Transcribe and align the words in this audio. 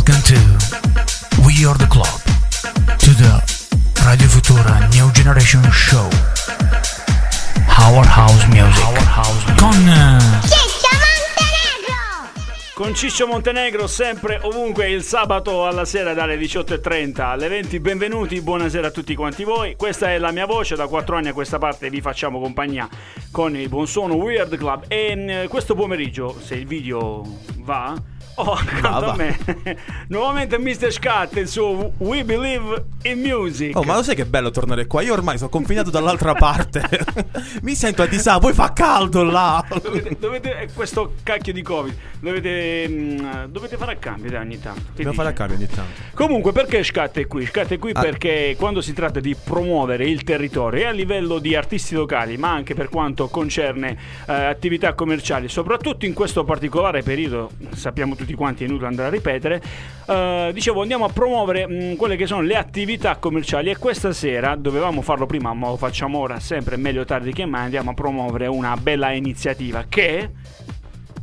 Welcome 0.00 0.22
to 0.22 0.40
We 1.44 1.66
Are 1.66 1.76
the 1.76 1.86
Club, 1.86 2.08
to 2.96 3.12
the 3.20 3.42
Radio 4.06 4.28
Futura 4.28 4.88
New 4.94 5.10
Generation 5.12 5.60
Show. 5.70 6.08
Our 7.76 8.06
House 8.06 8.46
Music. 8.46 8.82
Our 8.82 8.96
house 8.96 9.44
music. 9.44 9.58
Con 9.58 9.88
eh, 9.88 10.18
Con 12.72 12.94
Ciccio 12.94 13.26
Montenegro 13.26 13.86
sempre 13.86 14.40
ovunque 14.42 14.88
il 14.88 15.02
sabato 15.02 15.66
alla 15.66 15.84
sera 15.84 16.14
dalle 16.14 16.38
18.30 16.38 17.20
alle 17.20 17.48
20. 17.48 17.78
Benvenuti, 17.80 18.40
buonasera 18.40 18.86
a 18.86 18.90
tutti 18.90 19.14
quanti 19.14 19.44
voi. 19.44 19.76
Questa 19.76 20.10
è 20.10 20.16
la 20.16 20.30
mia 20.30 20.46
voce, 20.46 20.76
da 20.76 20.86
4 20.86 21.14
anni 21.14 21.28
a 21.28 21.34
questa 21.34 21.58
parte 21.58 21.90
vi 21.90 22.00
facciamo 22.00 22.40
compagnia 22.40 22.88
con 23.30 23.54
il 23.54 23.68
buon 23.68 23.86
suono 23.86 24.14
Weird 24.14 24.56
Club. 24.56 24.84
E 24.88 25.14
mm, 25.14 25.48
questo 25.48 25.74
pomeriggio, 25.74 26.40
se 26.40 26.54
il 26.54 26.66
video 26.66 27.22
va, 27.58 27.94
ho 28.40 28.52
accanto 28.52 29.10
a 29.10 29.16
me 29.16 29.38
nuovamente 30.08 30.58
Mr. 30.58 30.90
Scat 30.92 31.36
il 31.36 31.48
suo 31.48 31.92
We 31.98 32.24
Believe 32.24 32.84
in 33.02 33.20
Music. 33.20 33.76
Oh, 33.76 33.82
ma 33.82 33.94
lo 33.94 34.02
sai 34.02 34.14
che 34.14 34.24
bello 34.26 34.50
tornare 34.50 34.86
qua? 34.86 35.02
Io 35.02 35.12
ormai 35.12 35.36
sono 35.38 35.50
confinato 35.50 35.90
dall'altra 35.90 36.34
parte. 36.34 36.82
Mi 37.62 37.74
sento 37.74 38.02
a 38.02 38.06
disagio, 38.06 38.40
poi 38.40 38.52
fa 38.52 38.72
caldo 38.72 39.22
là. 39.22 39.64
Dovete, 39.82 40.16
dovete- 40.18 40.68
questo 40.74 41.14
cacchio 41.22 41.52
di 41.52 41.62
Covid, 41.62 41.94
dovete, 42.20 42.86
mm, 42.88 43.44
dovete 43.48 43.76
fare 43.76 43.92
a 43.92 43.96
cambio 43.96 44.30
dai, 44.30 44.40
ogni 44.42 44.60
tanto. 44.60 44.82
Dobbiamo 44.90 45.12
fare 45.12 45.28
a 45.28 45.32
cambio 45.32 45.56
ogni 45.56 45.66
tanto. 45.66 46.00
Comunque, 46.14 46.52
perché 46.52 46.82
Scat 46.82 47.18
è 47.18 47.26
qui? 47.26 47.46
Scat 47.46 47.72
è 47.72 47.78
qui 47.78 47.92
Ah. 47.94 48.00
perché 48.00 48.54
quando 48.58 48.80
si 48.80 48.92
tratta 48.92 49.20
di 49.20 49.34
promuovere 49.42 50.08
il 50.08 50.22
territorio 50.22 50.82
e 50.82 50.86
a 50.86 50.90
livello 50.90 51.38
di 51.38 51.54
artisti 51.56 51.94
locali, 51.94 52.36
ma 52.36 52.50
anche 52.52 52.74
per 52.74 52.88
quanto 52.88 53.28
concerne 53.28 53.96
eh, 54.26 54.32
attività 54.32 54.92
commerciali, 54.94 55.48
soprattutto 55.48 56.06
in 56.06 56.12
questo 56.14 56.44
particolare 56.44 57.02
periodo, 57.02 57.50
sappiamo 57.74 58.14
tutti 58.14 58.29
quanti, 58.34 58.64
è 58.64 58.66
inutile 58.66 58.88
andare 58.88 59.08
a 59.08 59.10
ripetere, 59.10 59.62
eh, 60.06 60.50
dicevo 60.52 60.82
andiamo 60.82 61.04
a 61.04 61.08
promuovere 61.08 61.66
mh, 61.66 61.96
quelle 61.96 62.16
che 62.16 62.26
sono 62.26 62.42
le 62.42 62.56
attività 62.56 63.16
commerciali 63.16 63.70
e 63.70 63.76
questa 63.76 64.12
sera, 64.12 64.56
dovevamo 64.56 65.02
farlo 65.02 65.26
prima, 65.26 65.52
ma 65.54 65.68
lo 65.68 65.76
facciamo 65.76 66.18
ora, 66.18 66.40
sempre 66.40 66.76
meglio 66.76 67.04
tardi 67.04 67.32
che 67.32 67.44
mai, 67.44 67.64
andiamo 67.64 67.90
a 67.90 67.94
promuovere 67.94 68.46
una 68.46 68.76
bella 68.76 69.12
iniziativa 69.12 69.84
che... 69.88 70.30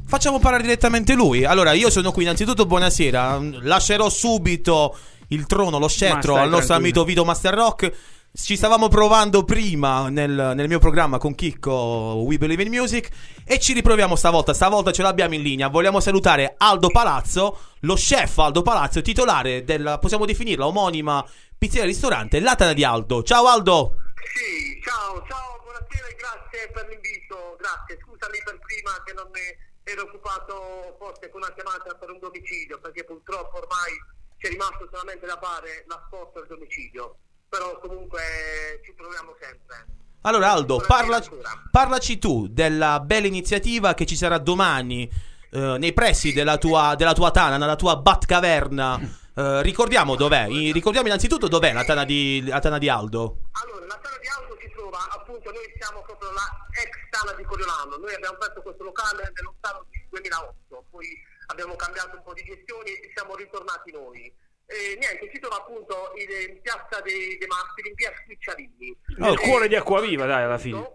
Facciamo 0.09 0.39
parlare 0.39 0.63
direttamente 0.63 1.15
lui. 1.15 1.43
Allora, 1.43 1.73
io 1.73 1.89
sono 1.89 2.13
qui 2.13 2.23
innanzitutto, 2.23 2.65
buonasera. 2.65 3.41
Lascerò 3.63 4.07
subito 4.07 4.97
il 5.27 5.45
trono, 5.45 5.79
lo 5.79 5.89
scettro 5.89 6.35
al 6.35 6.47
nostro 6.47 6.75
tranquillo. 6.75 6.75
amico 6.75 7.03
Vito 7.03 7.25
Master 7.25 7.53
Rock. 7.53 7.91
Ci 8.39 8.55
stavamo 8.55 8.87
provando 8.87 9.43
prima 9.43 10.07
nel, 10.09 10.53
nel 10.55 10.67
mio 10.69 10.79
programma 10.79 11.17
con 11.17 11.35
Chicco 11.35 12.21
We 12.23 12.37
Believe 12.37 12.63
in 12.63 12.69
Music 12.69 13.09
e 13.43 13.59
ci 13.59 13.73
riproviamo 13.73 14.15
stavolta. 14.15 14.53
Stavolta 14.53 14.93
ce 14.93 15.01
l'abbiamo 15.01 15.33
in 15.33 15.41
linea. 15.41 15.67
Vogliamo 15.67 15.99
salutare 15.99 16.53
Aldo 16.55 16.87
Palazzo, 16.87 17.59
lo 17.81 17.95
chef 17.95 18.37
Aldo 18.37 18.61
Palazzo, 18.61 19.01
titolare 19.01 19.65
della, 19.65 19.97
possiamo 19.97 20.23
definirla, 20.23 20.65
omonima 20.65 21.27
pizzeria 21.57 21.85
ristorante 21.85 22.39
Latana 22.39 22.71
di 22.71 22.85
Aldo. 22.85 23.21
Ciao 23.21 23.47
Aldo! 23.47 23.97
Sì, 24.31 24.79
ciao, 24.81 25.21
ciao, 25.27 25.59
buonasera 25.63 26.07
e 26.07 26.15
grazie 26.15 26.71
per 26.71 26.87
l'invito, 26.87 27.57
grazie. 27.59 27.99
Scusami 27.99 28.37
per 28.45 28.59
prima 28.63 28.91
che 29.03 29.13
non 29.13 29.27
ne 29.33 29.57
ero 29.83 30.03
occupato 30.03 30.95
forse 30.99 31.27
con 31.31 31.41
una 31.41 31.51
chiamata 31.51 31.93
per 31.95 32.11
un 32.11 32.19
domicilio, 32.19 32.79
perché 32.79 33.03
purtroppo 33.03 33.57
ormai 33.57 33.91
c'è 34.37 34.47
rimasto 34.47 34.87
solamente 34.89 35.25
da 35.25 35.37
fare 35.41 35.83
l'asporto 35.87 36.39
al 36.39 36.47
domicilio, 36.47 37.17
però 37.49 37.79
comunque 37.79 38.81
ci 38.83 38.93
troviamo 38.95 39.35
sempre. 39.39 39.85
Allora 40.21 40.51
Aldo, 40.51 40.83
parla- 40.85 41.23
parlaci 41.71 42.17
tu 42.17 42.47
della 42.47 42.99
bella 42.99 43.27
iniziativa 43.27 43.93
che 43.93 44.05
ci 44.05 44.15
sarà 44.15 44.37
domani 44.37 45.09
eh, 45.51 45.77
nei 45.77 45.93
pressi 45.93 46.33
della 46.33 46.57
tua, 46.57 46.95
della 46.95 47.13
tua 47.13 47.31
tana, 47.31 47.57
nella 47.57 47.75
tua 47.75 47.95
Batcaverna. 47.95 49.25
Eh, 49.37 49.61
ricordiamo 49.61 50.15
dov'è, 50.15 50.47
ricordiamo 50.47 51.07
innanzitutto 51.07 51.47
dov'è 51.47 51.71
la 51.71 51.85
tana 51.85 52.03
di, 52.03 52.43
la 52.45 52.59
tana 52.59 52.77
di 52.77 52.89
Aldo. 52.89 53.45
Allora, 53.63 53.85
la 53.85 53.99
sala 54.01 54.17
di 54.17 54.27
auto 54.27 54.57
si 54.59 54.69
trova, 54.73 54.97
appunto, 55.13 55.51
noi 55.51 55.61
siamo 55.79 56.01
proprio 56.01 56.31
la 56.31 56.41
ex 56.73 56.89
tana 57.11 57.33
di 57.37 57.43
Coriolano, 57.43 57.97
noi 57.97 58.13
abbiamo 58.15 58.35
aperto 58.35 58.61
questo 58.63 58.83
locale 58.83 59.31
nello 59.35 59.53
stato 59.57 59.85
di 59.91 60.03
2008, 60.09 60.85
poi 60.89 61.07
abbiamo 61.47 61.75
cambiato 61.75 62.17
un 62.17 62.23
po' 62.23 62.33
di 62.33 62.43
gestioni 62.43 62.89
e 62.89 63.11
siamo 63.13 63.35
ritornati 63.35 63.91
noi. 63.91 64.33
E 64.69 64.97
niente, 64.99 65.29
si 65.31 65.39
trova 65.39 65.57
appunto 65.57 66.11
in, 66.17 66.29
in 66.49 66.61
piazza 66.61 66.99
dei, 66.99 67.37
dei 67.37 67.47
Mastri, 67.47 67.87
in 67.87 67.95
via 67.95 68.13
Squicciarini. 68.21 68.97
Nel 69.17 69.33
Eh, 69.33 69.37
cuore 69.37 69.67
di 69.69 69.75
Acquaviva, 69.77 70.25
dai, 70.25 70.43
alla 70.43 70.57
fine. 70.57 70.91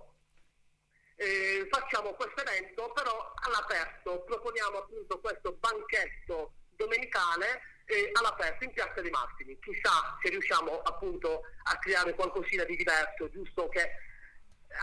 eh, 1.17 1.67
facciamo 1.71 2.13
questo 2.13 2.43
evento, 2.43 2.93
però 2.93 3.33
all'aperto, 3.47 4.21
proponiamo 4.25 4.77
appunto 4.79 5.19
questo 5.21 5.53
banchetto 5.53 6.53
domenicale 6.77 7.63
eh, 7.87 8.11
all'aperto 8.13 8.65
in 8.65 8.73
Piazza 8.73 9.01
dei 9.01 9.11
Martiri. 9.11 9.59
Chissà 9.59 10.19
se 10.23 10.29
riusciamo 10.29 10.83
appunto 10.83 11.43
a 11.63 11.79
creare 11.79 12.15
qualcosina 12.15 12.65
di 12.65 12.77
diverso, 12.77 13.31
giusto 13.31 13.69
che 13.69 13.81
eh, 13.81 13.91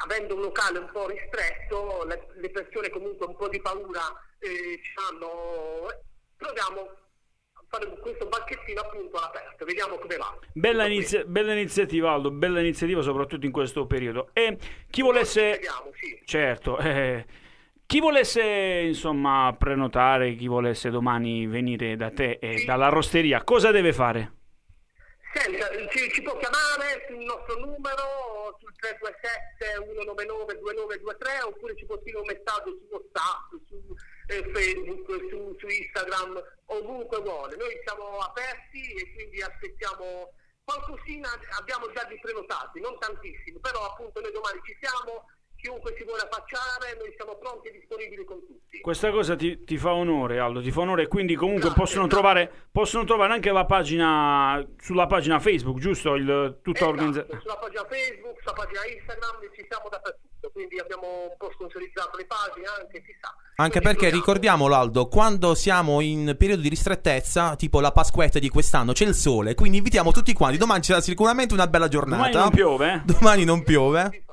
avendo 0.03 0.33
un 0.33 0.41
locale 0.41 0.79
un 0.79 0.89
po' 0.91 1.07
ristretto, 1.07 2.06
le, 2.06 2.27
le 2.35 2.50
persone 2.50 2.89
comunque 2.89 3.27
un 3.27 3.35
po' 3.35 3.50
di 3.50 3.61
paura 3.61 4.01
eh, 4.39 4.79
ci 4.81 4.94
hanno. 5.11 5.91
eh, 5.91 6.00
Proviamo 6.38 6.98
a 7.69 7.78
fare 7.78 8.00
questo 8.00 8.25
banchettino 8.25 8.81
appunto 8.81 9.18
all'aperto, 9.18 9.63
vediamo 9.66 9.97
come 9.97 10.18
va. 10.18 10.35
Bella, 10.53 10.85
inizia- 10.88 11.24
bella 11.24 11.53
iniziativa, 11.53 12.12
Aldo, 12.12 12.31
bella 12.31 12.59
iniziativa 12.59 13.02
soprattutto 13.02 13.46
in 13.46 13.52
questo 13.52 13.85
periodo. 13.85 14.30
E 14.34 14.57
chi 14.90 15.02
volesse... 15.03 15.52
Vediamo, 15.52 15.91
sì. 15.94 16.19
Certo, 16.25 16.78
eh, 16.80 17.25
chi 17.85 18.00
volesse 18.00 18.41
insomma 18.41 19.56
prenotare, 19.57 20.35
chi 20.35 20.47
volesse 20.47 20.90
domani 20.90 21.46
venire 21.47 21.96
da 21.96 22.09
te 22.12 22.38
e 22.41 22.57
Sì. 22.59 22.66
dalla 22.66 22.90
rosteria, 22.90 23.44
cosa 23.44 23.72
deve 23.72 23.94
fare? 23.94 24.34
Senta, 25.31 25.68
ci, 25.90 26.09
ci 26.09 26.24
può 26.24 26.36
chiamare 26.38 27.06
sul 27.07 27.18
nostro 27.24 27.59
numero 27.59 28.57
sul 28.59 28.74
327 28.74 29.94
199 29.94 30.57
2923 30.57 31.41
oppure 31.46 31.75
ci 31.78 31.86
può 31.86 32.00
scrivere 32.01 32.22
un 32.22 32.25
messaggio 32.34 32.72
su 32.74 32.88
WhatsApp, 32.90 33.53
su 33.69 33.75
eh, 33.78 34.19
Facebook, 34.29 35.07
su, 35.29 35.56
su 35.57 35.67
Instagram, 35.67 36.41
ovunque 36.66 37.19
vuole. 37.22 37.56
Noi 37.56 37.79
siamo 37.84 38.19
aperti 38.19 38.94
e 38.94 39.13
quindi 39.13 39.41
aspettiamo 39.41 40.34
qualcosina, 40.63 41.29
abbiamo 41.57 41.91
già 41.91 42.03
di 42.06 42.19
prenotati, 42.19 42.79
non 42.79 42.97
tantissimi, 43.00 43.59
però 43.59 43.85
appunto 43.85 44.22
noi 44.22 44.31
domani 44.31 44.62
ci 44.63 44.78
siamo, 44.79 45.25
chiunque 45.61 45.93
si 45.97 46.03
vuole 46.03 46.21
affacciare, 46.23 46.95
noi 46.97 47.11
siamo 47.15 47.35
pronti 47.35 47.67
e 47.67 47.71
disponibili 47.71 48.23
con 48.23 48.39
tutti. 48.45 48.79
Questa 48.79 49.11
cosa 49.11 49.35
ti, 49.35 49.63
ti 49.63 49.77
fa 49.77 49.93
onore, 49.93 50.39
Aldo, 50.39 50.61
ti 50.61 50.71
fa 50.71 50.81
onore, 50.81 51.07
quindi 51.07 51.35
comunque 51.35 51.69
Grazie, 51.69 51.79
possono, 51.83 52.07
grazie. 52.07 52.21
trovare, 52.21 52.51
possono 52.71 53.03
trovare 53.03 53.33
anche 53.33 53.51
la 53.51 53.65
pagina 53.65 54.65
sulla 54.79 55.05
pagina 55.07 55.39
Facebook, 55.39 55.79
giusto? 55.79 56.15
Il, 56.15 56.59
tutta 56.63 56.79
Esatto, 56.79 56.91
organizzazione. 56.91 57.39
sulla 57.41 57.57
pagina 57.57 57.85
Facebook, 57.89 58.39
sulla 58.39 58.53
pagina 58.53 58.79
Instagram, 58.87 59.35
ci 59.55 59.65
siamo 59.69 59.89
dappertutto, 59.89 60.49
quindi 60.53 60.79
abbiamo 60.79 61.07
un 61.29 61.35
po' 61.37 61.51
sponsorizzato 61.53 62.17
le 62.17 62.25
pagine 62.25 62.65
anche, 62.79 63.03
si 63.05 63.13
sa. 63.19 63.33
Anche 63.59 63.81
Quindi 63.81 63.99
perché 63.99 64.15
ricordiamolo 64.15 64.73
Aldo, 64.73 65.07
quando 65.09 65.53
siamo 65.53 65.99
in 65.99 66.35
periodo 66.37 66.61
di 66.61 66.69
ristrettezza, 66.69 67.57
tipo 67.57 67.81
la 67.81 67.91
Pasquetta 67.91 68.39
di 68.39 68.47
quest'anno, 68.47 68.93
c'è 68.93 69.05
il 69.05 69.13
sole, 69.13 69.53
quindi 69.55 69.77
invitiamo 69.77 70.11
tutti 70.11 70.31
quanti. 70.31 70.57
Domani 70.57 70.79
c'era 70.79 71.01
sicuramente 71.01 71.53
una 71.53 71.67
bella 71.67 71.89
giornata. 71.89 72.29
Domani 72.29 72.39
non 72.39 72.49
piove, 72.51 72.93
eh? 72.93 73.01
Domani 73.03 73.43
non 73.43 73.63
piove. 73.63 74.23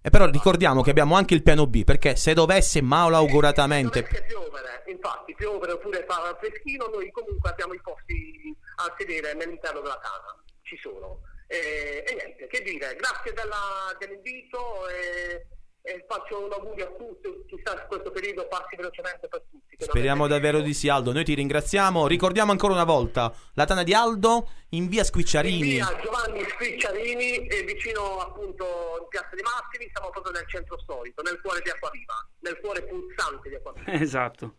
E 0.00 0.10
però 0.10 0.26
ricordiamo 0.26 0.82
che 0.82 0.90
abbiamo 0.90 1.16
anche 1.16 1.34
il 1.34 1.42
piano 1.42 1.66
B, 1.66 1.84
perché 1.84 2.16
se 2.16 2.32
dovesse 2.32 2.80
malauguratamente 2.80 4.02
Dovesse 4.02 4.24
piovere, 4.26 4.84
infatti, 4.86 5.34
piovere 5.34 5.72
oppure 5.72 6.04
fare 6.08 6.36
freschino, 6.40 6.86
noi 6.86 7.10
comunque 7.10 7.50
abbiamo 7.50 7.74
i 7.74 7.80
posti 7.80 8.56
a 8.76 8.94
sedere 8.96 9.32
all'interno 9.32 9.80
della 9.80 9.98
casa, 10.00 10.36
ci 10.62 10.78
sono. 10.80 11.20
E, 11.48 12.04
e 12.06 12.14
niente, 12.14 12.46
che 12.46 12.62
dire, 12.62 12.94
grazie 12.94 13.32
della- 13.32 13.96
dell'invito 13.98 14.88
e, 14.88 15.46
e 15.82 16.04
faccio 16.06 16.44
un 16.44 16.52
augurio 16.52 16.84
a 16.84 16.90
tutti, 16.98 17.28
chissà 17.46 17.76
se 17.76 17.86
questo 17.88 18.10
periodo 18.10 18.46
passi 18.48 18.76
velocemente 18.76 19.26
per 19.28 19.42
tutti. 19.50 19.76
Speriamo 19.78 20.26
davvero 20.26 20.60
di 20.60 20.74
sì, 20.74 20.88
Aldo. 20.88 21.12
Noi 21.12 21.24
ti 21.24 21.34
ringraziamo. 21.34 22.06
Ricordiamo 22.06 22.50
ancora 22.50 22.74
una 22.74 22.84
volta 22.84 23.32
la 23.54 23.64
tana 23.64 23.82
di 23.82 23.94
Aldo 23.94 24.48
in 24.70 24.88
via 24.88 25.00
In 25.00 25.06
Squicciarini. 25.06 25.62
via 25.62 25.96
Giovanni 26.02 26.44
Squicciarini 26.48 27.46
e 27.46 27.62
vicino 27.62 28.18
appunto 28.18 28.64
in 29.00 29.08
Piazza 29.08 29.30
dei 29.34 29.42
Massimi, 29.44 29.90
siamo 29.92 30.10
proprio 30.10 30.32
nel 30.32 30.44
centro 30.48 30.78
storico, 30.80 31.22
nel 31.22 31.40
cuore 31.40 31.60
di 31.62 31.70
Acquaviva, 31.70 32.28
nel 32.40 32.58
cuore 32.60 32.82
pulsante 32.82 33.48
di 33.48 33.54
Acquaviva. 33.54 33.92
Esatto. 34.08 34.54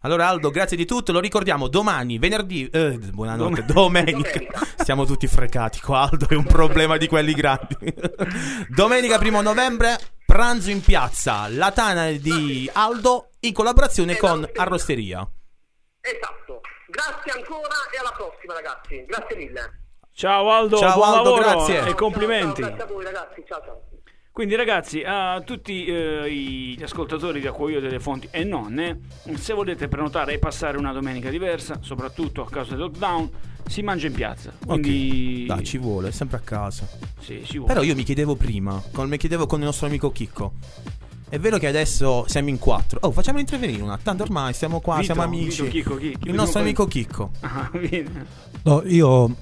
Allora, 0.00 0.28
Aldo, 0.28 0.50
grazie 0.50 0.76
di 0.76 0.84
tutto. 0.84 1.10
Lo 1.10 1.20
ricordiamo 1.20 1.68
domani, 1.68 2.18
venerdì. 2.18 2.68
eh, 2.68 2.98
buonanotte, 2.98 3.64
domenica. 3.66 4.30
Domenica. 4.30 4.60
Siamo 4.84 5.04
tutti 5.06 5.26
frecati 5.26 5.80
qua. 5.80 6.00
Aldo 6.02 6.28
è 6.28 6.34
un 6.34 6.44
problema 6.44 6.96
di 6.96 7.08
quelli 7.08 7.32
grandi. 7.32 7.76
domenica, 8.68 9.18
primo 9.18 9.40
novembre, 9.40 9.96
pranzo 10.26 10.70
in 10.70 10.82
piazza. 10.82 11.46
La 11.48 11.70
tana 11.70 12.10
di 12.10 12.68
Aldo 12.72 13.30
in 13.40 13.52
collaborazione 13.54 14.16
con 14.16 14.46
Arrosteria. 14.56 15.26
Esatto. 16.00 16.60
Grazie 16.88 17.32
ancora 17.32 17.74
e 17.94 17.98
alla 17.98 18.12
prossima 18.14 18.54
ragazzi. 18.54 19.04
Grazie 19.06 19.36
mille. 19.36 19.80
Ciao 20.12 20.50
Aldo, 20.50 20.78
Ciao, 20.78 20.94
buon 20.94 21.08
Aldo, 21.08 21.36
lavoro 21.36 21.42
grazie. 21.42 21.90
e 21.90 21.94
complimenti. 21.94 22.62
Ciao, 22.62 22.70
ciao, 22.70 22.76
grazie 22.76 22.82
a 22.82 22.94
voi 22.94 23.04
ragazzi. 23.04 23.44
Ciao 23.46 23.62
ciao. 23.64 23.82
Quindi 24.32 24.54
ragazzi, 24.54 25.02
a 25.02 25.40
tutti 25.40 25.86
eh, 25.86 26.30
gli 26.30 26.82
ascoltatori 26.82 27.40
di 27.40 27.46
Acquaio 27.46 27.80
delle 27.80 27.98
Fonti 27.98 28.28
e 28.30 28.44
non, 28.44 28.78
eh, 28.78 29.00
se 29.36 29.54
volete 29.54 29.88
prenotare 29.88 30.34
e 30.34 30.38
passare 30.38 30.76
una 30.76 30.92
domenica 30.92 31.30
diversa, 31.30 31.78
soprattutto 31.80 32.42
a 32.42 32.50
causa 32.50 32.72
del 32.72 32.80
lockdown, 32.80 33.30
si 33.66 33.82
mangia 33.82 34.06
in 34.06 34.12
piazza. 34.12 34.52
Quindi 34.64 35.46
Ok, 35.48 35.54
Dai, 35.56 35.64
ci 35.64 35.78
vuole, 35.78 36.08
è 36.08 36.12
sempre 36.12 36.36
a 36.38 36.40
casa. 36.40 36.86
sì, 37.20 37.42
si 37.44 37.58
vuole. 37.58 37.72
Però 37.72 37.84
io 37.84 37.94
mi 37.94 38.02
chiedevo 38.04 38.34
prima, 38.36 38.80
come 38.92 39.08
mi 39.08 39.16
chiedevo 39.16 39.46
con 39.46 39.58
il 39.60 39.64
nostro 39.66 39.86
amico 39.86 40.10
Chicco. 40.12 40.52
È 41.28 41.40
vero 41.40 41.58
che 41.58 41.66
adesso 41.66 42.24
siamo 42.28 42.48
in 42.50 42.58
quattro. 42.60 43.00
Oh, 43.02 43.10
facciamolo 43.10 43.40
intervenire 43.42 43.82
una. 43.82 43.98
Tanto 44.00 44.22
ormai 44.22 44.52
siamo 44.54 44.78
qua, 44.80 44.94
Vito, 44.98 45.06
siamo 45.12 45.22
amici. 45.22 45.62
Vito, 45.62 45.72
Chicco, 45.72 45.96
chi- 45.96 46.16
chi 46.20 46.28
il 46.28 46.34
nostro 46.34 46.60
amico 46.60 46.86
Chicco. 46.86 47.30
Ah. 47.40 47.68
No, 48.62 48.82
io 48.86 49.34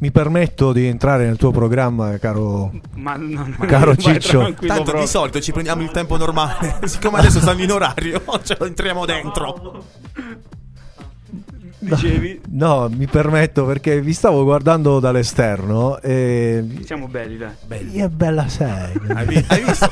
mi 0.00 0.10
permetto 0.10 0.72
di 0.72 0.84
entrare 0.86 1.24
nel 1.24 1.38
tuo 1.38 1.50
programma, 1.50 2.18
caro. 2.18 2.72
Ma 2.96 3.16
non, 3.16 3.56
Caro 3.66 3.94
vai 3.94 4.20
Ciccio. 4.20 4.38
tranquillo 4.40 4.66
Tanto 4.74 4.82
proprio. 4.90 5.04
di 5.04 5.10
solito 5.10 5.40
ci 5.40 5.52
prendiamo 5.52 5.80
il 5.82 5.90
tempo 5.90 6.18
normale. 6.18 6.80
Siccome 6.84 7.18
adesso 7.20 7.40
siamo 7.40 7.62
in 7.62 7.70
orario, 7.72 8.22
ce 8.44 8.56
lo 8.58 8.66
entriamo 8.66 9.06
dentro. 9.06 9.82
Dicevi? 11.94 12.40
No, 12.50 12.88
mi 12.94 13.06
permetto 13.06 13.64
perché 13.64 14.00
vi 14.00 14.12
stavo 14.12 14.42
guardando 14.44 15.00
dall'esterno 15.00 16.00
e. 16.00 16.64
Siamo 16.84 17.06
belli, 17.08 17.36
dai. 17.36 17.50
Che 17.90 18.08
bella 18.08 18.48
sei. 18.48 18.92
Hai, 19.14 19.26
vi- 19.26 19.44
hai 19.48 19.62
visto? 19.64 19.88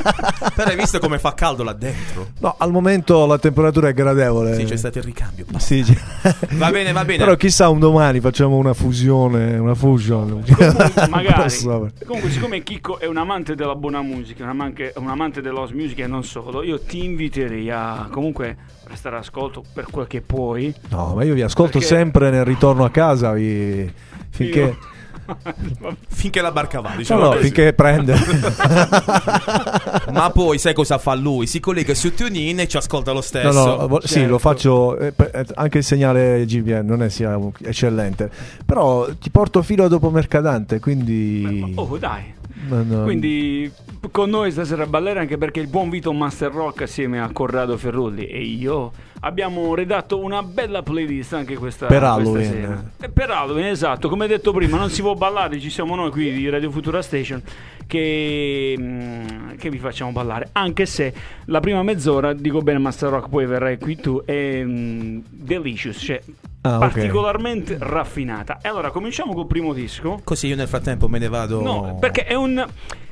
Però 0.55 0.69
hai 0.71 0.77
visto 0.77 0.99
come 0.99 1.19
fa 1.19 1.35
caldo 1.35 1.63
là 1.63 1.73
dentro? 1.73 2.29
No, 2.41 2.55
al 2.59 2.71
momento 2.71 3.25
la 3.27 3.39
temperatura 3.39 3.89
è 3.89 3.93
gradevole. 3.93 4.55
Sì, 4.57 4.65
c'è 4.65 4.77
stato 4.77 4.99
il 4.99 5.05
ricambio. 5.05 5.45
Sì, 5.59 5.85
sì. 5.85 5.97
Va 6.57 6.71
bene, 6.71 6.93
va 6.93 7.05
bene. 7.05 7.19
Però 7.25 7.37
chissà 7.37 7.69
un 7.69 7.79
domani 7.79 8.21
facciamo 8.21 8.57
una 8.57 8.75
fusione, 8.75 9.57
una 9.59 9.75
fusion. 9.75 10.43
Comunque, 10.45 11.09
magari. 11.09 11.43
Posso- 11.43 11.91
Comunque, 12.05 12.31
siccome 12.31 12.63
Chicco 12.63 12.99
è 12.99 13.07
un 13.07 13.17
amante 13.17 13.55
della 13.55 13.75
buona 13.75 14.03
musica, 14.03 14.43
un 14.45 14.51
amante, 14.51 14.93
un 14.97 15.09
amante 15.09 15.41
dell'house 15.41 15.75
music 15.75 15.99
e 16.01 16.07
non 16.07 16.25
solo, 16.25 16.63
io 16.63 16.81
ti 16.81 17.05
inviterei 17.05 17.71
a 17.71 18.09
comunque 18.11 18.57
prestare 18.85 19.17
ascolto 19.17 19.63
per 19.73 19.87
quel 19.91 20.07
che 20.07 20.21
puoi. 20.21 20.75
No, 20.91 21.15
ma 21.15 21.23
io 21.25 21.35
vi 21.35 21.43
ascolto 21.43 21.79
sempre 21.83 22.31
nel 22.31 22.45
ritorno 22.45 22.85
a 22.85 22.91
casa 22.91 23.33
vi- 23.33 23.91
finché, 24.31 24.59
Io- 24.61 24.77
Finché 26.09 26.41
la 26.41 26.51
barca 26.51 26.81
va, 26.81 26.91
no, 26.91 26.97
diciamo 26.97 27.21
no, 27.23 27.29
così. 27.31 27.43
finché 27.45 27.73
prende. 27.73 28.15
Ma 30.13 30.31
poi 30.31 30.59
sai 30.59 30.75
cosa 30.75 30.99
fa 30.99 31.15
lui? 31.15 31.47
Si 31.47 31.61
collega 31.61 31.95
su 31.95 32.13
TuneIn 32.15 32.61
e 32.61 32.69
ci 32.69 32.77
ascolta 32.77 33.11
lo 33.13 33.17
No, 33.19 33.23
stesso. 33.23 33.53
no, 33.77 33.89
vo- 33.89 34.01
sì, 34.03 34.09
certo. 34.15 34.29
lo 34.31 34.39
faccio. 34.39 34.99
eh, 34.99 35.13
eh, 35.17 35.47
anche 35.55 35.79
il 35.79 35.85
segnale 35.85 36.45
GPN 36.45 36.85
non 36.87 37.03
è 37.03 37.09
sia 37.09 37.39
eccellente. 37.63 38.31
Però 38.67 39.09
ti 39.15 39.31
porto 39.31 39.63
filo 39.63 39.89
dopo 39.89 40.11
Mercadante, 40.11 40.81
quindi. 40.81 41.73
Oh, 41.77 41.97
dai. 41.99 42.35
No. 42.69 43.03
Quindi 43.05 43.71
con 44.11 44.31
noi 44.31 44.51
stasera 44.51 44.85
a 44.85 44.87
ballare 44.87 45.21
anche 45.21 45.39
perché 45.39 45.61
il 45.61 45.69
buon 45.69 45.91
Vito 45.91 46.13
Master 46.13 46.53
Rock 46.53 46.83
assieme 46.83 47.21
a 47.21 47.31
Corrado 47.33 47.77
Ferrulli 47.77 48.27
e 48.27 48.43
io 48.43 48.93
abbiamo 49.21 49.75
redatto 49.75 50.19
una 50.19 50.43
bella 50.43 50.83
playlist 50.83 51.33
anche 51.35 51.57
questa, 51.57 51.87
Per 51.87 51.99
questa 51.99 52.15
Halloween. 52.15 52.51
sera. 52.51 52.85
E 53.01 53.09
per 53.09 53.31
Halloween, 53.31 53.67
esatto, 53.67 54.09
come 54.09 54.27
detto 54.27 54.53
prima, 54.53 54.77
non 54.77 54.91
si 54.91 55.01
può 55.01 55.15
ballare, 55.15 55.61
ci 55.61 55.71
siamo 55.71 55.95
noi 55.95 56.11
qui 56.11 56.33
di 56.33 56.49
Radio 56.49 56.71
Futura 56.71 57.03
Station 57.03 57.41
che, 57.87 58.75
mm, 58.79 59.51
che 59.59 59.71
vi 59.71 59.79
facciamo 59.79 60.11
ballare, 60.13 60.49
anche 60.53 60.87
se 60.87 61.13
la 61.47 61.61
prima 61.61 61.83
mezz'ora, 61.83 62.33
dico 62.33 62.63
bene 62.63 62.79
Master 62.79 63.11
Rock, 63.11 63.29
poi 63.29 63.47
verrai 63.47 63.79
qui 63.79 63.97
tu, 63.97 64.23
è 64.25 64.63
mm, 64.65 65.19
delicious, 65.31 65.99
cioè 65.99 66.21
Ah, 66.65 66.79
particolarmente 66.79 67.77
raffinata. 67.81 68.61
E 68.63 68.69
allora 68.69 68.91
cominciamo 68.91 69.35
col 69.35 69.49
primo 69.49 69.73
disco. 69.73 70.21
Così 70.23 70.47
io 70.47 70.55
nel 70.55 70.69
frattempo 70.69 71.09
me 71.09 71.19
ne 71.19 71.29
vado. 71.29 71.61
No, 71.61 71.97
perché 71.99 72.25
è 72.25 72.35
un. 72.35 72.65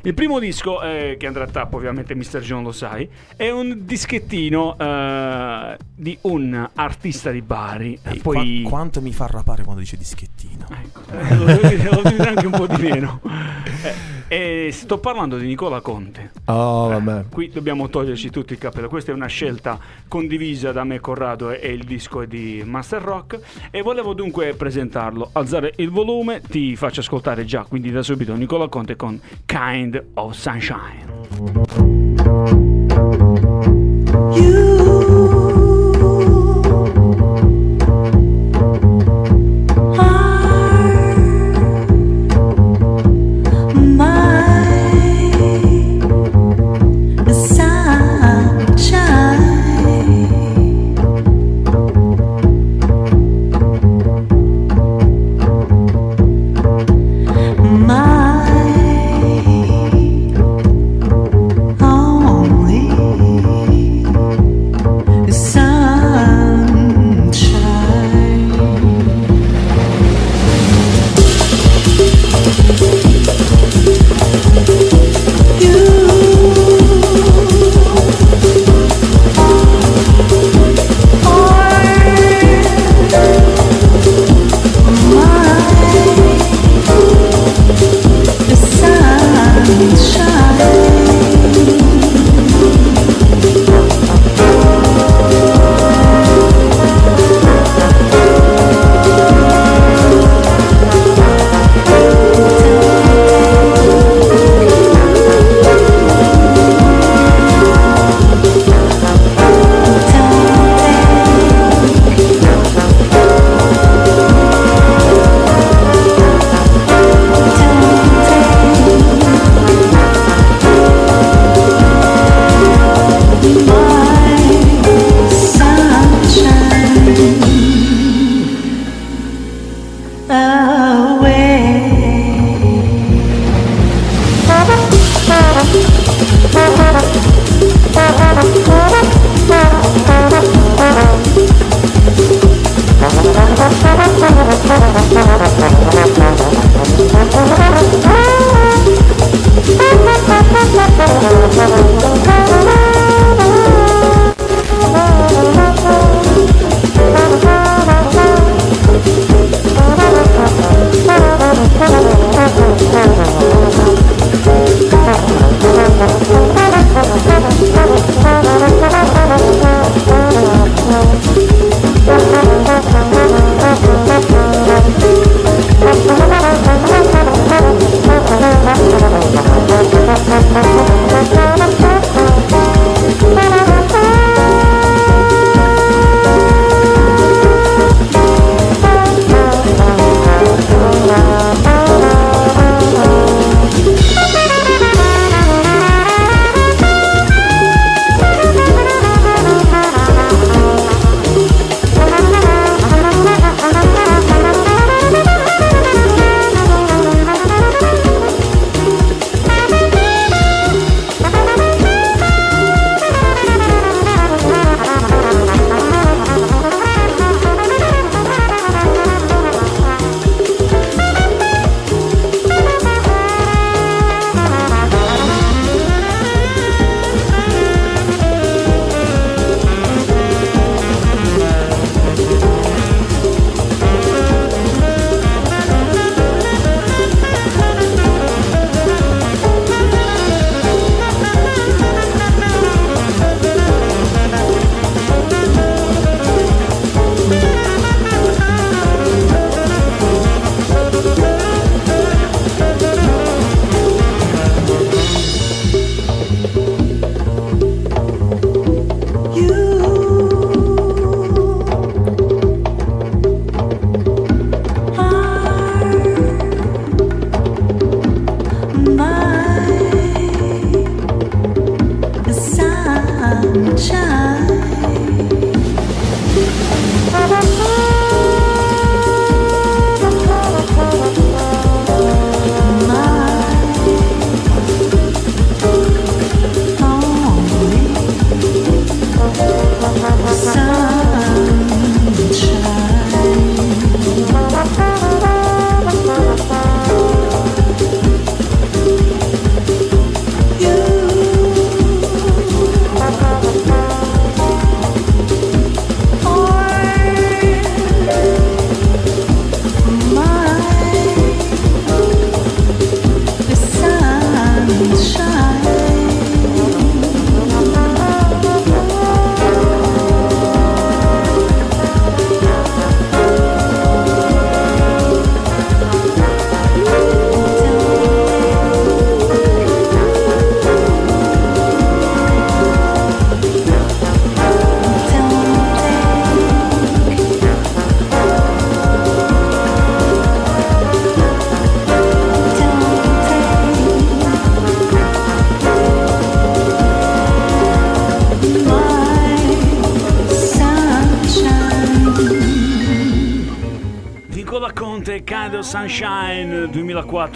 Il 0.03 0.15
primo 0.15 0.39
disco, 0.39 0.81
eh, 0.81 1.17
che 1.19 1.27
andrà 1.27 1.45
a 1.45 1.49
tappo, 1.49 1.77
ovviamente, 1.77 2.15
Mr. 2.15 2.39
John 2.41 2.63
lo 2.63 2.73
sai, 2.73 3.07
è 3.37 3.51
un 3.51 3.81
dischettino 3.85 4.79
eh, 4.79 5.77
di 5.95 6.17
un 6.23 6.69
artista 6.75 7.31
di 7.31 7.43
Bari. 7.43 7.99
E 8.03 8.21
poi. 8.23 8.61
qua- 8.63 8.71
quanto 8.71 9.03
mi 9.03 9.13
fa 9.13 9.27
rapare 9.27 9.65
quando 9.65 9.81
dice 9.81 9.97
dischettino? 9.97 10.67
Ecco, 10.71 11.01
eh, 11.13 11.35
lo 11.37 11.45
devo 11.45 12.09
dire 12.09 12.29
anche 12.29 12.47
un 12.47 12.53
po' 12.53 12.67
di 12.67 12.81
meno. 12.81 13.21
Eh, 13.83 14.20
e 14.33 14.71
sto 14.71 14.99
parlando 14.99 15.39
di 15.39 15.47
Nicola 15.49 15.81
Conte. 15.81 16.31
Oh, 16.45 16.87
vabbè. 16.87 17.25
Qui 17.29 17.51
dobbiamo 17.51 17.89
toglierci 17.89 18.31
tutto 18.31 18.53
il 18.53 18.61
cappello. 18.61 18.87
Questa 18.89 19.11
è 19.11 19.15
una 19.15 19.27
scelta 19.27 19.77
condivisa 20.07 20.71
da 20.71 20.85
me 20.85 20.95
e 20.95 21.01
Corrado 21.01 21.51
e, 21.51 21.73
il 21.73 21.83
disco 21.83 22.23
è 22.23 22.29
di 22.29 22.63
Master 22.65 23.03
Rock. 23.03 23.41
E 23.73 23.83
volevo 23.83 24.15
dunque 24.15 24.55
presentarlo, 24.55 25.31
alzare 25.33 25.73
il 25.79 25.91
volume, 25.91 26.43
ti 26.43 26.77
faccio 26.77 27.01
ascoltare 27.01 27.45
già, 27.45 27.65
quindi 27.69 27.91
da 27.91 28.05
subito 28.05 28.33
Nicola 28.37 28.69
Conte 28.69 28.95
con 28.95 29.21
Kind 29.47 30.01
of 30.15 30.33
Sunshine. 30.37 31.09
Only 34.33 35.41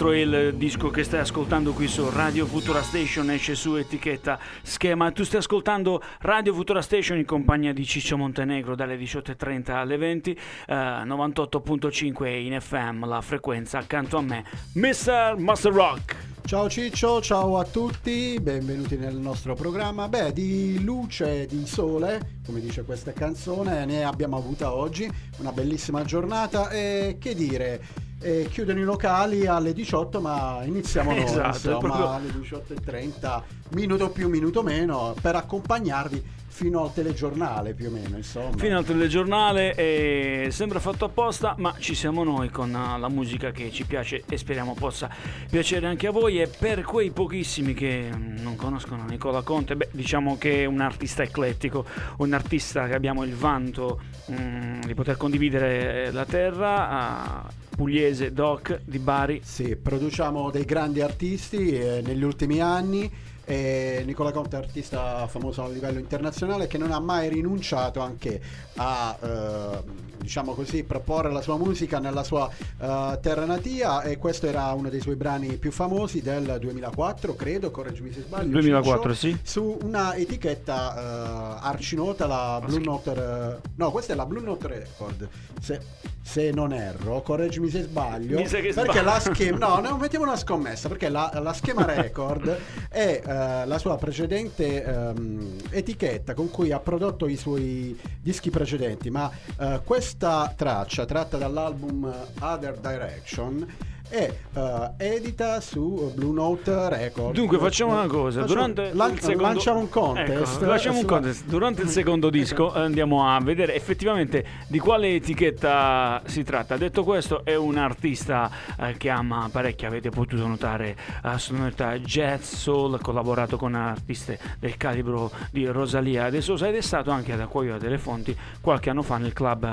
2004 0.05 0.11
è 0.11 0.17
il 0.17 0.55
disco 0.55 0.89
che 0.89 1.03
stai 1.03 1.21
ascoltando 1.21 1.73
qui 1.73 1.87
su 1.87 2.07
Radio 2.09 2.45
Futura 2.45 2.81
Station, 2.83 3.31
esce 3.31 3.55
su 3.55 3.75
etichetta 3.75 4.37
schema. 4.61 5.11
Tu 5.11 5.23
stai 5.23 5.39
ascoltando 5.39 6.01
Radio 6.19 6.53
Futura 6.53 6.81
Station 6.81 7.17
in 7.17 7.25
compagnia 7.25 7.73
di 7.73 7.83
Ciccio 7.85 8.15
Montenegro 8.15 8.75
dalle 8.75 8.97
18.30 8.97 9.71
alle 9.71 9.97
20, 9.97 10.31
eh, 10.67 10.73
98.5 10.75 12.27
in 12.27 12.59
FM, 12.59 13.05
la 13.05 13.21
frequenza 13.21 13.79
accanto 13.79 14.17
a 14.17 14.21
me, 14.21 14.43
Mr. 14.73 15.35
Master 15.37 15.73
Rock. 15.73 16.15
Ciao 16.45 16.69
Ciccio, 16.69 17.21
ciao 17.21 17.57
a 17.57 17.63
tutti, 17.63 18.37
benvenuti 18.39 18.97
nel 18.97 19.15
nostro 19.15 19.55
programma. 19.55 20.07
Beh, 20.07 20.31
di 20.31 20.83
luce, 20.83 21.47
di 21.47 21.65
sole, 21.65 22.41
come 22.45 22.59
dice 22.59 22.83
questa 22.83 23.11
canzone, 23.11 23.83
ne 23.85 24.03
abbiamo 24.03 24.37
avuta 24.37 24.71
oggi, 24.71 25.11
una 25.37 25.51
bellissima 25.51 26.03
giornata 26.03 26.69
e 26.69 27.17
che 27.19 27.33
dire, 27.33 27.81
eh, 28.19 28.47
chiudono 28.49 28.79
i 28.79 28.83
locali 28.83 29.45
alle 29.45 29.73
18 29.73 30.21
ma 30.21 30.61
iniziamo 30.63 31.11
noi, 31.13 31.23
Esatto, 31.23 31.69
insomma, 31.69 32.15
alle 32.15 32.29
18.30, 32.29 33.41
minuto 33.71 34.09
più, 34.09 34.29
minuto 34.29 34.63
meno, 34.63 35.15
per 35.21 35.35
accompagnarvi 35.35 36.43
fino 36.55 36.83
al 36.83 36.93
telegiornale 36.93 37.73
più 37.73 37.89
o 37.89 37.91
meno, 37.91 38.15
insomma. 38.15 38.55
Fino 38.55 38.77
al 38.77 38.85
telegiornale 38.85 39.75
eh, 39.75 40.47
sembra 40.51 40.79
fatto 40.79 41.03
apposta, 41.03 41.53
ma 41.57 41.75
ci 41.79 41.93
siamo 41.95 42.23
noi 42.23 42.49
con 42.49 42.69
eh, 42.73 42.97
la 42.97 43.09
musica 43.09 43.51
che 43.51 43.69
ci 43.71 43.85
piace 43.85 44.23
e 44.25 44.37
speriamo 44.37 44.73
possa 44.73 45.09
piacere 45.49 45.85
anche 45.85 46.07
a 46.07 46.11
voi. 46.11 46.39
E 46.39 46.47
per 46.47 46.83
quei 46.83 47.11
pochissimi 47.11 47.73
che 47.73 48.09
mm, 48.09 48.37
non 48.37 48.55
conoscono 48.55 49.03
Nicola 49.03 49.41
Conte, 49.41 49.75
beh, 49.75 49.89
diciamo 49.91 50.37
che 50.37 50.61
è 50.61 50.65
un 50.65 50.79
artista 50.79 51.23
eclettico, 51.23 51.85
un 52.19 52.31
artista 52.31 52.87
che 52.87 52.95
abbiamo 52.95 53.25
il 53.25 53.35
vanto 53.35 53.99
mm, 54.31 54.83
di 54.83 54.93
poter 54.93 55.17
condividere 55.17 56.09
la 56.13 56.23
terra, 56.23 56.89
a 56.89 57.51
pugliese, 57.75 58.31
doc 58.31 58.81
di 58.85 58.99
Bari. 58.99 59.41
Sì, 59.43 59.75
produciamo 59.75 60.49
dei 60.49 60.65
grandi 60.65 61.01
artisti 61.01 61.69
eh, 61.69 62.01
negli 62.03 62.23
ultimi 62.23 62.61
anni. 62.61 63.11
E 63.47 64.01
Nicola 64.05 64.31
Conte 64.31 64.55
è 64.55 64.59
artista 64.59 65.27
famoso 65.27 65.63
a 65.63 65.69
livello 65.69 65.99
internazionale 65.99 66.65
che 66.65 66.79
non 66.79 66.91
ha 66.91 66.99
mai 66.99 67.29
rinunciato 67.29 67.99
anche 67.99 68.41
a 68.75 69.15
eh, 69.21 70.14
diciamo 70.25 70.53
così 70.53 70.83
proporre 70.83 71.31
la 71.31 71.41
sua 71.41 71.55
musica 71.57 71.99
nella 71.99 72.23
sua 72.23 72.49
eh, 72.49 73.19
terra 73.21 73.45
natia 73.45 74.01
e 74.01 74.17
questo 74.17 74.47
era 74.47 74.71
uno 74.73 74.89
dei 74.89 74.99
suoi 74.99 75.15
brani 75.15 75.57
più 75.57 75.71
famosi 75.71 76.21
del 76.21 76.57
2004 76.59 77.35
credo 77.35 77.69
correggimi 77.71 78.11
se 78.11 78.21
sbaglio 78.21 78.51
2004, 78.51 79.13
Ciccio, 79.13 79.37
sì. 79.37 79.39
su 79.43 79.77
una 79.83 80.15
etichetta 80.15 80.95
eh, 80.95 81.59
arcinota 81.61 82.25
la 82.25 82.61
Blue 82.65 82.79
Note 82.79 83.11
eh, 83.13 83.69
no 83.75 83.91
questa 83.91 84.13
è 84.13 84.15
la 84.15 84.25
Blue 84.25 84.41
Note 84.41 84.67
Record 84.67 85.29
se, 85.61 85.79
se 86.21 86.51
non 86.51 86.73
erro 86.73 87.21
correggimi 87.21 87.69
se 87.69 87.83
sbaglio 87.83 88.39
Mi 88.39 88.47
sa 88.47 88.57
che 88.57 88.73
perché 88.73 88.91
sbaglio. 88.99 89.03
la 89.03 89.19
schema 89.19 89.57
no, 89.57 89.79
no 89.87 89.97
mettiamo 89.97 90.25
una 90.25 90.35
scommessa 90.37 90.87
perché 90.87 91.09
la, 91.09 91.31
la 91.41 91.53
schema 91.53 91.85
record 91.85 92.57
è 92.89 93.21
eh, 93.23 93.65
la 93.65 93.77
sua 93.77 93.95
precedente 93.97 94.83
ehm, 94.83 95.55
etichetta 95.69 96.33
con 96.33 96.49
cui 96.49 96.71
ha 96.71 96.79
prodotto 96.79 97.27
i 97.27 97.37
suoi 97.37 97.97
dischi 98.21 98.49
precedenti 98.49 99.11
ma 99.11 99.29
eh, 99.59 99.81
questa 100.17 100.53
traccia 100.55 101.05
tratta 101.05 101.37
dall'album 101.37 102.09
Other 102.39 102.77
Direction 102.79 103.67
è 104.09 104.33
eh, 104.53 104.89
edita 104.97 105.59
su 105.61 106.11
Blue 106.15 106.33
Note 106.33 106.89
Record 106.89 107.33
Dunque 107.33 107.57
facciamo 107.57 107.93
una 107.93 108.07
cosa, 108.07 108.41
Facciamo- 108.41 108.67
durante 108.67 108.93
lan- 108.93 109.11
il 109.13 109.19
secondo... 109.19 109.43
lanciamo 109.43 109.79
un 109.79 109.89
contest 109.89 110.55
Ecco, 110.55 110.65
lanciamo 110.65 110.99
un 110.99 111.05
contest. 111.05 111.45
Durante 111.45 111.81
il 111.81 111.89
secondo 111.89 112.29
disco 112.29 112.73
andiamo 112.73 113.27
a 113.29 113.39
vedere 113.41 113.75
effettivamente 113.75 114.45
di 114.67 114.79
quale 114.79 115.15
etichetta 115.15 116.21
si 116.25 116.43
tratta. 116.43 116.77
Detto 116.77 117.03
questo 117.03 117.43
è 117.43 117.55
un 117.55 117.77
artista 117.77 118.49
eh, 118.79 118.95
che 118.97 119.09
ama 119.09 119.49
parecchio, 119.51 119.87
avete 119.87 120.09
potuto 120.09 120.45
notare 120.47 120.95
eh, 121.23 121.37
sonorità 121.37 121.97
jazz, 121.97 122.53
soul, 122.53 122.93
ha 122.95 122.99
collaborato 122.99 123.57
con 123.57 123.75
artiste 123.75 124.39
del 124.59 124.77
calibro 124.77 125.31
di 125.51 125.65
Rosalia 125.65 126.29
De 126.29 126.41
Sosa 126.41 126.67
ed 126.67 126.75
è 126.75 126.81
stato 126.81 127.11
anche 127.11 127.33
ad 127.33 127.39
Acquaio 127.41 127.77
delle 127.77 127.97
Fonti 127.97 128.35
qualche 128.61 128.89
anno 128.89 129.01
fa 129.01 129.17
nel 129.17 129.33
club 129.33 129.63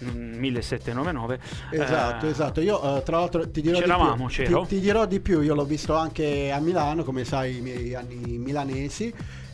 eh, 0.00 0.04
1799. 0.04 1.38
Esatto, 1.70 2.26
Eh, 2.26 2.30
esatto. 2.30 2.60
Io 2.60 2.96
eh, 2.98 3.02
tra 3.02 3.18
l'altro 3.18 3.48
ti 3.50 3.60
dirò 3.60 3.78
C'eravamo, 3.82 4.28
di 4.28 4.42
più. 4.44 4.60
Ti, 4.62 4.66
ti 4.68 4.80
dirò 4.80 5.06
di 5.06 5.20
più, 5.20 5.40
io 5.40 5.54
l'ho 5.54 5.64
visto 5.64 5.94
anche 5.94 6.50
a 6.50 6.58
Milano, 6.60 7.04
come 7.04 7.24
sai, 7.24 7.58
i 7.58 7.60
miei 7.60 7.94
anni 7.94 8.38
milanesi. 8.38 9.12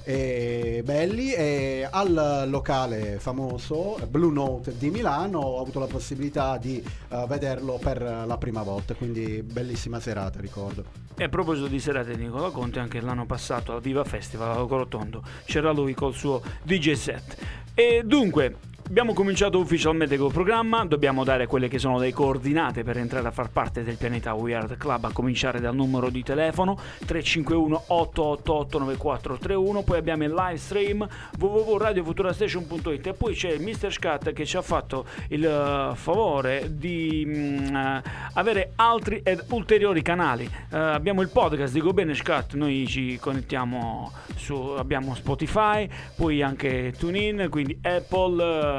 eh, 0.09 0.81
belli 0.85 1.33
e 1.35 1.87
al 1.91 2.47
locale 2.49 3.19
famoso 3.19 3.99
Blue 4.09 4.33
Note 4.33 4.75
di 4.79 4.89
Milano 4.89 5.39
ho 5.39 5.61
avuto 5.61 5.79
la 5.81 5.87
possibilità 5.87 6.57
di 6.57 6.83
eh, 6.83 7.25
vederlo 7.29 7.79
per 7.79 8.01
la 8.01 8.39
prima 8.39 8.63
volta 8.63 8.95
quindi 8.95 9.43
bellissima 9.43 10.01
serata 10.01 10.41
ricordo 10.41 10.83
E 11.15 11.25
a 11.25 11.29
proposito 11.29 11.67
di 11.67 11.79
serate 11.79 12.17
di 12.17 12.23
Nicola 12.23 12.49
Conte, 12.49 12.79
anche 12.79 13.03
l'anno 13.03 13.27
passato 13.27 13.75
al 13.75 13.83
Viva 13.83 14.03
Festival 14.05 14.57
a 14.57 14.67
Corotondo 14.67 15.23
c'era 15.45 15.73
lui 15.73 15.93
col 15.93 16.15
suo 16.15 16.41
DJ 16.63 16.93
set. 16.93 17.37
E 17.75 18.03
dunque, 18.05 18.57
abbiamo 18.89 19.13
cominciato 19.13 19.59
ufficialmente 19.59 20.17
col 20.17 20.33
programma, 20.33 20.83
dobbiamo 20.87 21.23
dare 21.23 21.47
quelle 21.47 21.69
che 21.69 21.79
sono 21.79 21.99
le 21.99 22.11
coordinate 22.11 22.85
per 22.85 22.97
entrare 22.97 23.29
a 23.29 23.31
far 23.31 23.51
parte 23.51 23.85
del 23.85 23.97
pianeta 23.97 24.33
We 24.33 24.55
Are 24.55 24.67
The 24.67 24.79
Club, 24.79 25.05
a 25.05 25.13
cominciare 25.13 25.61
dal 25.61 25.75
numero 25.75 26.09
di 26.09 26.23
telefono 26.23 26.75
351 27.05 27.85
888 27.89 28.79
9431, 28.79 29.83
poi 29.83 29.99
abbiamo 29.99 30.25
il 30.25 30.33
live 30.33 30.57
stream 30.57 31.07
www.radiofuturastation.it 31.39 33.07
e 33.09 33.13
poi 33.13 33.35
c'è 33.35 33.51
il 33.51 33.61
Mr. 33.61 33.93
Scat 33.93 34.33
che 34.33 34.47
ci 34.47 34.57
ha 34.57 34.63
fatto 34.63 35.05
il 35.29 35.45
eh, 35.45 35.95
favore 35.95 36.71
di 36.71 37.25
mm, 37.27 37.77
eh, 37.77 38.03
avere 38.33 38.73
altri 38.77 39.21
ed 39.23 39.45
ulteriori 39.51 40.01
canali. 40.01 40.45
Eh, 40.45 40.79
abbiamo 40.79 41.21
il 41.21 41.29
podcast 41.29 41.75
di 41.75 41.81
Go 41.81 41.93
Bene 41.93 42.15
Scat, 42.15 42.55
noi 42.55 42.87
ci 42.87 43.19
connettiamo 43.19 44.11
su 44.37 44.55
abbiamo 44.55 45.15
Spotify, 45.15 45.87
poi 46.17 46.41
anche 46.41 46.95
TuneIn, 46.97 47.49
quindi 47.51 47.79
Apple 47.83 48.77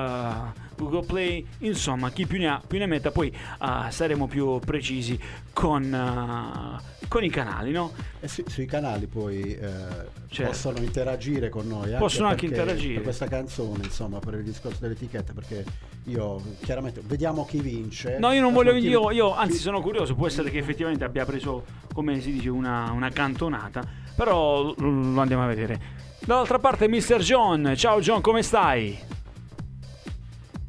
Google 0.76 1.06
Play, 1.06 1.46
insomma, 1.60 2.10
chi 2.12 2.26
più 2.26 2.38
ne 2.40 2.48
ha 2.48 2.62
più 2.66 2.80
ne 2.80 2.86
metta, 2.86 3.12
poi 3.12 3.28
eh, 3.30 3.92
saremo 3.92 4.28
più 4.28 4.60
precisi 4.60 5.20
con, 5.52 5.94
eh, 5.94 7.08
con 7.10 7.24
i 7.24 7.30
canali, 7.30 7.72
no? 7.72 7.92
e 8.22 8.28
su- 8.28 8.44
sui 8.48 8.66
canali 8.66 9.08
poi 9.08 9.42
eh, 9.56 10.18
Certo. 10.30 10.52
possono 10.52 10.78
interagire 10.80 11.50
con 11.50 11.68
noi 11.68 11.92
Possono 11.98 12.28
anche 12.28 12.46
interagire. 12.46 12.96
per 12.96 13.04
questa 13.04 13.28
canzone 13.28 13.84
insomma 13.86 14.20
per 14.20 14.36
il 14.36 14.44
discorso 14.44 14.78
dell'etichetta 14.82 15.34
perché 15.34 15.64
io 16.04 16.40
chiaramente 16.62 17.02
vediamo 17.04 17.46
chi 17.46 17.60
vince 17.62 18.18
No, 18.20 18.32
io 18.32 18.42
non 18.42 18.54
voglio, 18.54 18.74
Chi- 18.74 18.88
io, 18.88 19.10
io 19.12 19.34
anzi 19.34 19.54
chi- 19.56 19.62
sono 19.64 19.82
curioso, 19.82 20.16
può 20.16 20.28
essere 20.28 20.50
che 20.52 20.60
effettivamente 20.60 21.04
abbia 21.04 21.26
preso, 21.26 21.66
come 21.94 22.20
si 22.22 22.32
dice, 22.32 22.50
una, 22.50 22.92
una 22.92 23.10
cantonata, 23.10 23.84
però 24.16 24.62
lo, 24.62 24.76
lo 24.78 25.20
andiamo 25.22 25.44
a 25.44 25.48
vedere. 25.48 25.98
Dall'altra 26.20 26.60
parte 26.60 26.88
Mr. 26.88 27.18
John, 27.20 27.74
ciao 27.76 28.00
John, 28.02 28.22
come 28.22 28.44
stai? 28.44 29.00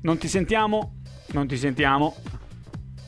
Non 0.03 0.17
ti 0.17 0.29
sentiamo? 0.29 0.95
Non 1.33 1.47
ti 1.47 1.59
sentiamo? 1.59 2.17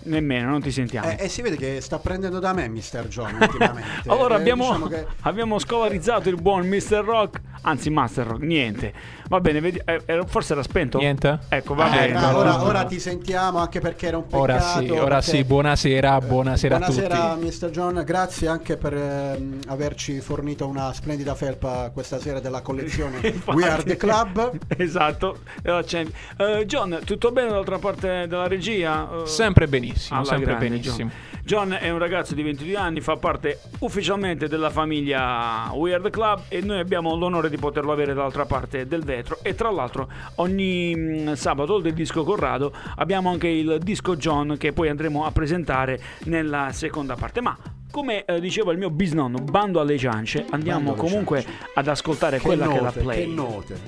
Nemmeno, 0.04 0.50
non 0.50 0.60
ti 0.60 0.70
sentiamo. 0.70 1.08
Eh, 1.08 1.16
eh, 1.20 1.28
si 1.28 1.40
vede 1.40 1.56
che 1.56 1.80
sta 1.80 1.98
prendendo 1.98 2.38
da 2.38 2.52
me 2.52 2.68
Mr. 2.68 3.06
John 3.08 3.34
ultimamente. 3.40 4.08
allora 4.08 4.36
eh, 4.36 4.40
abbiamo, 4.40 4.66
diciamo 4.66 4.86
che... 4.88 5.06
abbiamo 5.20 5.58
scolarizzato 5.58 6.28
il 6.28 6.40
buon 6.40 6.66
Mr. 6.66 7.02
Rock 7.04 7.40
Anzi, 7.62 7.90
Master 7.90 8.26
Rock, 8.26 8.42
niente. 8.42 8.92
Va 9.28 9.40
bene, 9.40 9.60
vedi, 9.60 9.80
eh, 9.84 10.02
eh 10.04 10.22
forse 10.26 10.52
era 10.52 10.62
spento. 10.62 10.98
Niente. 10.98 11.38
Ecco, 11.48 11.74
va 11.74 11.86
ah, 11.86 11.90
bene. 11.90 12.12
No, 12.12 12.36
ora, 12.36 12.62
ora, 12.62 12.84
ti 12.84 12.98
sentiamo 12.98 13.58
anche 13.58 13.80
perché 13.80 14.08
era 14.08 14.16
un 14.16 14.24
peccato. 14.24 14.42
Ora 14.42 14.60
sì, 14.60 14.90
ora 14.90 15.20
sì 15.20 15.44
buonasera, 15.44 16.20
buonasera, 16.20 16.76
buonasera 16.76 16.76
a 16.76 16.80
tutti. 16.80 17.40
Buonasera, 17.40 17.68
Mr. 17.68 17.72
John, 17.72 18.02
grazie 18.04 18.48
anche 18.48 18.76
per 18.76 18.94
ehm, 18.94 19.60
averci 19.68 20.20
fornito 20.20 20.66
una 20.66 20.92
splendida 20.92 21.34
felpa 21.34 21.90
questa 21.94 22.18
sera 22.18 22.40
della 22.40 22.62
collezione 22.62 23.20
We 23.46 23.68
Are 23.68 23.82
The 23.82 23.96
Club. 23.96 24.58
esatto. 24.76 25.38
Uh, 25.62 26.64
John, 26.66 27.00
tutto 27.04 27.30
bene 27.30 27.48
dall'altra 27.48 27.78
parte 27.78 28.26
della 28.26 28.48
regia? 28.48 29.02
Uh, 29.04 29.24
sempre 29.24 29.68
benissimo, 29.68 30.24
sempre 30.24 30.56
grande, 30.56 30.68
benissimo. 30.68 30.96
John. 30.96 31.10
John 31.44 31.72
è 31.72 31.90
un 31.90 31.98
ragazzo 31.98 32.34
di 32.34 32.42
22 32.42 32.76
anni, 32.76 33.00
fa 33.00 33.16
parte 33.16 33.60
ufficialmente 33.80 34.46
della 34.46 34.70
famiglia 34.70 35.70
We 35.72 35.92
Are 35.92 36.02
The 36.02 36.10
Club 36.10 36.42
e 36.48 36.60
noi 36.60 36.78
abbiamo 36.78 37.16
l'onore 37.16 37.50
di 37.50 37.51
di 37.52 37.58
poterlo 37.58 37.92
avere 37.92 38.14
dall'altra 38.14 38.46
parte 38.46 38.86
del 38.86 39.04
vetro 39.04 39.38
e 39.42 39.54
tra 39.54 39.70
l'altro 39.70 40.08
ogni 40.36 40.94
mm, 40.96 41.32
sabato 41.34 41.78
del 41.78 41.92
disco 41.92 42.24
Corrado 42.24 42.72
abbiamo 42.96 43.30
anche 43.30 43.48
il 43.48 43.78
disco 43.82 44.16
John 44.16 44.56
che 44.58 44.72
poi 44.72 44.88
andremo 44.88 45.26
a 45.26 45.30
presentare 45.32 46.00
nella 46.24 46.70
seconda 46.72 47.14
parte 47.14 47.42
ma 47.42 47.56
come 47.90 48.24
eh, 48.24 48.40
diceva 48.40 48.72
il 48.72 48.78
mio 48.78 48.88
bisnonno, 48.88 49.36
bando 49.38 49.78
alle 49.78 49.98
ciance, 49.98 50.46
andiamo 50.48 50.92
bando 50.92 51.00
comunque 51.02 51.42
ciance. 51.42 51.68
ad 51.74 51.88
ascoltare 51.88 52.38
che 52.38 52.42
quella 52.42 52.64
note, 52.64 52.74
che 52.74 52.80
è 52.80 52.84
la 52.84 52.92
play. 53.02 53.20
Che 53.20 53.26
note. 53.26 53.80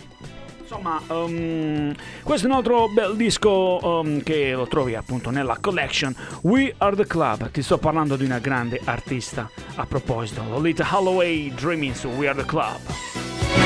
Insomma, 0.75 1.01
um, 1.07 1.95
questo 2.25 2.49
è 2.49 2.51
un 2.51 2.57
altro 2.57 2.89
bel 2.89 3.15
disco 3.15 3.79
um, 3.81 4.21
che 4.25 4.55
lo 4.55 4.67
trovi 4.67 4.97
appunto 4.97 5.31
nella 5.31 5.57
collection 5.61 6.13
We 6.43 6.75
Are 6.79 6.97
The 6.97 7.07
Club. 7.07 7.49
Ti 7.53 7.63
sto 7.63 7.79
parlando 7.79 8.17
di 8.17 8.25
una 8.25 8.41
grande 8.41 8.81
artista. 8.83 9.49
A 9.77 9.87
proposito, 9.87 10.43
Lolita 10.49 10.85
Holloway 10.91 11.55
Dreaming 11.55 11.95
su 11.95 12.09
We 12.09 12.27
Are 12.27 12.37
The 12.37 12.45
Club. 12.45 13.64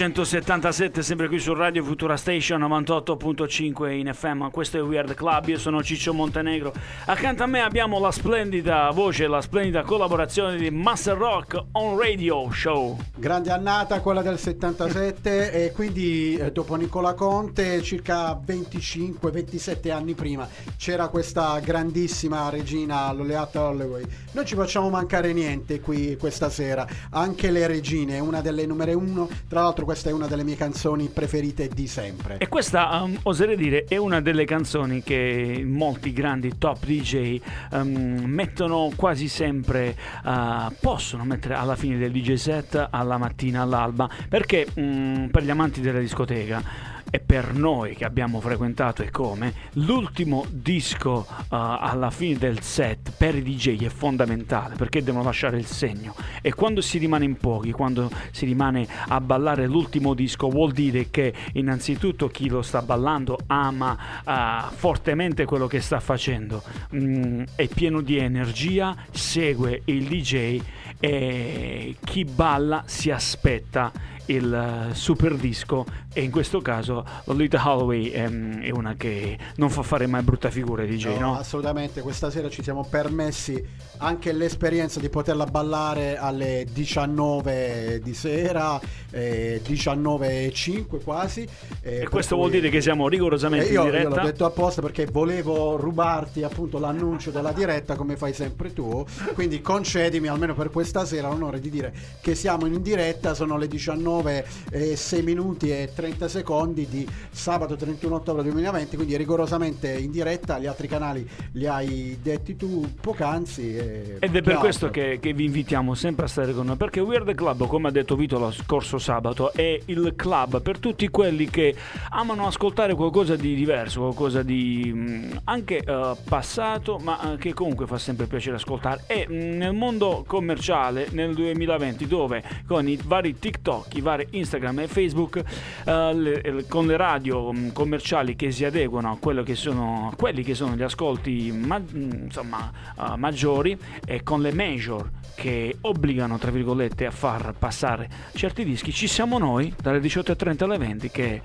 1977, 0.00 1.02
sempre 1.02 1.28
qui 1.28 1.38
su 1.38 1.52
Radio 1.52 1.84
Futura 1.84 2.16
Station 2.16 2.62
98.5 2.62 3.90
in 3.90 4.10
FM. 4.14 4.48
Questo 4.48 4.78
è 4.78 4.82
Weird 4.82 5.12
Club. 5.12 5.48
Io 5.48 5.58
sono 5.58 5.82
Ciccio 5.82 6.14
Montenegro. 6.14 6.72
Accanto 7.04 7.42
a 7.42 7.46
me 7.46 7.60
abbiamo 7.60 8.00
la 8.00 8.10
splendida 8.10 8.88
voce, 8.92 9.26
la 9.26 9.42
splendida 9.42 9.82
collaborazione 9.82 10.56
di 10.56 10.70
Master 10.70 11.18
Rock 11.18 11.62
on 11.72 11.98
Radio 11.98 12.50
Show. 12.50 12.96
Grande 13.14 13.50
annata 13.50 14.00
quella 14.00 14.22
del 14.22 14.38
77 14.38 15.52
e 15.66 15.72
quindi 15.72 16.34
eh, 16.34 16.50
dopo 16.50 16.76
Nicola 16.76 17.12
Conte 17.12 17.82
circa 17.82 18.40
25-27 18.40 19.90
anni 19.92 20.14
prima 20.14 20.48
c'era 20.78 21.08
questa 21.08 21.58
grandissima 21.58 22.48
regina 22.48 23.12
Lolita 23.12 23.64
Holloway. 23.64 24.04
Non 24.32 24.46
ci 24.46 24.54
facciamo 24.54 24.88
mancare 24.88 25.34
niente 25.34 25.80
qui 25.80 26.16
questa 26.16 26.48
sera, 26.48 26.86
anche 27.10 27.50
le 27.50 27.66
regine, 27.66 28.18
una 28.18 28.40
delle 28.40 28.64
numere 28.64 28.94
uno, 28.94 29.28
tra 29.46 29.60
l'altro 29.60 29.88
questa 29.90 30.10
è 30.10 30.12
una 30.12 30.28
delle 30.28 30.44
mie 30.44 30.54
canzoni 30.54 31.08
preferite 31.08 31.66
di 31.66 31.88
sempre. 31.88 32.38
E 32.38 32.46
questa, 32.46 33.02
um, 33.02 33.18
oserei 33.24 33.56
dire, 33.56 33.86
è 33.88 33.96
una 33.96 34.20
delle 34.20 34.44
canzoni 34.44 35.02
che 35.02 35.64
molti 35.66 36.12
grandi 36.12 36.58
top 36.58 36.84
DJ 36.86 37.40
um, 37.72 38.22
mettono 38.24 38.92
quasi 38.94 39.26
sempre, 39.26 39.96
uh, 40.22 40.72
possono 40.78 41.24
mettere 41.24 41.54
alla 41.54 41.74
fine 41.74 41.98
del 41.98 42.12
DJ 42.12 42.34
set, 42.34 42.86
alla 42.88 43.18
mattina, 43.18 43.62
all'alba, 43.62 44.08
perché 44.28 44.68
um, 44.74 45.28
per 45.28 45.42
gli 45.42 45.50
amanti 45.50 45.80
della 45.80 45.98
discoteca 45.98 46.99
e 47.10 47.20
per 47.20 47.54
noi 47.54 47.94
che 47.94 48.04
abbiamo 48.04 48.40
frequentato 48.40 49.02
e 49.02 49.10
come, 49.10 49.52
l'ultimo 49.74 50.44
disco 50.50 51.26
uh, 51.28 51.44
alla 51.48 52.10
fine 52.10 52.38
del 52.38 52.60
set 52.62 53.12
per 53.16 53.34
i 53.34 53.42
DJ 53.42 53.84
è 53.84 53.88
fondamentale 53.88 54.76
perché 54.76 55.02
devono 55.02 55.24
lasciare 55.24 55.58
il 55.58 55.66
segno. 55.66 56.14
E 56.42 56.54
quando 56.54 56.80
si 56.80 56.98
rimane 56.98 57.24
in 57.24 57.36
pochi, 57.36 57.72
quando 57.72 58.10
si 58.30 58.44
rimane 58.44 58.86
a 59.08 59.20
ballare 59.20 59.66
l'ultimo 59.66 60.14
disco 60.14 60.48
vuol 60.48 60.72
dire 60.72 61.10
che 61.10 61.32
innanzitutto 61.54 62.28
chi 62.28 62.48
lo 62.48 62.62
sta 62.62 62.82
ballando 62.82 63.38
ama 63.46 63.96
uh, 64.24 64.72
fortemente 64.72 65.44
quello 65.44 65.66
che 65.66 65.80
sta 65.80 66.00
facendo, 66.00 66.62
Mm, 66.94 67.42
è 67.54 67.68
pieno 67.68 68.00
di 68.00 68.16
energia, 68.16 68.96
segue 69.10 69.82
il 69.84 70.06
DJ 70.06 70.60
e 70.98 71.96
chi 72.04 72.24
balla 72.24 72.82
si 72.86 73.10
aspetta 73.10 73.92
il 74.26 74.52
eh, 74.90 74.94
super 74.94 75.34
disco 75.34 75.84
e 76.12 76.22
in 76.22 76.30
questo 76.30 76.60
caso 76.60 77.04
Lolita 77.24 77.62
Holloway 77.64 78.10
ehm, 78.10 78.62
è 78.62 78.70
una 78.70 78.94
che 78.94 79.38
non 79.56 79.70
fa 79.70 79.82
fare 79.82 80.06
mai 80.06 80.22
brutta 80.22 80.50
figura 80.50 80.84
DJ, 80.84 81.18
no? 81.18 81.36
Assolutamente, 81.36 82.00
questa 82.00 82.30
sera 82.30 82.48
ci 82.48 82.62
siamo 82.62 82.84
permessi 82.88 83.62
anche 83.98 84.32
l'esperienza 84.32 84.98
di 85.00 85.08
poterla 85.08 85.44
ballare 85.46 86.16
alle 86.16 86.66
19 86.72 88.00
di 88.02 88.14
sera, 88.14 88.80
eh, 89.10 89.60
19 89.64 90.46
e 90.46 90.52
5 90.52 91.00
quasi. 91.00 91.46
eh, 91.82 92.00
E 92.02 92.08
questo 92.08 92.36
cui- 92.36 92.48
vuol 92.48 92.60
dire 92.60 92.70
che 92.70 92.80
siamo 92.80 93.08
rigorosamente 93.08 93.68
Eh, 93.68 93.72
io, 93.72 93.80
in 93.80 93.86
io 93.86 93.92
diretta. 93.92 94.08
l'ho 94.20 94.26
detto 94.26 94.44
apposta 94.46 94.80
perché 94.82 95.06
volevo 95.06 95.76
rubarti 95.76 96.42
appunto 96.42 96.78
l'annuncio 96.78 97.30
della 97.30 97.52
diretta 97.52 97.94
come 97.96 98.16
fai 98.16 98.32
sempre 98.32 98.72
tu, 98.72 99.04
quindi 99.34 99.60
concedimi 99.60 100.28
almeno 100.28 100.54
per 100.54 100.70
questa 100.70 101.04
sera 101.04 101.28
l'onore 101.28 101.60
di 101.60 101.70
dire 101.70 101.92
che 102.20 102.34
siamo 102.34 102.66
in 102.66 102.80
diretta, 102.82 103.34
sono 103.34 103.56
le 103.58 103.68
19 103.68 104.44
e 104.70 104.96
6 104.96 105.22
minuti 105.22 105.70
e 105.70 105.90
30 105.94 105.99
secondi 106.28 106.86
di 106.88 107.06
sabato 107.30 107.76
31 107.76 108.14
ottobre 108.14 108.42
2020, 108.42 108.96
quindi 108.96 109.16
rigorosamente 109.16 109.92
in 109.92 110.10
diretta, 110.10 110.58
gli 110.58 110.66
altri 110.66 110.88
canali 110.88 111.28
li 111.52 111.66
hai 111.66 112.18
detti 112.22 112.56
tu 112.56 112.94
poc'anzi. 113.00 113.76
Ed 114.18 114.34
è 114.34 114.42
per 114.42 114.56
questo 114.56 114.86
altro? 114.86 115.02
che, 115.02 115.18
che 115.20 115.32
vi 115.32 115.44
invitiamo 115.44 115.94
sempre 115.94 116.26
a 116.26 116.28
stare 116.28 116.52
con 116.52 116.66
noi, 116.66 116.76
perché 116.76 117.00
Weird 117.00 117.34
Club, 117.34 117.66
come 117.66 117.88
ha 117.88 117.90
detto 117.90 118.16
Vito 118.16 118.38
lo 118.38 118.50
scorso 118.50 118.98
sabato, 118.98 119.52
è 119.52 119.80
il 119.86 120.14
club 120.16 120.60
per 120.60 120.78
tutti 120.78 121.08
quelli 121.08 121.48
che 121.48 121.74
amano 122.10 122.46
ascoltare 122.46 122.94
qualcosa 122.94 123.36
di 123.36 123.54
diverso, 123.54 124.00
qualcosa 124.00 124.42
di 124.42 124.92
mh, 124.92 125.40
anche 125.44 125.78
eh, 125.78 126.16
passato, 126.28 126.98
ma 126.98 127.32
eh, 127.32 127.36
che 127.36 127.54
comunque 127.54 127.86
fa 127.86 127.98
sempre 127.98 128.26
piacere 128.26 128.56
ascoltare. 128.56 129.04
E 129.06 129.26
mh, 129.28 129.56
nel 129.56 129.74
mondo 129.74 130.24
commerciale, 130.26 131.08
nel 131.10 131.34
2020, 131.34 132.06
dove 132.06 132.42
con 132.66 132.88
i 132.88 132.98
vari 133.04 133.38
TikTok, 133.38 133.94
i 133.94 134.00
vari 134.00 134.26
Instagram 134.30 134.80
e 134.80 134.86
Facebook, 134.86 135.42
eh, 135.90 136.14
le- 136.14 136.40
le- 136.42 136.66
con 136.68 136.86
le 136.86 136.96
radio 136.96 137.52
mh, 137.52 137.72
commerciali 137.72 138.36
che 138.36 138.50
si 138.52 138.64
adeguano 138.64 139.10
a 139.10 139.16
quello 139.18 139.42
che 139.42 139.54
sono, 139.54 140.10
a 140.12 140.16
quelli 140.16 140.42
che 140.42 140.54
sono 140.54 140.74
gli 140.76 140.82
ascolti 140.82 141.50
ma- 141.52 141.78
mh, 141.78 142.24
insomma, 142.24 142.70
eh, 142.98 143.16
maggiori 143.16 143.76
e 144.06 144.22
con 144.22 144.40
le 144.40 144.52
major 144.52 145.10
che 145.34 145.76
obbligano 145.82 146.38
tra 146.38 146.50
virgolette 146.50 147.06
a 147.06 147.10
far 147.10 147.54
passare 147.58 148.08
certi 148.34 148.64
dischi 148.64 148.92
ci 148.92 149.06
siamo 149.06 149.38
noi 149.38 149.72
dalle 149.80 149.98
18.30 150.00 150.64
alle 150.64 150.76
20 150.78 151.10
che 151.10 151.32
eh, 151.34 151.42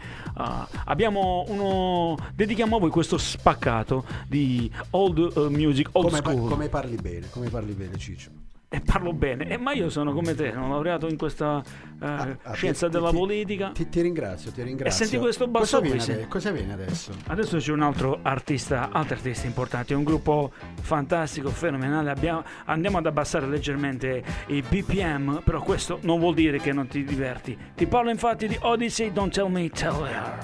abbiamo 0.85 1.45
uno 1.47 2.17
dedichiamo 2.33 2.75
a 2.75 2.79
voi 2.79 2.89
questo 2.89 3.17
spaccato 3.17 4.05
di 4.27 4.69
old 4.91 5.33
eh, 5.37 5.49
music 5.49 5.89
old 5.93 6.07
come, 6.09 6.21
pa- 6.21 6.31
school 6.31 6.49
come 6.49 6.67
parli 6.69 6.95
bene, 6.97 7.29
come 7.29 7.49
parli 7.49 7.71
bene 7.73 7.97
Ciccio. 7.97 8.29
E 8.67 8.81
parlo 8.81 9.13
bene 9.13 9.47
Eh, 9.47 9.57
ma 9.57 9.73
io 9.73 9.89
sono 9.89 10.11
come 10.13 10.33
te 10.35 10.51
sono 10.51 10.69
laureato 10.69 11.07
in 11.07 11.17
questa 11.17 11.61
eh, 12.01 12.05
Ah, 12.05 12.37
ah, 12.43 12.53
scienza 12.53 12.87
ti- 12.87 12.93
della 12.93 13.09
ti- 13.09 13.15
politica 13.15 13.71
Ti, 13.71 13.87
ti 13.89 14.01
ringrazio, 14.01 14.51
ti 14.51 14.61
ringrazio. 14.63 15.05
senti 15.05 15.17
questo 15.21 15.47
basso 15.47 15.79
cosa 15.81 15.93
viene, 16.05 16.27
cosa 16.27 16.51
viene 16.51 16.73
adesso? 16.73 17.11
Adesso 17.27 17.57
c'è 17.57 17.71
un 17.71 17.81
altro 17.83 18.19
artista, 18.21 18.89
altri 18.91 19.15
artisti 19.15 19.45
importanti, 19.47 19.93
è 19.93 19.95
un 19.95 20.03
gruppo 20.03 20.51
fantastico, 20.81 21.49
fenomenale. 21.49 22.09
Abbiamo- 22.11 22.43
andiamo 22.65 22.97
ad 22.97 23.05
abbassare 23.05 23.47
leggermente 23.47 24.23
i 24.47 24.61
BPM, 24.61 25.41
però 25.43 25.61
questo 25.61 25.99
non 26.01 26.19
vuol 26.19 26.33
dire 26.33 26.59
che 26.59 26.73
non 26.73 26.87
ti 26.87 27.03
diverti. 27.05 27.57
Ti 27.75 27.87
parlo 27.87 28.09
infatti 28.09 28.47
di 28.47 28.57
Odyssey, 28.61 29.11
Don't 29.13 29.31
Tell 29.33 29.49
Me, 29.49 29.69
Tell 29.69 29.95
Her. 30.05 30.37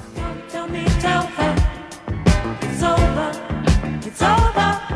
Tell 0.50 0.70
me, 0.70 0.84
tell 1.00 1.28
her 1.36 1.54
it's 2.62 2.82
over, 2.82 3.30
it's 4.06 4.22
over. 4.22 4.91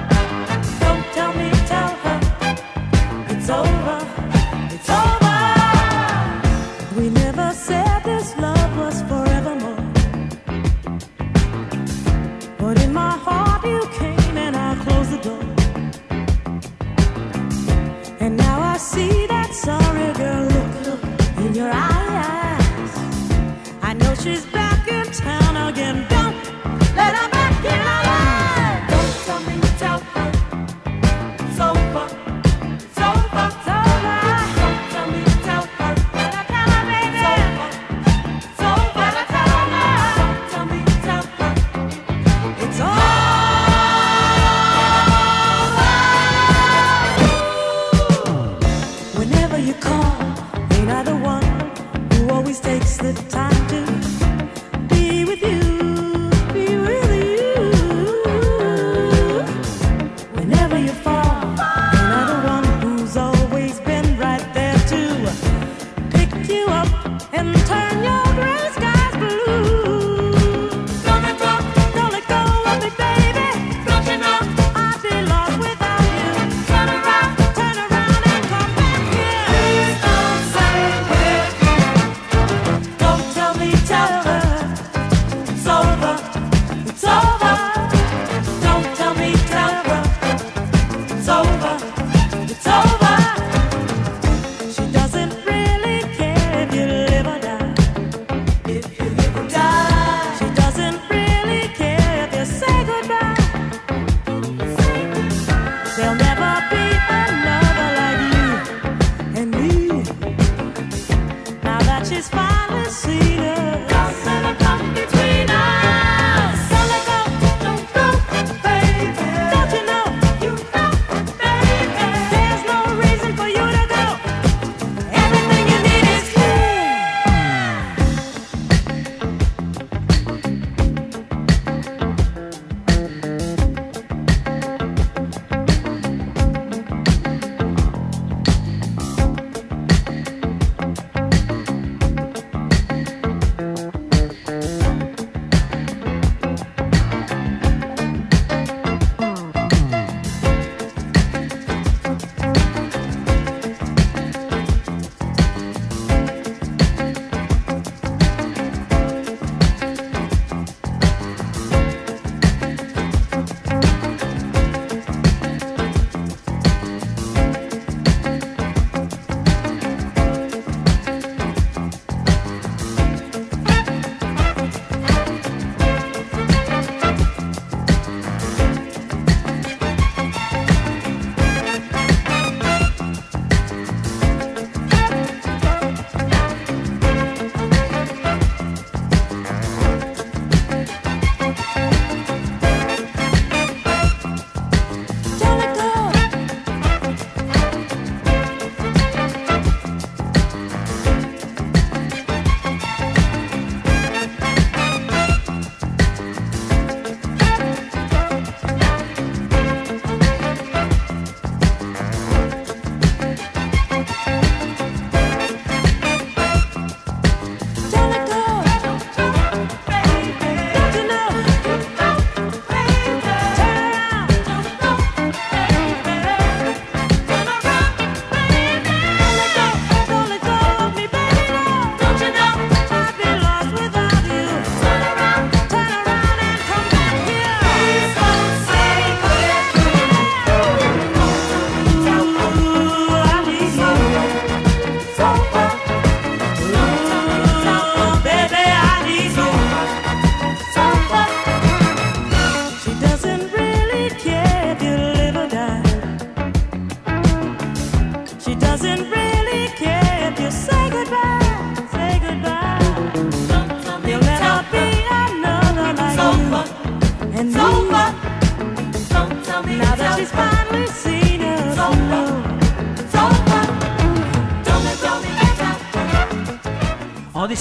She's 24.25 24.45
back 24.47 24.88
in 24.88 25.05
town 25.12 25.69
again. 25.69 26.03
Don't 26.10 26.36
let 26.95 27.15
her 27.15 27.35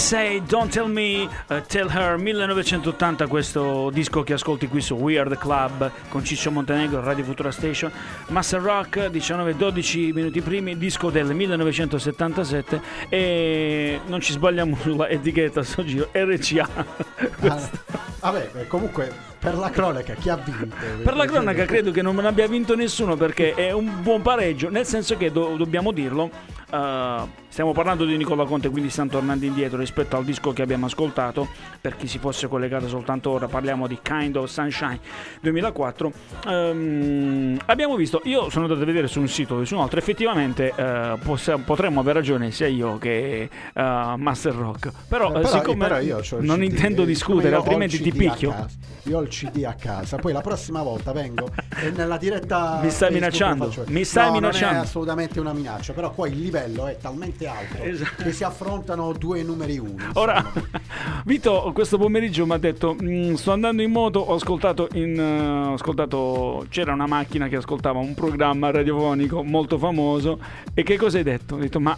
Odyssey, 0.04 0.42
Don't 0.42 0.70
Tell 0.70 0.90
Me, 0.90 1.26
eh, 1.48 1.62
Tell 1.66 1.88
Her 1.88 2.18
1980, 2.18 3.26
questo 3.26 3.88
disco 3.88 4.22
che 4.22 4.34
ascolti 4.34 4.68
qui 4.68 4.82
su 4.82 4.96
We 4.96 5.18
Are 5.18 5.30
The 5.30 5.38
Club 5.38 5.90
con 6.10 6.22
Ciccio 6.22 6.50
Montenegro, 6.50 7.02
Radio 7.02 7.24
Futura 7.24 7.50
Station, 7.50 7.90
Master 8.28 8.60
Rock 8.60 9.08
19-12 9.10 10.12
minuti 10.12 10.42
primi, 10.42 10.76
disco 10.76 11.08
del 11.08 11.34
1977 11.34 12.82
e 13.08 14.00
non 14.04 14.20
ci 14.20 14.32
sbagliamo 14.32 14.76
sulla 14.82 15.08
etichetta 15.08 15.62
sto 15.62 15.82
giro, 15.82 16.10
RCA. 16.12 16.68
Ah, 18.20 18.30
vabbè, 18.30 18.66
comunque 18.66 19.10
per 19.38 19.56
la 19.56 19.70
cronaca 19.70 20.12
chi 20.12 20.28
ha 20.28 20.36
vinto? 20.36 20.76
Per 21.02 21.16
la 21.16 21.24
cronaca 21.24 21.64
credo 21.64 21.90
che 21.92 22.02
non 22.02 22.18
abbia 22.26 22.46
vinto 22.46 22.76
nessuno 22.76 23.16
perché 23.16 23.54
è 23.54 23.70
un 23.70 24.02
buon 24.02 24.20
pareggio, 24.20 24.68
nel 24.68 24.84
senso 24.84 25.16
che 25.16 25.32
do- 25.32 25.56
dobbiamo 25.56 25.92
dirlo, 25.92 26.30
eh, 26.70 27.42
stiamo 27.54 27.70
parlando 27.70 28.04
di 28.04 28.16
Nicola 28.16 28.44
Conte, 28.46 28.68
quindi 28.68 28.90
stiamo 28.90 29.10
tornando 29.10 29.44
indietro 29.44 29.78
rispetto 29.78 30.16
al 30.16 30.24
disco 30.24 30.52
che 30.52 30.62
abbiamo 30.62 30.86
ascoltato, 30.86 31.46
per 31.80 31.94
chi 31.94 32.08
si 32.08 32.18
fosse 32.18 32.48
collegato 32.48 32.88
soltanto 32.88 33.30
ora, 33.30 33.46
parliamo 33.46 33.86
di 33.86 33.96
Kind 34.02 34.34
of 34.34 34.48
Sunshine 34.50 34.98
2004. 35.40 36.12
Ehm, 36.48 37.56
abbiamo 37.66 37.94
visto, 37.94 38.20
io 38.24 38.50
sono 38.50 38.64
andato 38.64 38.82
a 38.82 38.84
vedere 38.86 39.06
su 39.06 39.20
un 39.20 39.28
sito 39.28 39.60
e 39.60 39.66
su 39.66 39.76
un 39.76 39.82
altro, 39.82 40.00
effettivamente 40.00 40.72
eh, 40.74 41.16
possa- 41.22 41.56
potremmo 41.58 42.00
aver 42.00 42.14
ragione 42.16 42.50
sia 42.50 42.66
io 42.66 42.98
che 42.98 43.48
eh, 43.72 44.14
Master 44.16 44.52
Rock, 44.52 44.90
però, 45.06 45.26
Eh, 45.26 45.30
eh, 45.30 45.32
però- 45.42 45.48
siccome 45.48 45.76
però 45.86 46.00
io 46.00 46.20
non 46.40 46.56
CD, 46.58 46.62
intendo 46.64 47.04
discutere, 47.04 47.54
altrimenti 47.54 48.00
ti 48.02 48.10
picchio. 48.10 48.50
casa, 48.50 48.66
Io 49.04 49.18
ho 49.18 49.22
il 49.22 49.28
CD 49.28 49.62
a 49.64 49.74
casa, 49.74 50.16
poi 50.16 50.32
la 50.32 50.40
prossima 50.40 50.82
volta 50.82 51.12
vengo 51.12 51.50
e 51.80 51.90
nella 51.90 52.16
diretta 52.16 52.80
Mi 52.82 52.90
stai 52.90 53.10
Facebook 53.10 53.12
minacciando? 53.12 53.64
faccio- 53.66 53.84
Mi 53.88 54.02
stai 54.04 54.26
no, 54.26 54.32
minacciando? 54.32 54.72
Non 54.74 54.82
è 54.82 54.86
assolutamente 54.86 55.38
una 55.40 55.52
minaccia, 55.52 55.92
però 55.92 56.10
qua 56.10 56.26
il 56.26 56.40
livello 56.40 56.86
è 56.88 56.96
talmente 56.96 57.43
alto 57.46 57.82
Esatto. 57.82 58.22
che 58.22 58.32
si 58.32 58.44
affrontano 58.44 59.12
due 59.12 59.42
numeri 59.42 59.78
uno. 59.78 59.96
Ora, 60.14 60.44
Vito 61.24 61.70
questo 61.74 61.98
pomeriggio 61.98 62.46
mi 62.46 62.52
ha 62.52 62.58
detto: 62.58 62.96
"Mm, 63.02 63.34
Sto 63.34 63.52
andando 63.52 63.82
in 63.82 63.90
moto. 63.90 64.20
Ho 64.20 64.34
ascoltato, 64.34 64.88
in, 64.94 65.18
eh, 65.18 65.68
ho 65.68 65.72
ascoltato. 65.74 66.66
C'era 66.68 66.92
una 66.92 67.06
macchina 67.06 67.48
che 67.48 67.56
ascoltava 67.56 67.98
un 67.98 68.14
programma 68.14 68.70
radiofonico 68.70 69.42
molto 69.42 69.78
famoso. 69.78 70.38
E 70.74 70.82
che 70.82 70.96
cosa 70.96 71.18
hai 71.18 71.22
detto? 71.24 71.54
Ho 71.56 71.58
detto: 71.58 71.80
Ma 71.80 71.96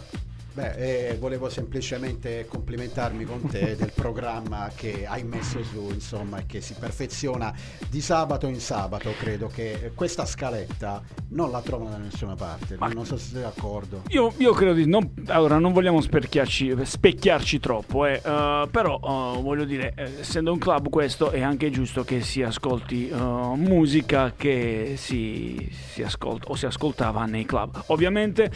Beh, 0.57 1.09
eh, 1.09 1.17
volevo 1.19 1.49
semplicemente 1.49 2.47
complimentarmi 2.49 3.25
con 3.25 3.47
te 3.47 3.75
del 3.75 3.91
programma 3.93 4.71
che 4.75 5.05
hai 5.05 5.23
messo 5.23 5.63
su, 5.63 5.91
insomma, 5.93 6.41
che 6.47 6.61
si 6.61 6.73
perfeziona 6.73 7.53
di 7.87 8.01
sabato 8.01 8.47
in 8.47 8.59
sabato. 8.59 9.11
Credo 9.19 9.45
che 9.53 9.91
questa 9.93 10.25
scaletta 10.25 11.03
non 11.29 11.51
la 11.51 11.61
trovano 11.61 11.91
da 11.91 11.97
nessuna 11.97 12.33
parte. 12.33 12.75
Ma- 12.79 12.87
Non 12.87 13.05
so 13.05 13.17
se 13.17 13.33
sei 13.33 13.43
d'accordo. 13.43 14.01
Io, 14.07 14.33
io 14.37 14.51
credo 14.53 14.73
di 14.73 14.87
non. 14.87 15.13
Allora, 15.27 15.59
non 15.59 15.73
vogliamo 15.73 16.01
specchiarci, 16.01 17.59
troppo, 17.59 18.07
eh, 18.07 18.13
eh, 18.13 18.67
però 18.71 18.95
eh, 18.95 19.41
voglio 19.43 19.63
dire, 19.63 19.93
eh, 19.95 20.21
essendo 20.21 20.51
un 20.51 20.57
club, 20.57 20.89
questo 20.89 21.29
è 21.29 21.41
anche 21.41 21.69
giusto 21.69 22.03
che 22.03 22.21
si 22.21 22.41
ascolti 22.41 23.09
eh, 23.09 23.15
musica 23.15 24.33
che 24.35 24.95
si, 24.97 25.69
si 25.71 26.01
ascolta 26.01 26.47
o 26.49 26.55
si 26.55 26.65
ascoltava 26.65 27.25
nei 27.25 27.45
club. 27.45 27.83
Ovviamente, 27.87 28.49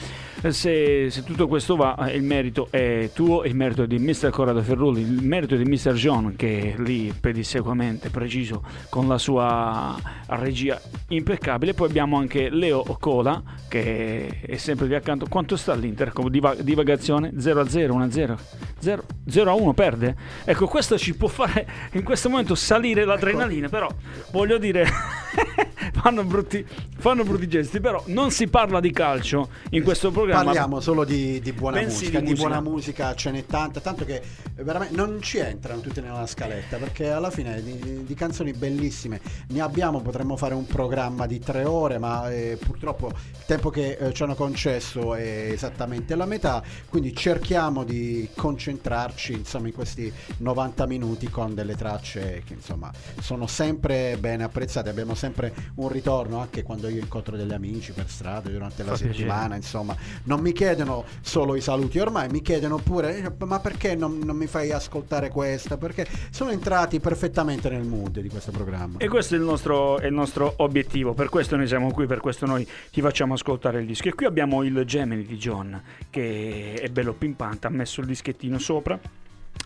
se, 0.50 1.12
se 1.12 1.24
tutto 1.24 1.48
questo 1.48 1.76
va, 1.76 1.90
eh, 1.98 2.16
il 2.16 2.24
merito 2.24 2.68
è 2.70 3.10
tuo, 3.14 3.44
il 3.44 3.56
merito 3.56 3.84
è 3.84 3.88
di 3.88 4.00
Mr. 4.00 4.30
Corrado 4.30 4.62
Ferrulli, 4.62 5.02
il 5.02 5.24
merito 5.24 5.56
è 5.56 5.58
di 5.58 5.64
Mr. 5.64 5.94
John 5.94 6.36
che 6.36 6.76
lì 6.78 7.14
pedissequamente 7.18 8.10
preciso 8.10 8.64
con 8.90 9.08
la 9.08 9.18
sua 9.18 9.98
regia 10.28 10.80
impeccabile. 11.10 11.74
Poi 11.74 11.88
abbiamo 11.88 12.18
anche 12.18 12.50
Leo 12.50 12.84
Cola 13.00 13.42
che 13.68 14.40
è 14.42 14.58
sempre 14.58 14.88
lì 14.88 14.96
accanto. 14.96 15.28
Quanto 15.28 15.56
sta 15.56 15.74
l'Inter? 15.74 16.12
Come 16.14 16.30
diva- 16.30 16.56
divagazione 16.56 17.34
0 17.38 17.60
a 17.60 17.68
0, 17.68 17.94
1 17.94 18.04
a 18.04 18.12
0, 18.12 18.38
0, 18.80 19.04
0 19.28 19.52
a 19.52 19.54
1 19.54 19.74
perde. 19.74 20.16
Ecco, 20.44 20.68
questo 20.68 20.98
ci 20.98 21.16
può 21.16 21.28
fare 21.28 21.68
in 21.94 22.04
questo 22.04 22.30
momento 22.30 22.56
salire 22.56 23.06
l'adrenalina, 23.06 23.70
però 23.70 23.90
voglio 24.32 24.58
dire 24.58 24.86
fanno 25.94 26.24
brutti, 26.24 26.66
fanno 26.98 27.24
brutti 27.24 27.48
gesti, 27.48 27.80
però 27.80 28.04
non 28.08 28.32
si 28.32 28.48
parla 28.48 28.80
di 28.80 28.92
calcio 28.92 29.50
in 29.72 29.84
questo 29.84 30.12
programma. 30.12 30.46
Parliamo 30.46 30.80
solo 30.80 31.04
di, 31.04 31.40
di 31.40 31.52
buona 31.52 31.81
Bensì 31.82 32.06
musica, 32.06 32.20
di 32.20 32.26
musica. 32.30 32.48
buona 32.48 32.62
musica? 32.62 33.16
Ce 33.16 33.32
n'è 33.32 33.46
tanta, 33.46 33.80
tanto 33.80 34.06
che 34.06 34.22
veramente 34.56 34.96
non 34.96 35.22
ci 35.22 35.38
entrano 35.38 35.82
tutte 35.82 36.02
nella 36.02 36.28
scaletta, 36.28 36.78
perché 36.78 37.10
alla 37.10 37.32
fine 37.32 37.62
di, 37.64 38.04
di 38.04 38.14
canzoni 38.14 38.52
bellissime. 38.54 39.20
Ne 39.48 39.62
abbiamo, 39.62 40.02
potremmo 40.02 40.38
fare 40.38 40.54
un 40.54 40.66
programma 40.66 41.26
di 41.26 41.40
tre 41.40 41.66
ore, 41.66 41.98
ma 41.98 42.30
eh, 42.32 42.58
purtroppo 42.60 43.08
il 43.08 43.46
tempo 43.46 43.70
che 43.70 43.98
eh, 44.00 44.14
ci 44.14 44.24
hanno 44.24 44.36
concesso 44.36 45.16
è 45.16 45.50
esattamente 45.52 46.16
la 46.16 46.26
metà, 46.26 46.64
quindi 46.90 47.16
cerchiamo 47.16 47.84
di 47.84 48.30
concentrarci 48.36 49.34
insomma 49.34 49.68
in 49.68 49.74
questi 49.74 50.12
90 50.38 50.86
minuti 50.86 51.30
con 51.30 51.54
delle 51.54 51.76
tracce 51.76 52.44
che 52.46 52.54
insomma 52.54 52.92
sono 53.20 53.48
sempre 53.48 54.18
ben 54.18 54.42
apprezzate, 54.42 54.90
abbiamo 54.90 55.16
sempre 55.16 55.54
un 55.76 55.90
ritorno 55.90 56.40
anche 56.40 56.64
quando 56.64 56.88
io 56.90 57.00
incontro 57.00 57.36
degli 57.36 57.54
amici 57.54 57.92
per 57.92 58.10
strada 58.10 58.50
durante 58.50 58.84
la 58.84 58.92
Fa 58.92 58.98
piacere. 58.98 59.14
settimana, 59.14 59.56
insomma, 59.56 59.96
non 60.24 60.40
mi 60.40 60.52
chiedono 60.54 61.06
solo 61.22 61.56
i 61.56 61.61
saluti, 61.62 62.00
ormai 62.00 62.28
mi 62.30 62.42
chiedono 62.42 62.78
pure 62.78 63.18
"Eh, 63.18 63.46
ma 63.46 63.60
perché 63.60 63.96
non, 63.96 64.20
non 64.24 64.36
mi 64.36 64.48
fai 64.48 64.72
ascoltare 64.72 65.30
questa? 65.30 65.78
Perché 65.78 66.08
sono 66.30 66.52
entrati 66.52 67.00
perfettamente 67.00 67.70
nel 67.70 67.84
mood 67.84 68.20
di 68.20 68.30
questo 68.30 68.52
programma. 68.52 68.98
E 69.00 69.08
questo 69.08 69.36
è 69.36 69.38
il, 69.38 69.44
nostro, 69.44 70.00
è 70.00 70.08
il 70.08 70.14
nostro 70.14 70.54
obiettivo, 70.58 71.14
per 71.14 71.30
questo 71.30 71.56
noi 71.56 71.68
siamo 71.68 71.92
qui, 71.92 72.06
per 72.06 72.20
questo 72.20 72.46
noi 72.46 72.68
ti 72.92 73.02
facciamo 73.02 73.34
ascoltare 73.34 73.80
il 73.80 73.86
disco. 73.86 74.08
E 74.08 74.14
qui 74.14 74.26
abbiamo 74.26 74.64
il 74.64 74.84
Gemini 74.86 75.24
di 75.24 75.38
John, 75.38 75.82
che 76.10 76.74
è 76.82 76.88
bello 76.90 77.14
pimpante, 77.14 77.68
ha 77.68 77.70
messo 77.70 78.02
il 78.02 78.08
dischettino 78.08 78.58
sopra. 78.60 79.00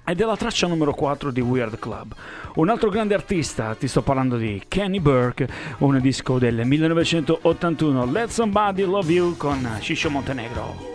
Ed 0.07 0.21
è 0.21 0.25
la 0.25 0.35
traccia 0.35 0.67
numero 0.67 0.93
4 0.93 1.31
di 1.31 1.41
Weird 1.41 1.79
Club. 1.79 2.13
Un 2.55 2.69
altro 2.69 2.89
grande 2.89 3.13
artista, 3.13 3.75
ti 3.75 3.87
sto 3.87 4.01
parlando 4.01 4.37
di 4.37 4.63
Kenny 4.67 4.99
Burke, 4.99 5.47
un 5.79 5.99
disco 5.99 6.37
del 6.37 6.65
1981, 6.65 8.05
Let 8.11 8.29
Somebody 8.29 8.83
Love 8.83 9.11
You 9.11 9.37
con 9.37 9.77
Shisho 9.79 10.09
Montenegro. 10.09 10.94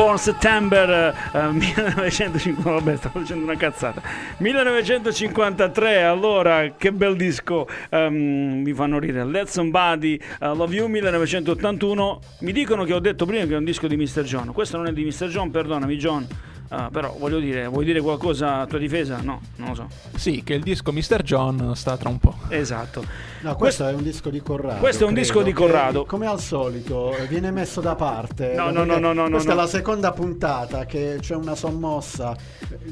Born 0.00 0.16
September 0.16 1.14
eh, 1.34 1.52
1950, 1.52 2.70
vabbè 2.70 2.96
stavo 2.96 3.18
facendo 3.18 3.44
una 3.44 3.56
cazzata 3.56 4.00
1953, 4.38 6.02
allora 6.04 6.72
che 6.78 6.90
bel 6.90 7.16
disco 7.16 7.68
ehm, 7.90 8.62
mi 8.62 8.72
fanno 8.72 8.98
ridere 8.98 9.28
Let 9.28 9.48
Somebody 9.48 10.18
uh, 10.40 10.54
Love 10.54 10.74
You 10.74 10.86
1981 10.88 12.20
mi 12.38 12.52
dicono 12.52 12.84
che 12.84 12.94
ho 12.94 12.98
detto 12.98 13.26
prima 13.26 13.44
che 13.44 13.52
è 13.52 13.56
un 13.58 13.64
disco 13.64 13.86
di 13.88 13.98
Mr. 13.98 14.22
John 14.22 14.54
questo 14.54 14.78
non 14.78 14.86
è 14.86 14.92
di 14.94 15.04
Mr. 15.04 15.26
John, 15.26 15.50
perdonami 15.50 15.96
John 15.96 16.26
Ah, 16.72 16.88
però 16.90 17.16
voglio 17.18 17.40
dire, 17.40 17.66
vuoi 17.66 17.84
dire 17.84 18.00
qualcosa 18.00 18.60
a 18.60 18.66
tua 18.66 18.78
difesa? 18.78 19.18
No, 19.22 19.40
non 19.56 19.68
lo 19.70 19.74
so. 19.74 19.86
Sì, 20.16 20.42
che 20.44 20.54
il 20.54 20.62
disco 20.62 20.92
Mr. 20.92 21.22
John 21.22 21.72
sta 21.74 21.96
tra 21.96 22.08
un 22.08 22.18
po'. 22.18 22.34
Esatto. 22.48 23.02
No, 23.40 23.56
questo 23.56 23.88
è 23.88 23.92
un 23.92 24.02
disco 24.04 24.30
di 24.30 24.40
Corrado. 24.40 24.78
Questo 24.78 25.02
è 25.04 25.06
un 25.08 25.12
credo, 25.14 25.26
disco 25.26 25.42
di 25.42 25.52
Corrado. 25.52 26.04
come 26.04 26.26
al 26.26 26.38
solito, 26.40 27.14
viene 27.28 27.50
messo 27.50 27.80
da 27.80 27.94
parte. 27.96 28.52
No, 28.54 28.70
no, 28.70 28.84
no, 28.84 28.98
no, 28.98 29.12
no, 29.12 29.24
no, 29.24 29.30
Questa 29.30 29.54
no. 29.54 29.58
è 29.58 29.62
la 29.62 29.68
seconda 29.68 30.12
puntata 30.12 30.84
che 30.84 31.16
c'è 31.20 31.34
una 31.34 31.54
sommossa. 31.56 32.36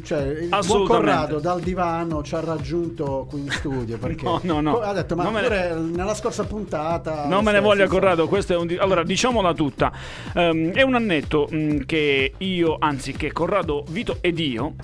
Cioè, 0.03 0.23
il 0.23 0.49
buon. 0.67 0.85
Corrado 0.87 1.39
dal 1.39 1.61
divano 1.61 2.23
ci 2.25 2.35
ha 2.35 2.41
raggiunto 2.41 3.27
qui 3.31 3.41
in 3.43 3.51
studio. 3.51 3.97
Perché 3.99 4.25
No, 4.25 4.41
no, 4.43 4.61
no. 4.61 4.81
ha 4.81 4.93
detto, 4.93 5.15
ma 5.15 5.23
Non 5.23 5.33
me 5.35 5.41
ne- 5.43 5.47
pure 5.47 5.75
nella 5.75 6.15
scorsa 6.15 6.45
puntata. 6.45 7.27
Non 7.27 7.45
me 7.45 7.53
ne 7.53 7.61
voglia. 7.61 7.87
Corrado, 7.87 8.27
questo 8.27 8.55
è 8.55 8.57
un 8.57 8.67
di- 8.67 8.77
allora 8.77 9.05
diciamola 9.05 9.55
tutta. 9.55 9.93
Ehm, 10.35 10.73
è 10.73 10.83
un 10.83 10.95
annetto 10.97 11.47
mh, 11.49 11.85
che 11.87 12.33
io, 12.39 12.77
anzi 12.81 13.13
che 13.13 13.31
Corrado, 13.33 13.68
Vito 13.91 14.19
ed 14.21 14.39
io 14.39 14.75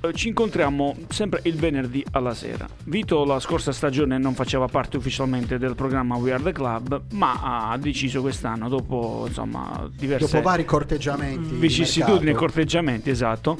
eh, 0.00 0.12
ci 0.12 0.28
incontriamo 0.28 0.94
sempre 1.08 1.40
il 1.44 1.56
venerdì 1.56 2.04
alla 2.12 2.34
sera. 2.34 2.68
Vito 2.84 3.24
la 3.24 3.40
scorsa 3.40 3.72
stagione 3.72 4.16
non 4.18 4.34
faceva 4.34 4.66
parte 4.66 4.96
ufficialmente 4.96 5.58
del 5.58 5.74
programma 5.74 6.16
We 6.16 6.32
Are 6.32 6.42
the 6.42 6.52
Club, 6.52 7.02
ma 7.12 7.70
ha 7.70 7.76
deciso 7.78 8.20
quest'anno 8.20 8.68
dopo 8.68 9.24
insomma 9.26 9.88
diverse 9.90 10.30
Dopo 10.30 10.42
vari 10.42 10.64
corteggiamenti. 10.64 11.48
di 11.48 11.56
vicissitudini 11.56 12.30
e 12.30 12.34
corteggiamenti, 12.34 13.10
esatto, 13.10 13.56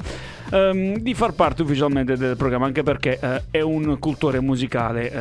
ehm, 0.51 0.99
di 0.99 1.13
far 1.13 1.33
parte 1.33 1.63
ufficialmente 1.63 2.15
del 2.15 2.37
programma, 2.37 2.67
anche 2.67 2.83
perché 2.83 3.19
eh, 3.19 3.43
è 3.51 3.61
un 3.61 3.97
cultore 3.99 4.39
musicale 4.39 5.11
eh, 5.11 5.17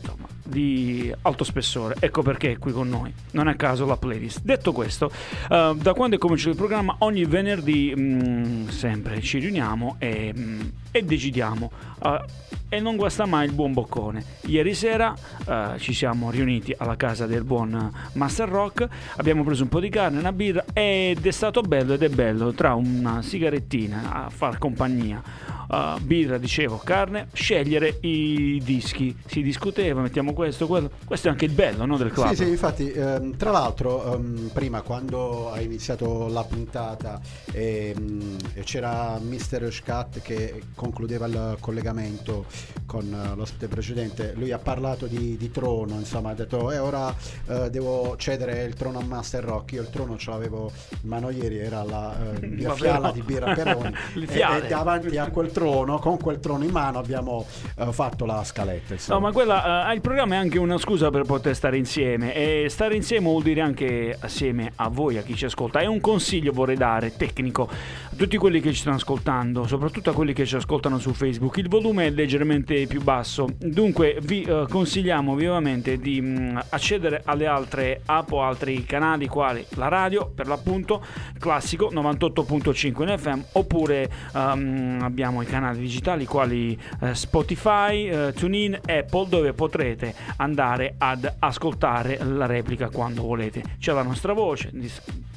insomma, 0.00 0.26
di 0.50 1.12
alto 1.22 1.44
spessore. 1.44 1.96
Ecco 1.98 2.22
perché 2.22 2.52
è 2.52 2.58
qui 2.58 2.72
con 2.72 2.88
noi. 2.88 3.12
Non 3.32 3.48
a 3.48 3.54
caso 3.54 3.86
la 3.86 3.96
playlist. 3.96 4.40
Detto 4.42 4.72
questo, 4.72 5.10
eh, 5.48 5.74
da 5.76 5.94
quando 5.94 6.16
è 6.16 6.18
cominciato 6.18 6.50
il 6.50 6.56
programma, 6.56 6.96
ogni 6.98 7.24
venerdì 7.24 7.94
mm, 7.96 8.68
sempre 8.68 9.20
ci 9.22 9.38
riuniamo 9.38 9.96
e, 9.98 10.34
mm, 10.36 10.60
e 10.90 11.02
decidiamo. 11.02 11.70
eh, 12.02 12.48
e 12.72 12.78
non 12.78 12.94
guasta 12.94 13.26
mai 13.26 13.46
il 13.46 13.52
buon 13.52 13.72
boccone. 13.72 14.24
Ieri 14.42 14.74
sera 14.74 15.12
eh, 15.44 15.78
ci 15.78 15.92
siamo 15.92 16.30
riuniti 16.30 16.72
alla 16.78 16.96
casa 16.96 17.26
del 17.26 17.42
buon 17.42 17.90
Master 18.12 18.48
Rock, 18.48 18.86
abbiamo 19.16 19.42
preso 19.42 19.64
un 19.64 19.68
po' 19.68 19.80
di 19.80 19.88
carne, 19.88 20.20
una 20.20 20.32
birra 20.32 20.64
ed 20.72 21.26
è 21.26 21.30
stato 21.32 21.62
bello 21.62 21.94
ed 21.94 22.02
è 22.04 22.08
bello 22.08 22.52
tra 22.52 22.74
una 22.74 23.22
sigarettina 23.22 24.24
a 24.24 24.30
far 24.30 24.58
compagnia, 24.58 25.20
eh, 25.68 25.96
birra, 26.00 26.38
dicevo, 26.38 26.80
carne, 26.82 27.26
scegliere 27.32 27.98
i 28.02 28.60
dischi. 28.64 29.16
Si 29.26 29.42
discuteva, 29.42 30.00
mettiamo 30.00 30.32
questo, 30.32 30.66
quello. 30.66 30.90
Questo 31.04 31.28
è 31.28 31.30
anche 31.32 31.46
il 31.46 31.52
bello 31.52 31.84
no, 31.86 31.96
del 31.96 32.12
club. 32.12 32.28
Sì, 32.28 32.36
sì, 32.36 32.48
infatti, 32.48 32.90
ehm, 32.90 33.36
tra 33.36 33.50
l'altro, 33.50 34.14
ehm, 34.14 34.50
prima 34.52 34.82
quando 34.82 35.50
ha 35.50 35.60
iniziato 35.60 36.28
la 36.28 36.44
puntata 36.44 37.20
ehm, 37.52 38.36
c'era 38.62 39.18
Mr. 39.20 39.72
Scat 39.72 40.20
che 40.22 40.60
concludeva 40.80 41.26
il 41.26 41.56
collegamento 41.60 42.46
con 42.86 43.04
eh, 43.12 43.36
l'ospite 43.36 43.68
precedente, 43.68 44.32
lui 44.34 44.50
ha 44.50 44.58
parlato 44.58 45.06
di, 45.06 45.36
di 45.36 45.50
trono, 45.50 45.96
insomma, 45.96 46.30
ha 46.30 46.34
detto 46.34 46.72
e 46.72 46.78
ora 46.78 47.14
eh, 47.46 47.68
devo 47.68 48.16
cedere 48.16 48.62
il 48.62 48.72
trono 48.72 48.98
a 48.98 49.04
Master 49.04 49.44
Rock, 49.44 49.72
io 49.72 49.82
il 49.82 49.90
trono 49.90 50.16
ce 50.16 50.30
l'avevo 50.30 50.72
in 51.02 51.08
mano 51.08 51.28
ieri, 51.28 51.58
era 51.58 51.82
la 51.82 52.16
eh, 52.40 52.46
Ma 52.64 52.74
fiala 52.74 53.12
di 53.12 53.20
birra 53.20 53.52
Peroni 53.52 53.94
e, 54.26 54.40
e 54.40 54.68
davanti 54.68 55.18
a 55.18 55.28
quel 55.28 55.52
trono, 55.52 55.98
con 55.98 56.16
quel 56.16 56.40
trono 56.40 56.64
in 56.64 56.70
mano 56.70 56.98
abbiamo 56.98 57.44
eh, 57.76 57.92
fatto 57.92 58.24
la 58.24 58.42
scaletta. 58.42 58.94
insomma. 58.94 59.18
No, 59.18 59.26
ma 59.26 59.32
quella, 59.32 59.90
eh, 59.90 59.94
il 59.94 60.00
programma 60.00 60.36
è 60.36 60.38
anche 60.38 60.58
una 60.58 60.78
scusa 60.78 61.10
per 61.10 61.24
poter 61.24 61.54
stare 61.54 61.76
insieme 61.76 62.34
e 62.34 62.68
stare 62.70 62.96
insieme 62.96 63.26
vuol 63.26 63.42
dire 63.42 63.60
anche 63.60 64.16
assieme 64.18 64.72
a 64.76 64.88
voi, 64.88 65.18
a 65.18 65.22
chi 65.22 65.36
ci 65.36 65.44
ascolta. 65.44 65.80
E 65.80 65.86
un 65.86 66.00
consiglio 66.00 66.52
vorrei 66.52 66.76
dare 66.76 67.14
tecnico 67.14 67.68
a 67.68 68.16
tutti 68.16 68.38
quelli 68.38 68.60
che 68.62 68.72
ci 68.72 68.80
stanno 68.80 68.96
ascoltando, 68.96 69.66
soprattutto 69.66 70.08
a 70.08 70.14
quelli 70.14 70.32
che 70.32 70.46
ci 70.46 70.54
ascoltano 70.54 70.68
su 70.98 71.12
Facebook. 71.12 71.56
Il 71.56 71.68
volume 71.68 72.06
è 72.06 72.10
leggermente 72.10 72.86
più 72.86 73.02
basso, 73.02 73.48
dunque 73.58 74.18
vi 74.22 74.42
eh, 74.42 74.66
consigliamo 74.68 75.34
vivamente 75.34 75.98
di 75.98 76.20
mh, 76.20 76.66
accedere 76.68 77.22
alle 77.24 77.46
altre 77.46 78.02
app 78.06 78.30
o 78.30 78.42
altri 78.42 78.84
canali 78.84 79.26
quali 79.26 79.66
la 79.70 79.88
radio, 79.88 80.30
per 80.32 80.46
l'appunto, 80.46 81.04
classico 81.40 81.90
98.5 81.92 83.02
in 83.02 83.18
FM, 83.18 83.40
oppure 83.52 84.08
ehm, 84.32 85.00
abbiamo 85.02 85.42
i 85.42 85.46
canali 85.46 85.80
digitali 85.80 86.24
quali 86.24 86.78
eh, 87.00 87.14
Spotify, 87.16 88.08
eh, 88.08 88.32
TuneIn, 88.32 88.78
Apple, 88.86 89.26
dove 89.28 89.52
potrete 89.52 90.14
andare 90.36 90.94
ad 90.98 91.34
ascoltare 91.40 92.20
la 92.22 92.46
replica 92.46 92.90
quando 92.90 93.22
volete. 93.22 93.62
C'è 93.80 93.92
la 93.92 94.02
nostra 94.02 94.32
voce, 94.32 94.70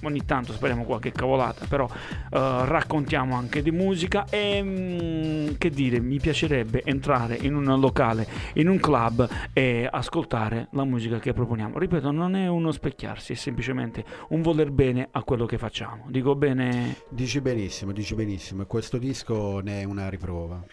ogni 0.03 0.25
tanto 0.25 0.53
speriamo 0.53 0.83
qualche 0.83 1.11
cavolata, 1.11 1.65
però 1.67 1.87
eh, 1.89 2.29
raccontiamo 2.29 3.35
anche 3.35 3.63
di 3.63 3.71
musica 3.71 4.25
e 4.29 5.21
mm, 5.23 5.47
che 5.57 5.69
dire, 5.69 5.99
mi 5.99 6.19
piacerebbe 6.19 6.81
entrare 6.83 7.37
in 7.41 7.55
un 7.55 7.79
locale, 7.79 8.27
in 8.55 8.67
un 8.67 8.79
club 8.79 9.27
e 9.53 9.87
ascoltare 9.89 10.67
la 10.71 10.83
musica 10.83 11.19
che 11.19 11.33
proponiamo. 11.33 11.77
Ripeto, 11.77 12.11
non 12.11 12.35
è 12.35 12.47
uno 12.47 12.71
specchiarsi, 12.71 13.33
è 13.33 13.35
semplicemente 13.35 14.03
un 14.29 14.41
voler 14.41 14.71
bene 14.71 15.07
a 15.11 15.23
quello 15.23 15.45
che 15.45 15.57
facciamo. 15.57 16.05
Dico 16.09 16.35
bene 16.35 16.95
Dici 17.09 17.41
benissimo, 17.41 17.91
dici 17.91 18.15
benissimo, 18.15 18.63
e 18.63 18.65
questo 18.65 18.97
disco 18.97 19.59
ne 19.59 19.81
è 19.81 19.83
una 19.83 20.09
riprova. 20.09 20.63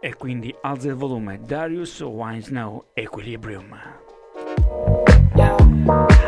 e 0.00 0.14
quindi 0.14 0.54
alza 0.62 0.88
il 0.88 0.94
volume. 0.94 1.40
Darius 1.46 2.00
Wine 2.00 2.40
Snow 2.40 2.86
Equilibrium. 2.94 3.78
Be 5.34 6.19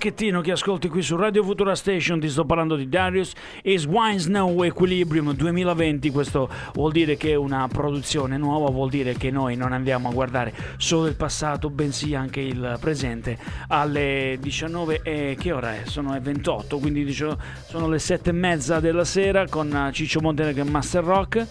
dischettino 0.00 0.40
che 0.40 0.52
ascolti 0.52 0.88
qui 0.88 1.02
su 1.02 1.14
Radio 1.14 1.44
Futura 1.44 1.74
Station. 1.74 2.20
Ti 2.20 2.30
sto 2.30 2.46
parlando 2.46 2.74
di 2.74 2.88
Darius 2.88 3.34
e 3.60 3.76
Swine 3.76 4.18
Snow 4.18 4.62
Equilibrium 4.62 5.34
2020. 5.34 6.08
Questo 6.08 6.48
vuol 6.72 6.90
dire 6.90 7.18
che 7.18 7.32
è 7.32 7.34
una 7.34 7.68
produzione 7.68 8.38
nuova, 8.38 8.70
vuol 8.70 8.88
dire 8.88 9.12
che 9.12 9.30
noi 9.30 9.56
non 9.56 9.74
andiamo 9.74 10.08
a 10.08 10.12
guardare 10.12 10.54
solo 10.78 11.06
il 11.06 11.16
passato, 11.16 11.68
bensì 11.68 12.14
anche 12.14 12.40
il 12.40 12.78
presente. 12.80 13.36
Alle 13.68 14.38
19 14.40 15.02
e 15.02 15.36
che 15.38 15.52
ora 15.52 15.74
è? 15.74 15.82
Sono 15.84 16.14
le 16.14 16.20
28, 16.20 16.78
quindi 16.78 17.12
sono 17.12 17.86
le 17.86 17.98
7 17.98 18.30
e 18.30 18.32
mezza 18.32 18.80
della 18.80 19.04
sera 19.04 19.46
con 19.48 19.70
eh, 19.70 19.92
Ciccio 19.92 20.22
Montenegro 20.22 20.62
e 20.62 20.70
Master 20.70 21.04
Rock. 21.04 21.46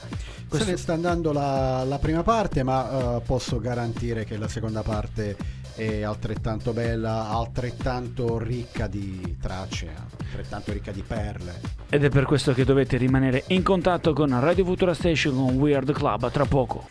Se 0.49 0.65
ne 0.65 0.75
sta 0.75 0.93
andando 0.93 1.31
la, 1.31 1.83
la 1.83 1.99
prima 1.99 2.23
parte, 2.23 2.63
ma 2.63 3.17
eh, 3.17 3.21
posso 3.21 3.59
garantire 3.59 4.25
che 4.25 4.37
la 4.37 4.47
seconda 4.47 4.81
parte 4.81 5.59
è 5.75 6.01
altrettanto 6.03 6.73
bella, 6.73 7.29
altrettanto 7.29 8.37
ricca 8.37 8.87
di 8.87 9.37
tracce, 9.41 9.89
altrettanto 10.23 10.71
ricca 10.71 10.91
di 10.91 11.03
perle. 11.05 11.59
Ed 11.89 12.03
è 12.03 12.09
per 12.09 12.25
questo 12.25 12.53
che 12.53 12.65
dovete 12.65 12.97
rimanere 12.97 13.43
in 13.47 13.63
contatto 13.63 14.13
con 14.13 14.39
Radio 14.39 14.65
Futura 14.65 14.93
Station 14.93 15.35
con 15.35 15.55
Weird 15.55 15.91
Club 15.91 16.31
tra 16.31 16.45
poco. 16.45 16.89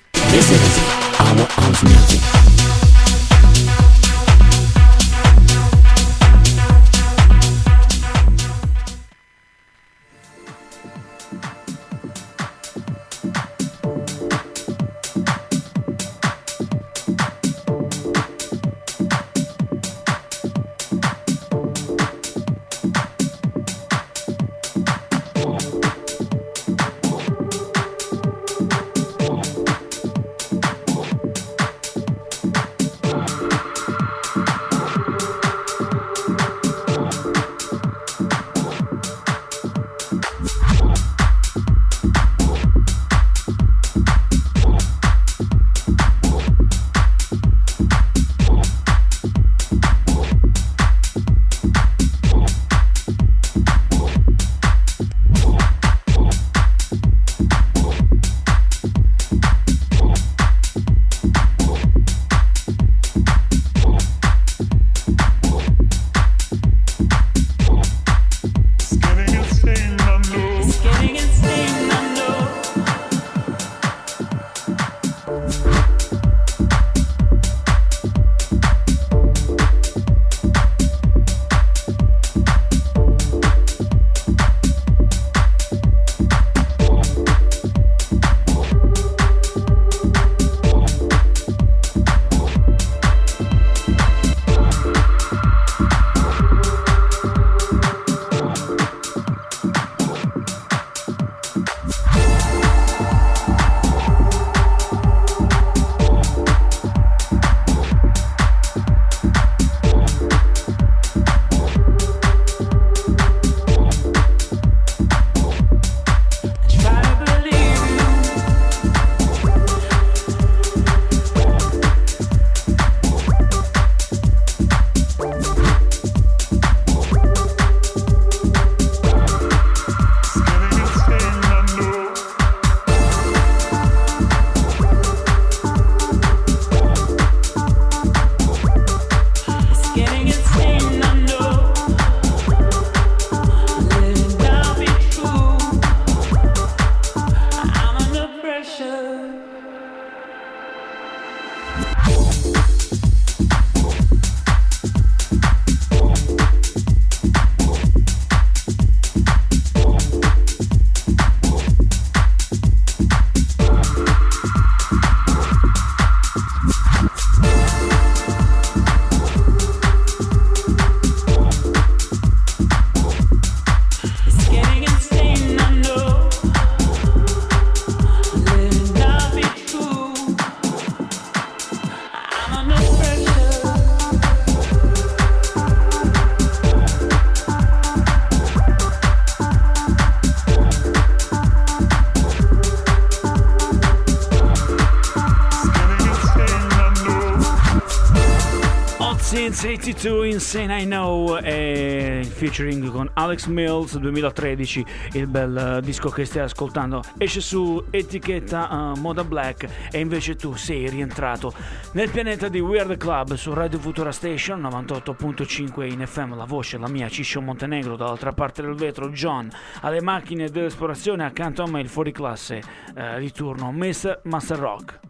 This 199.88 200.00
is 200.00 200.06
our 200.06 200.12
house 200.12 200.26
music. 200.26 200.28
Since 200.28 200.28
82 200.28 200.28
Insane 200.28 200.82
I 200.82 200.84
Know 200.84 201.38
e 201.42 202.28
featuring 202.30 202.90
con 202.90 203.10
Alex 203.14 203.46
Mills 203.46 203.96
2013 203.96 204.84
il 205.12 205.26
bel 205.26 205.56
eh, 205.56 205.80
disco 205.80 206.10
che 206.10 206.24
stai 206.24 206.42
ascoltando 206.42 207.02
esce 207.16 207.40
su 207.40 207.84
etichetta 207.90 208.92
eh, 208.94 209.00
Moda 209.00 209.24
Black 209.24 209.68
e 209.90 209.98
invece 210.00 210.36
tu 210.36 210.54
sei 210.54 210.88
rientrato 210.90 211.54
nel 211.92 212.10
pianeta 212.10 212.48
di 212.48 212.60
Weird 212.60 212.96
Club 212.96 213.34
su 213.34 213.54
Radio 213.54 213.78
Futura 213.78 214.12
Station 214.12 214.60
98.5 214.60 215.90
in 215.90 216.06
FM 216.06 216.36
la 216.36 216.44
voce 216.44 216.78
la 216.78 216.88
mia 216.88 217.08
Ciscio 217.08 217.40
Montenegro 217.40 217.96
dall'altra 217.96 218.32
parte 218.32 218.62
del 218.62 218.74
vetro 218.74 219.08
John 219.08 219.50
alle 219.80 220.02
macchine 220.02 220.50
dell'esplorazione 220.50 221.24
accanto 221.24 221.62
a 221.62 221.68
me 221.70 221.80
il 221.80 221.88
fuoriclasse 221.88 222.62
eh, 222.94 223.18
di 223.18 223.32
turno 223.32 223.72
Mr. 223.72 224.20
Master 224.24 224.58
Rock 224.58 225.00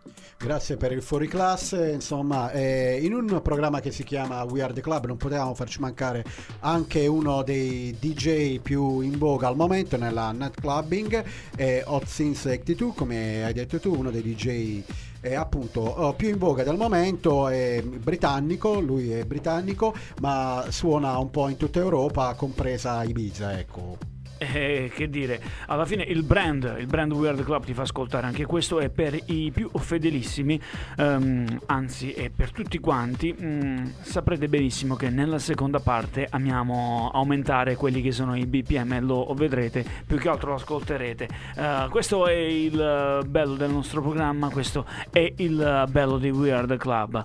Grazie 0.49 0.79
per 0.79 0.93
il 0.93 1.03
fuoriclasse, 1.03 1.91
insomma, 1.91 2.51
eh, 2.53 2.99
in 3.03 3.13
un 3.13 3.43
programma 3.43 3.81
che 3.81 3.91
si 3.91 4.03
chiama 4.03 4.43
We 4.45 4.63
Are 4.63 4.73
The 4.73 4.81
Club 4.81 5.05
non 5.05 5.19
potevamo 5.19 5.53
farci 5.53 5.79
mancare 5.79 6.25
anche 6.61 7.07
uno 7.07 7.43
dei 7.43 7.95
DJ 8.01 8.59
più 8.61 9.01
in 9.01 9.19
voga 9.19 9.47
al 9.47 9.57
momento 9.57 9.99
nella 9.99 10.31
nightclubbing, 10.33 11.23
eh, 11.55 11.83
Hot 11.85 12.07
Since 12.07 12.49
82, 12.49 12.93
come 12.95 13.45
hai 13.45 13.53
detto 13.53 13.79
tu, 13.79 13.95
uno 13.95 14.11
dei 14.11 14.23
DJ 14.23 14.83
eh, 15.21 15.35
appunto 15.35 15.83
oh, 15.83 16.15
più 16.15 16.31
in 16.31 16.39
voga 16.39 16.65
del 16.65 16.79
momento, 16.79 17.49
è 17.49 17.83
britannico, 17.83 18.81
lui 18.81 19.13
è 19.13 19.27
britannico, 19.27 19.95
ma 20.23 20.65
suona 20.71 21.19
un 21.19 21.31
po' 21.31 21.51
in 21.51 21.59
tutta 21.59 21.79
Europa, 21.79 22.33
compresa 22.33 23.05
Ibiza, 23.05 23.59
ecco. 23.59 24.18
Eh, 24.39 24.91
che 24.95 25.09
dire, 25.09 25.41
alla 25.67 25.85
fine 25.85 26.03
il 26.05 26.23
brand, 26.23 26.77
il 26.79 26.87
brand 26.87 27.13
We 27.13 27.29
Are 27.29 27.37
The 27.37 27.45
Club 27.45 27.65
ti 27.65 27.75
fa 27.75 27.83
ascoltare 27.83 28.27
anche 28.27 28.47
questo 28.47 28.81
e 28.81 28.89
per 28.89 29.19
i 29.27 29.51
più 29.53 29.71
fedelissimi, 29.77 30.61
ehm, 30.97 31.61
anzi 31.67 32.13
e 32.13 32.31
per 32.31 32.53
tutti 32.53 32.79
quanti, 32.79 33.33
mh, 33.33 33.95
saprete 34.01 34.49
benissimo 34.49 34.95
che 34.95 35.11
nella 35.11 35.39
seconda 35.39 35.81
parte 35.81 36.27
amiamo 36.29 37.11
aumentare 37.13 37.77
quelli 37.77 38.01
che 38.01 38.13
sono 38.13 38.37
i 38.37 38.47
BPM 38.47 39.05
lo 39.05 39.33
vedrete, 39.35 39.85
più 40.07 40.19
che 40.19 40.29
altro 40.29 40.51
lo 40.51 40.57
ascolterete. 40.57 41.29
Eh, 41.57 41.87
questo 41.91 42.27
è 42.27 42.33
il 42.33 43.25
bello 43.27 43.55
del 43.55 43.71
nostro 43.71 44.01
programma, 44.01 44.49
questo 44.49 44.87
è 45.11 45.33
il 45.37 45.87
bello 45.91 46.19
di 46.19 46.31
We 46.31 46.53
Are 46.53 46.67
The 46.67 46.77
Club. 46.77 47.25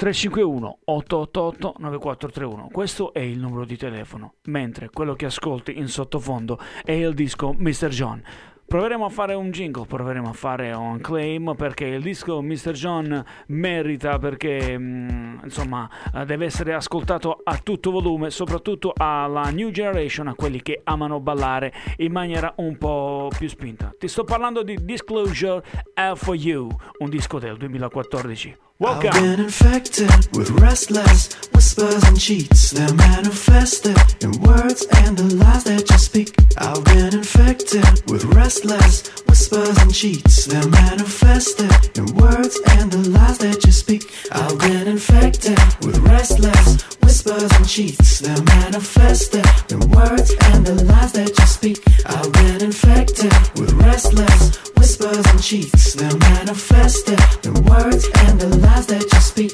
351 0.00 0.78
888 0.86 1.74
9431 1.76 2.68
questo 2.72 3.12
è 3.12 3.18
il 3.18 3.38
numero 3.38 3.66
di 3.66 3.76
telefono 3.76 4.36
mentre 4.44 4.88
quello 4.88 5.12
che 5.12 5.26
ascolti 5.26 5.76
in 5.76 5.88
sottofondo 5.88 6.58
è 6.82 6.92
il 6.92 7.12
disco 7.12 7.52
Mr. 7.52 7.88
John 7.88 8.22
proveremo 8.64 9.04
a 9.04 9.10
fare 9.10 9.34
un 9.34 9.50
jingle 9.50 9.84
proveremo 9.84 10.30
a 10.30 10.32
fare 10.32 10.72
un 10.72 11.02
claim 11.02 11.54
perché 11.54 11.84
il 11.84 12.00
disco 12.00 12.40
Mr. 12.40 12.70
John 12.70 13.22
merita 13.48 14.18
perché 14.18 14.78
mm, 14.78 15.40
insomma 15.44 15.86
eh, 16.14 16.24
deve 16.24 16.46
essere 16.46 16.72
ascoltato 16.72 17.38
a 17.44 17.58
tutto 17.58 17.90
volume 17.90 18.30
soprattutto 18.30 18.94
alla 18.96 19.50
new 19.50 19.68
generation 19.68 20.28
a 20.28 20.34
quelli 20.34 20.62
che 20.62 20.80
amano 20.82 21.20
ballare 21.20 21.74
in 21.98 22.12
maniera 22.12 22.54
un 22.56 22.78
po' 22.78 23.28
più 23.36 23.50
spinta 23.50 23.94
ti 23.98 24.08
sto 24.08 24.24
parlando 24.24 24.62
di 24.62 24.78
Disclosure 24.82 25.62
L 25.94 26.16
for 26.16 26.36
You 26.36 26.70
un 27.00 27.10
disco 27.10 27.38
del 27.38 27.58
2014 27.58 28.68
I've 28.82 29.12
been 29.12 29.40
infected 29.40 30.10
with 30.34 30.50
restless 30.52 31.34
whispers 31.52 32.02
and 32.04 32.18
cheats. 32.18 32.70
They're 32.70 32.94
manifested 32.94 33.98
in 34.22 34.40
words 34.40 34.86
and 35.04 35.18
the 35.18 35.34
lies 35.36 35.64
that 35.64 35.90
you 35.90 35.98
speak. 35.98 36.34
I've 36.56 36.82
been 36.86 37.12
infected 37.14 37.84
with 38.10 38.24
restless 38.24 39.06
whispers 39.28 39.76
and 39.82 39.94
cheats. 39.94 40.46
They're 40.46 40.66
manifested 40.68 41.98
in 41.98 42.06
words 42.16 42.58
and 42.78 42.90
the 42.90 43.10
lies 43.10 43.36
that 43.38 43.62
you 43.66 43.72
speak. 43.72 44.02
I've 44.32 44.58
been 44.58 44.88
infected 44.88 45.58
with 45.84 45.98
restless 45.98 46.82
whispers 47.02 47.52
and 47.52 47.68
cheats. 47.68 48.20
They're 48.20 48.42
manifested 48.44 49.44
in 49.70 49.80
words 49.90 50.34
and 50.52 50.66
the 50.66 50.84
lies 50.84 51.12
that 51.12 51.38
you 51.38 51.46
speak. 51.46 51.78
I've 52.06 52.32
been 52.32 52.62
infected 52.64 53.32
with 53.60 53.72
restless 53.74 54.56
whispers 54.74 55.26
and 55.26 55.42
cheats. 55.42 55.92
They're 55.92 56.16
manifested 56.16 57.20
in 57.44 57.54
words 57.64 58.08
and 58.24 58.40
the 58.40 58.48
lies 58.56 58.69
that 58.78 59.02
you 59.12 59.20
speak. 59.20 59.52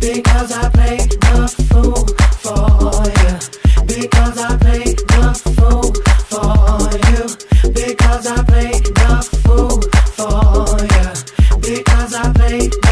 Because 0.00 0.52
I 0.52 0.68
play 0.70 0.96
the 0.96 1.48
fool 1.68 2.06
for 2.44 3.04
you. 3.20 3.34
Because 3.86 4.38
I 4.38 4.56
play 4.58 4.94
the 5.12 5.34
fool 5.56 5.92
for 6.30 6.90
you. 7.10 7.24
Because 7.72 8.26
I 8.26 8.42
play 8.44 8.72
the 9.00 9.14
fool 9.42 9.80
for 10.16 10.78
you. 10.94 11.08
Because 11.60 12.14
I 12.14 12.32
play 12.32 12.89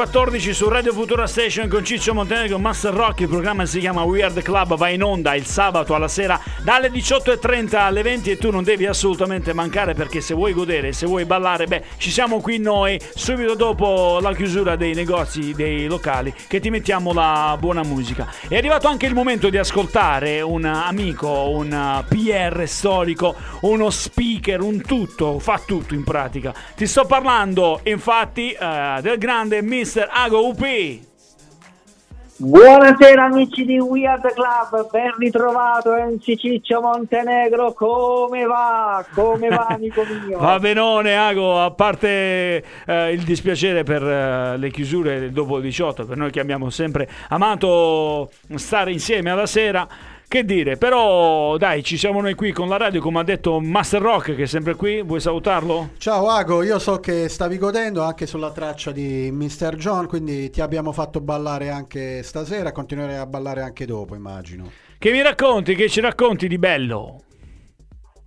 14 0.00 0.54
su 0.54 0.66
Radio 0.70 0.94
Futura 0.94 1.26
Station 1.26 1.68
con 1.68 1.84
Ciccio 1.84 2.14
Montenegro, 2.14 2.58
Master 2.58 2.94
Rock, 2.94 3.20
il 3.20 3.28
programma 3.28 3.66
si 3.66 3.80
chiama 3.80 4.02
Weird 4.02 4.40
Club, 4.40 4.74
va 4.74 4.88
in 4.88 5.02
onda 5.02 5.34
il 5.34 5.44
sabato 5.44 5.94
alla 5.94 6.08
sera 6.08 6.40
dalle 6.62 6.90
18.30 6.90 7.76
alle 7.76 8.02
20 8.02 8.30
e 8.30 8.38
tu 8.38 8.50
non 8.50 8.62
devi 8.62 8.86
assolutamente 8.86 9.52
mancare 9.52 9.94
perché 9.94 10.20
se 10.20 10.34
vuoi 10.34 10.52
godere, 10.52 10.92
se 10.92 11.06
vuoi 11.06 11.24
ballare, 11.24 11.66
beh, 11.66 11.82
ci 11.96 12.10
siamo 12.10 12.40
qui 12.40 12.58
noi 12.58 13.00
subito 13.14 13.54
dopo 13.54 14.18
la 14.20 14.34
chiusura 14.34 14.76
dei 14.76 14.94
negozi, 14.94 15.52
dei 15.54 15.86
locali, 15.86 16.32
che 16.48 16.60
ti 16.60 16.70
mettiamo 16.70 17.12
la 17.12 17.56
buona 17.58 17.82
musica. 17.82 18.28
È 18.46 18.56
arrivato 18.56 18.88
anche 18.88 19.06
il 19.06 19.14
momento 19.14 19.48
di 19.48 19.58
ascoltare 19.58 20.40
un 20.40 20.64
amico, 20.64 21.50
un 21.50 22.04
PR 22.08 22.64
storico, 22.66 23.34
uno 23.62 23.90
speaker, 23.90 24.60
un 24.60 24.82
tutto, 24.82 25.38
fa 25.38 25.60
tutto 25.64 25.94
in 25.94 26.04
pratica. 26.04 26.54
Ti 26.76 26.86
sto 26.86 27.04
parlando 27.04 27.80
infatti 27.84 28.52
eh, 28.52 28.98
del 29.00 29.18
grande 29.18 29.62
Mr. 29.62 30.08
Ago 30.10 30.46
UP. 30.46 31.08
Buonasera 32.42 33.24
amici 33.24 33.66
di 33.66 33.78
Weird 33.78 34.32
Club, 34.32 34.88
ben 34.90 35.14
ritrovato 35.18 35.94
Enzi 35.94 36.38
Ciccio 36.38 36.80
Montenegro, 36.80 37.74
come 37.74 38.44
va? 38.44 39.04
Come 39.12 39.48
va 39.48 39.66
amico 39.76 40.02
mio? 40.26 40.38
Va 40.38 40.58
benone 40.58 41.16
Ago, 41.16 41.60
a 41.60 41.70
parte 41.70 42.64
eh, 42.86 43.12
il 43.12 43.24
dispiacere 43.24 43.82
per 43.82 44.02
eh, 44.02 44.56
le 44.56 44.70
chiusure 44.70 45.20
del 45.20 45.32
dopo 45.32 45.60
18, 45.60 46.06
per 46.06 46.16
noi 46.16 46.30
che 46.30 46.40
abbiamo 46.40 46.70
sempre 46.70 47.06
amato 47.28 48.30
stare 48.54 48.90
insieme 48.90 49.28
alla 49.28 49.44
sera. 49.44 49.86
Che 50.30 50.44
dire, 50.44 50.76
però 50.76 51.56
dai, 51.56 51.82
ci 51.82 51.96
siamo 51.96 52.20
noi 52.20 52.34
qui 52.34 52.52
con 52.52 52.68
la 52.68 52.76
radio, 52.76 53.00
come 53.00 53.18
ha 53.18 53.24
detto 53.24 53.58
Master 53.58 54.00
Rock 54.00 54.36
che 54.36 54.44
è 54.44 54.46
sempre 54.46 54.76
qui, 54.76 55.02
vuoi 55.02 55.18
salutarlo? 55.18 55.88
Ciao 55.98 56.28
Ago, 56.28 56.62
io 56.62 56.78
so 56.78 57.00
che 57.00 57.28
stavi 57.28 57.58
godendo 57.58 58.04
anche 58.04 58.26
sulla 58.26 58.52
traccia 58.52 58.92
di 58.92 59.28
Mr. 59.32 59.74
John, 59.74 60.06
quindi 60.06 60.48
ti 60.50 60.60
abbiamo 60.60 60.92
fatto 60.92 61.20
ballare 61.20 61.70
anche 61.70 62.22
stasera, 62.22 62.70
continuerai 62.70 63.16
a 63.16 63.26
ballare 63.26 63.62
anche 63.62 63.86
dopo, 63.86 64.14
immagino. 64.14 64.70
Che 64.98 65.10
mi 65.10 65.20
racconti, 65.20 65.74
che 65.74 65.88
ci 65.88 66.00
racconti 66.00 66.46
di 66.46 66.58
bello? 66.58 67.22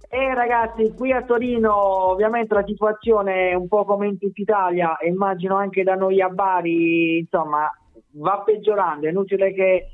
Eh 0.10 0.34
ragazzi, 0.36 0.94
qui 0.98 1.14
a 1.14 1.24
Torino 1.24 2.10
ovviamente 2.10 2.54
la 2.54 2.66
situazione 2.68 3.52
è 3.52 3.54
un 3.54 3.70
po' 3.70 3.86
come 3.86 4.08
in 4.08 4.20
tutta 4.20 4.42
Italia 4.42 4.98
e 4.98 5.08
immagino 5.08 5.56
anche 5.56 5.84
da 5.84 5.96
noi 5.96 6.20
a 6.20 6.28
Bari, 6.28 7.20
insomma, 7.20 7.72
va 8.16 8.42
peggiorando, 8.46 9.08
è 9.08 9.10
inutile 9.10 9.54
che 9.54 9.88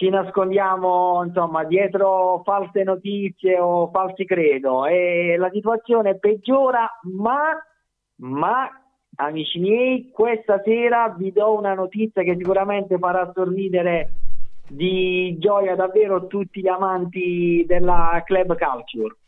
ci 0.00 0.08
nascondiamo 0.08 1.22
insomma 1.26 1.64
dietro 1.64 2.40
false 2.42 2.82
notizie 2.84 3.58
o 3.58 3.90
falsi 3.90 4.24
credo. 4.24 4.86
E 4.86 5.36
la 5.36 5.50
situazione 5.50 6.18
peggiora 6.18 6.88
ma 7.02 7.54
ma 8.22 8.66
amici 9.16 9.58
miei 9.58 10.10
questa 10.10 10.62
sera 10.64 11.14
vi 11.18 11.32
do 11.32 11.52
una 11.52 11.74
notizia 11.74 12.22
che 12.22 12.34
sicuramente 12.34 12.96
farà 12.96 13.30
sorridere 13.34 14.12
di 14.66 15.36
gioia 15.38 15.74
davvero 15.74 16.26
tutti 16.28 16.62
gli 16.62 16.68
amanti 16.68 17.64
della 17.66 18.22
club 18.24 18.56
culture 18.56 19.19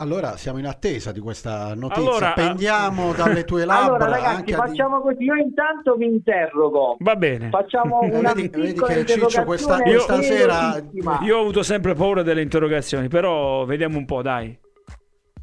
Allora 0.00 0.36
siamo 0.38 0.58
in 0.58 0.66
attesa 0.66 1.12
di 1.12 1.20
questa 1.20 1.74
notizia, 1.74 2.08
Allora, 2.10 2.32
pendiamo 2.32 3.12
dalle 3.12 3.44
tue 3.44 3.64
labbra 3.66 4.06
allora 4.06 4.10
ragazzi 4.10 4.34
anche 4.36 4.54
a 4.54 4.60
di- 4.62 4.68
facciamo 4.68 5.00
così 5.02 5.22
io 5.24 5.34
intanto 5.34 5.94
vi 5.96 6.06
interrogo 6.06 6.96
Va 7.00 7.16
bene. 7.16 7.50
facciamo 7.50 7.98
una 8.10 8.32
Vedi- 8.32 8.48
vedi 8.48 8.80
che 8.80 9.04
Ciccio 9.04 9.44
questa- 9.44 9.82
questa 9.82 10.22
sera-. 10.22 10.82
Io 11.22 11.36
ho 11.36 11.40
avuto 11.42 11.62
sempre 11.62 11.92
paura 11.94 12.22
delle 12.22 12.40
interrogazioni, 12.40 13.08
però 13.08 13.64
vediamo 13.66 13.98
un 13.98 14.06
po', 14.06 14.22
dai. 14.22 14.58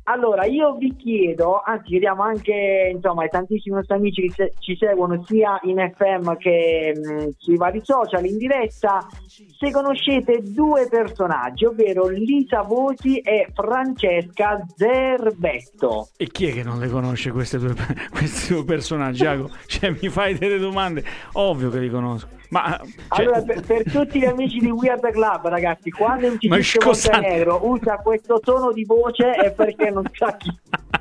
Allora, 0.10 0.46
io 0.46 0.74
vi 0.76 0.96
chiedo, 0.96 1.62
anzi 1.62 1.90
chiediamo 1.90 2.24
anche 2.24 2.92
insomma, 2.94 3.24
ai 3.24 3.30
tantissimi 3.30 3.76
nostri 3.76 3.96
amici 3.96 4.32
che 4.34 4.54
ci 4.60 4.78
seguono 4.78 5.22
sia 5.26 5.60
in 5.64 5.78
FM 5.96 6.38
che 6.38 6.94
mh, 6.96 7.30
sui 7.38 7.58
vari 7.58 7.82
social 7.84 8.26
in 8.26 8.38
diretta, 8.38 9.06
se 9.28 9.70
conoscete 9.70 10.42
due 10.44 10.88
personaggi, 10.88 11.66
ovvero 11.66 12.08
Lisa 12.08 12.62
Vosi 12.62 13.20
e 13.20 13.50
Francesca 13.54 14.66
Zerbetto. 14.78 16.08
E 16.16 16.28
chi 16.28 16.48
è 16.48 16.54
che 16.54 16.64
non 16.64 16.80
le 16.80 16.88
conosce 16.88 17.32
queste 17.32 17.58
due, 17.58 17.76
questi 18.10 18.54
due 18.54 18.64
personaggi? 18.64 19.26
Ago? 19.26 19.50
Cioè, 19.66 19.90
mi 19.90 20.08
fai 20.08 20.38
delle 20.38 20.58
domande? 20.58 21.04
Ovvio 21.34 21.70
che 21.70 21.80
li 21.80 21.90
conosco. 21.90 22.37
Ma, 22.50 22.80
cioè, 22.80 22.94
Allora, 23.10 23.42
per, 23.42 23.62
per 23.62 23.84
tutti 23.92 24.20
gli 24.20 24.26
amici 24.26 24.60
di 24.60 24.70
Weird 24.70 25.10
Club, 25.12 25.48
ragazzi, 25.48 25.90
quando 25.90 26.28
un 26.28 26.38
scusa- 26.64 27.12
Montenegro 27.12 27.60
usa 27.64 27.98
questo 27.98 28.40
tono 28.40 28.72
di 28.72 28.86
voce 28.86 29.32
è 29.32 29.52
perché 29.52 29.90
non 29.90 30.04
sa 30.14 30.36
chi, 30.38 30.50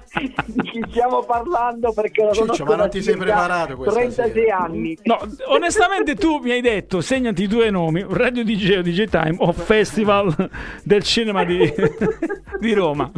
di 0.47 0.63
chi 0.63 0.85
stiamo 0.89 1.23
parlando, 1.23 1.93
perché 1.93 2.25
lo 2.25 2.33
Ciccio, 2.33 2.65
ma 2.65 2.77
non 2.77 2.91
ti 2.91 3.03
sei 3.03 3.17
preparato 3.17 3.77
questa 3.77 3.99
36 3.99 4.33
sera? 4.33 4.59
anni. 4.59 4.99
no, 5.03 5.19
onestamente 5.49 6.15
tu 6.15 6.39
mi 6.39 6.51
hai 6.51 6.61
detto, 6.61 7.01
segnati 7.01 7.43
i 7.43 7.47
due 7.47 7.71
nomi, 7.71 8.05
Radio 8.09 8.45
DJ 8.45 8.79
o 8.79 8.83
DJ 8.83 9.05
Time 9.05 9.37
o 9.39 9.53
Festival 9.53 10.51
del 10.83 11.03
Cinema 11.03 11.45
di, 11.45 11.73
di 12.61 12.73
Roma. 12.73 13.11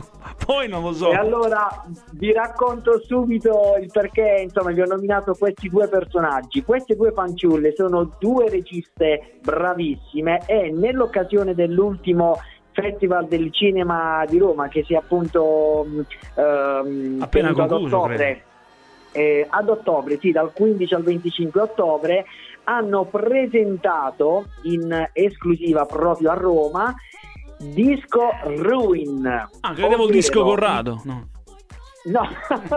Poi 0.45 0.69
non 0.69 0.83
lo 0.83 0.93
so. 0.93 1.11
E 1.11 1.17
allora 1.17 1.69
vi 2.13 2.33
racconto 2.33 3.01
subito 3.05 3.77
il 3.81 3.91
perché 3.93 4.43
insomma 4.45 4.71
vi 4.71 4.81
ho 4.81 4.87
nominato 4.87 5.35
questi 5.35 5.69
due 5.69 5.89
personaggi. 5.89 6.63
Queste 6.63 6.97
due 6.97 7.13
fanciulle 7.13 7.75
sono 7.75 8.11
due 8.19 8.49
registe 8.49 9.39
bravissime 9.43 10.41
e 10.47 10.71
nell'occasione 10.71 11.55
dell'ultimo 11.55 12.39
Festival 12.81 13.27
del 13.27 13.53
Cinema 13.53 14.25
di 14.29 14.39
Roma 14.39 14.69
che 14.69 14.85
si 14.85 14.95
è 14.95 14.97
appunto 14.97 15.85
mh, 15.89 16.01
ehm, 16.41 17.17
Appena 17.21 17.53
concluso, 17.53 17.97
ottobre, 17.99 18.43
eh, 19.13 19.47
ad 19.49 19.69
ottobre, 19.69 20.19
sì, 20.21 20.31
dal 20.31 20.53
15 20.53 20.95
al 20.95 21.03
25 21.03 21.61
ottobre 21.61 22.25
hanno 22.65 23.05
presentato 23.05 24.45
in 24.65 25.09
esclusiva 25.13 25.87
proprio 25.87 26.31
a 26.31 26.35
Roma 26.35 26.95
Disco 27.59 28.31
Ruin. 28.45 29.27
Ah, 29.61 29.73
credevo 29.73 30.05
il 30.05 30.13
disco 30.13 30.41
ovvero- 30.43 30.55
Corrado. 30.55 31.01
No. 31.05 31.29
No, 32.09 32.29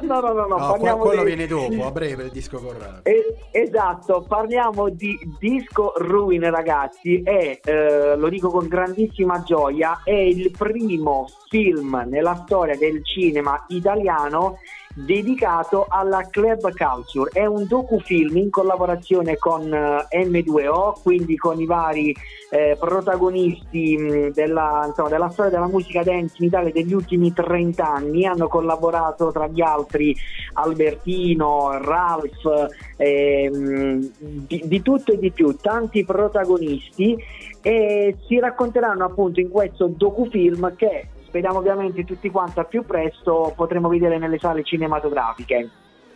no, 0.01 0.19
no, 0.19 0.33
no, 0.33 0.47
no, 0.47 0.55
parliamo 0.55 1.03
quello 1.03 1.23
di- 1.23 1.27
viene 1.27 1.47
dopo, 1.47 1.85
a 1.85 1.91
breve 1.91 2.23
il 2.23 2.31
disco 2.31 2.59
Corrado. 2.59 3.01
Eh, 3.03 3.35
esatto, 3.51 4.25
parliamo 4.27 4.89
di 4.89 5.17
Disco 5.39 5.93
Ruin 5.95 6.49
ragazzi 6.49 7.21
e 7.21 7.59
eh, 7.63 8.15
lo 8.15 8.29
dico 8.29 8.49
con 8.49 8.67
grandissima 8.67 9.43
gioia, 9.43 10.01
è 10.03 10.11
il 10.11 10.51
primo 10.51 11.27
film 11.49 12.03
nella 12.07 12.41
storia 12.45 12.75
del 12.75 13.05
cinema 13.05 13.63
italiano 13.69 14.57
dedicato 14.93 15.85
alla 15.89 16.27
club 16.29 16.71
culture. 16.73 17.29
È 17.31 17.45
un 17.45 17.65
docufilm 17.67 18.37
in 18.37 18.49
collaborazione 18.49 19.37
con 19.37 19.73
eh, 19.73 20.25
M2O, 20.25 21.01
quindi 21.01 21.35
con 21.37 21.59
i 21.59 21.65
vari 21.65 22.15
eh, 22.49 22.75
protagonisti 22.79 23.97
mh, 23.97 24.31
della, 24.31 24.83
insomma, 24.87 25.09
della 25.09 25.29
storia 25.29 25.51
della 25.51 25.67
musica 25.67 26.03
dance 26.03 26.35
in 26.39 26.45
Italia 26.45 26.71
degli 26.71 26.93
ultimi 26.93 27.31
30 27.33 27.85
anni. 27.85 28.25
Hanno 28.25 28.47
collaborato 28.47 29.31
tra 29.31 29.47
gli 29.47 29.61
altri 29.61 30.15
Albertino, 30.53 31.77
Ralph, 31.81 32.67
ehm, 32.97 34.11
di, 34.19 34.61
di 34.65 34.81
tutto 34.81 35.13
e 35.13 35.19
di 35.19 35.31
più, 35.31 35.55
tanti 35.55 36.03
protagonisti 36.03 37.17
e 37.61 38.17
si 38.25 38.39
racconteranno 38.39 39.05
appunto 39.05 39.39
in 39.39 39.49
questo 39.49 39.87
docufilm 39.87 40.75
che 40.75 41.07
speriamo 41.31 41.59
ovviamente 41.59 42.03
tutti 42.03 42.29
quanti 42.29 42.59
al 42.59 42.67
più 42.67 42.85
presto 42.85 43.53
potremo 43.55 43.87
vedere 43.87 44.17
nelle 44.17 44.37
sale 44.37 44.63
cinematografiche. 44.63 45.69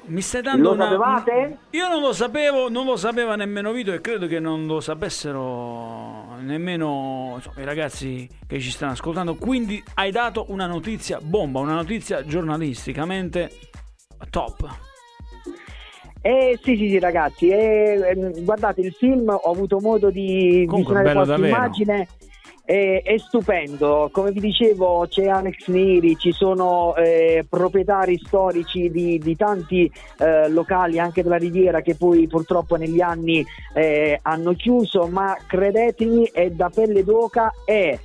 Mi 0.08 0.20
stai 0.20 0.42
dando 0.42 0.70
Lo 0.70 0.74
una... 0.74 0.84
sapevate? 0.84 1.58
Io 1.70 1.88
non 1.88 2.02
lo 2.02 2.12
sapevo, 2.12 2.70
non 2.70 2.86
lo 2.86 2.98
sapeva 2.98 3.36
nemmeno 3.36 3.72
Vito 3.72 3.94
e 3.94 4.02
credo 4.02 4.28
che 4.28 4.40
non 4.40 4.68
lo 4.68 4.82
sapessero 4.82 6.36
nemmeno 6.42 7.32
insomma, 7.36 7.62
i 7.62 7.66
ragazzi 7.66 8.30
che 8.46 8.60
ci 8.60 8.72
stanno 8.72 8.92
ascoltando. 8.92 9.36
Quindi 9.36 9.82
hai 9.96 10.12
dato 10.12 10.46
una 10.50 10.68
notizia 10.68 11.20
bomba, 11.22 11.60
una 11.62 11.76
notizia 11.76 12.24
giornalisticamente 12.26 13.52
top. 14.30 14.68
Eh 16.22 16.60
sì 16.62 16.76
sì 16.76 16.90
sì 16.90 17.00
ragazzi, 17.00 17.50
eh, 17.50 18.02
ehm, 18.04 18.44
guardate 18.44 18.82
il 18.82 18.92
film 18.94 19.30
ho 19.30 19.52
avuto 19.52 19.80
modo 19.80 20.10
di 20.10 20.66
Comunque, 20.68 20.96
bello 20.96 21.24
qualche 21.24 21.30
davvero. 21.32 21.56
immagine. 21.56 22.08
È, 22.66 23.04
è 23.04 23.18
stupendo, 23.20 24.10
come 24.12 24.32
vi 24.32 24.40
dicevo 24.40 25.06
c'è 25.08 25.28
Alex 25.28 25.68
Neri, 25.68 26.18
ci 26.18 26.32
sono 26.32 26.96
eh, 26.96 27.46
proprietari 27.48 28.18
storici 28.18 28.90
di, 28.90 29.20
di 29.20 29.36
tanti 29.36 29.92
eh, 30.18 30.50
locali 30.50 30.98
anche 30.98 31.22
della 31.22 31.38
Riviera 31.38 31.82
che 31.82 31.96
poi 31.96 32.28
purtroppo 32.28 32.76
negli 32.76 33.02
anni 33.02 33.46
eh, 33.76 34.18
hanno 34.20 34.54
chiuso, 34.54 35.06
ma 35.06 35.38
credetemi 35.46 36.28
è 36.34 36.50
da 36.50 36.72
pelle 36.74 37.04
d'oca 37.04 37.54
e 37.66 38.00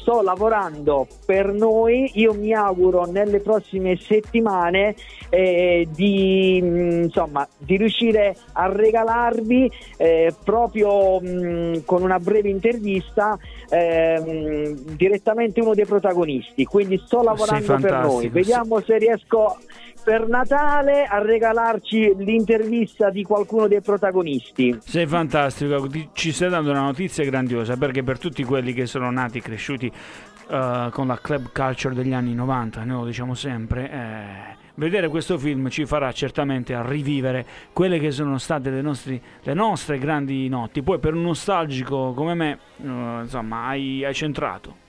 sto 0.00 0.22
lavorando 0.22 1.06
per 1.24 1.52
noi, 1.52 2.10
io 2.14 2.32
mi 2.34 2.52
auguro 2.52 3.04
nelle 3.04 3.40
prossime 3.40 3.96
settimane 3.96 4.94
eh, 5.30 5.86
di, 5.90 6.60
mh, 6.60 7.02
insomma, 7.04 7.46
di 7.56 7.76
riuscire 7.76 8.36
a 8.52 8.66
regalarvi 8.66 9.70
eh, 9.96 10.34
proprio 10.44 11.20
mh, 11.20 11.84
con 11.84 12.02
una 12.02 12.18
breve 12.18 12.48
intervista 12.48 13.38
ehm, 13.68 14.74
direttamente 14.96 15.60
uno 15.60 15.74
dei 15.74 15.86
protagonisti. 15.86 16.64
Quindi 16.64 17.00
sto 17.04 17.22
lavorando 17.22 17.76
per 17.76 17.92
noi. 18.00 18.28
Vediamo 18.28 18.80
se 18.80 18.98
riesco 18.98 19.56
per 20.02 20.26
Natale 20.26 21.04
a 21.04 21.18
regalarci 21.22 22.14
l'intervista 22.16 23.10
di 23.10 23.22
qualcuno 23.22 23.68
dei 23.68 23.80
protagonisti. 23.80 24.78
Sei 24.80 25.06
fantastico, 25.06 25.86
ti- 25.86 26.08
ci 26.12 26.32
stai 26.32 26.50
dando 26.50 26.70
una 26.70 26.82
notizia 26.82 27.24
grandiosa 27.24 27.76
perché 27.76 28.02
per 28.02 28.18
tutti 28.18 28.42
quelli 28.44 28.72
che 28.72 28.86
sono 28.86 29.10
nati 29.10 29.38
e 29.38 29.42
cresciuti 29.42 29.86
eh, 29.86 30.88
con 30.90 31.06
la 31.06 31.18
club 31.20 31.50
culture 31.52 31.94
degli 31.94 32.12
anni 32.12 32.34
90, 32.34 32.84
noi 32.84 33.00
lo 33.00 33.06
diciamo 33.06 33.34
sempre, 33.34 33.90
eh, 33.90 34.60
vedere 34.74 35.08
questo 35.08 35.38
film 35.38 35.68
ci 35.68 35.86
farà 35.86 36.10
certamente 36.12 36.74
a 36.74 36.82
rivivere 36.82 37.44
quelle 37.72 37.98
che 37.98 38.10
sono 38.10 38.38
state 38.38 38.70
le, 38.70 38.82
nostri- 38.82 39.22
le 39.42 39.54
nostre 39.54 39.98
grandi 39.98 40.48
notti. 40.48 40.82
Poi 40.82 40.98
per 40.98 41.14
un 41.14 41.22
nostalgico 41.22 42.12
come 42.12 42.34
me, 42.34 42.58
eh, 42.82 43.22
insomma, 43.22 43.66
hai, 43.66 44.04
hai 44.04 44.14
centrato. 44.14 44.80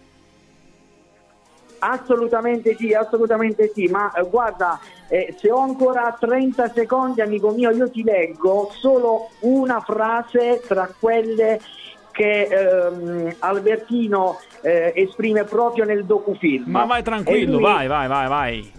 Assolutamente 1.85 2.75
sì, 2.77 2.93
assolutamente 2.93 3.69
sì, 3.73 3.87
ma 3.87 4.09
eh, 4.13 4.23
guarda, 4.23 4.79
eh, 5.13 5.35
se 5.37 5.51
ho 5.51 5.59
ancora 5.59 6.17
30 6.19 6.71
secondi, 6.73 7.21
amico 7.21 7.51
mio, 7.51 7.69
io 7.69 7.87
ti 7.91 8.03
leggo 8.03 8.71
solo 8.73 9.29
una 9.41 9.79
frase 9.79 10.59
tra 10.67 10.91
quelle 10.99 11.59
che 12.09 12.41
ehm, 12.41 13.35
Albertino 13.37 14.39
eh, 14.61 14.91
esprime 14.95 15.43
proprio 15.43 15.85
nel 15.85 16.05
docufilm. 16.05 16.71
Ma 16.71 16.85
vai 16.85 17.03
tranquillo, 17.03 17.53
lui- 17.53 17.61
vai, 17.61 17.87
vai, 17.87 18.07
vai, 18.07 18.27
vai. 18.27 18.71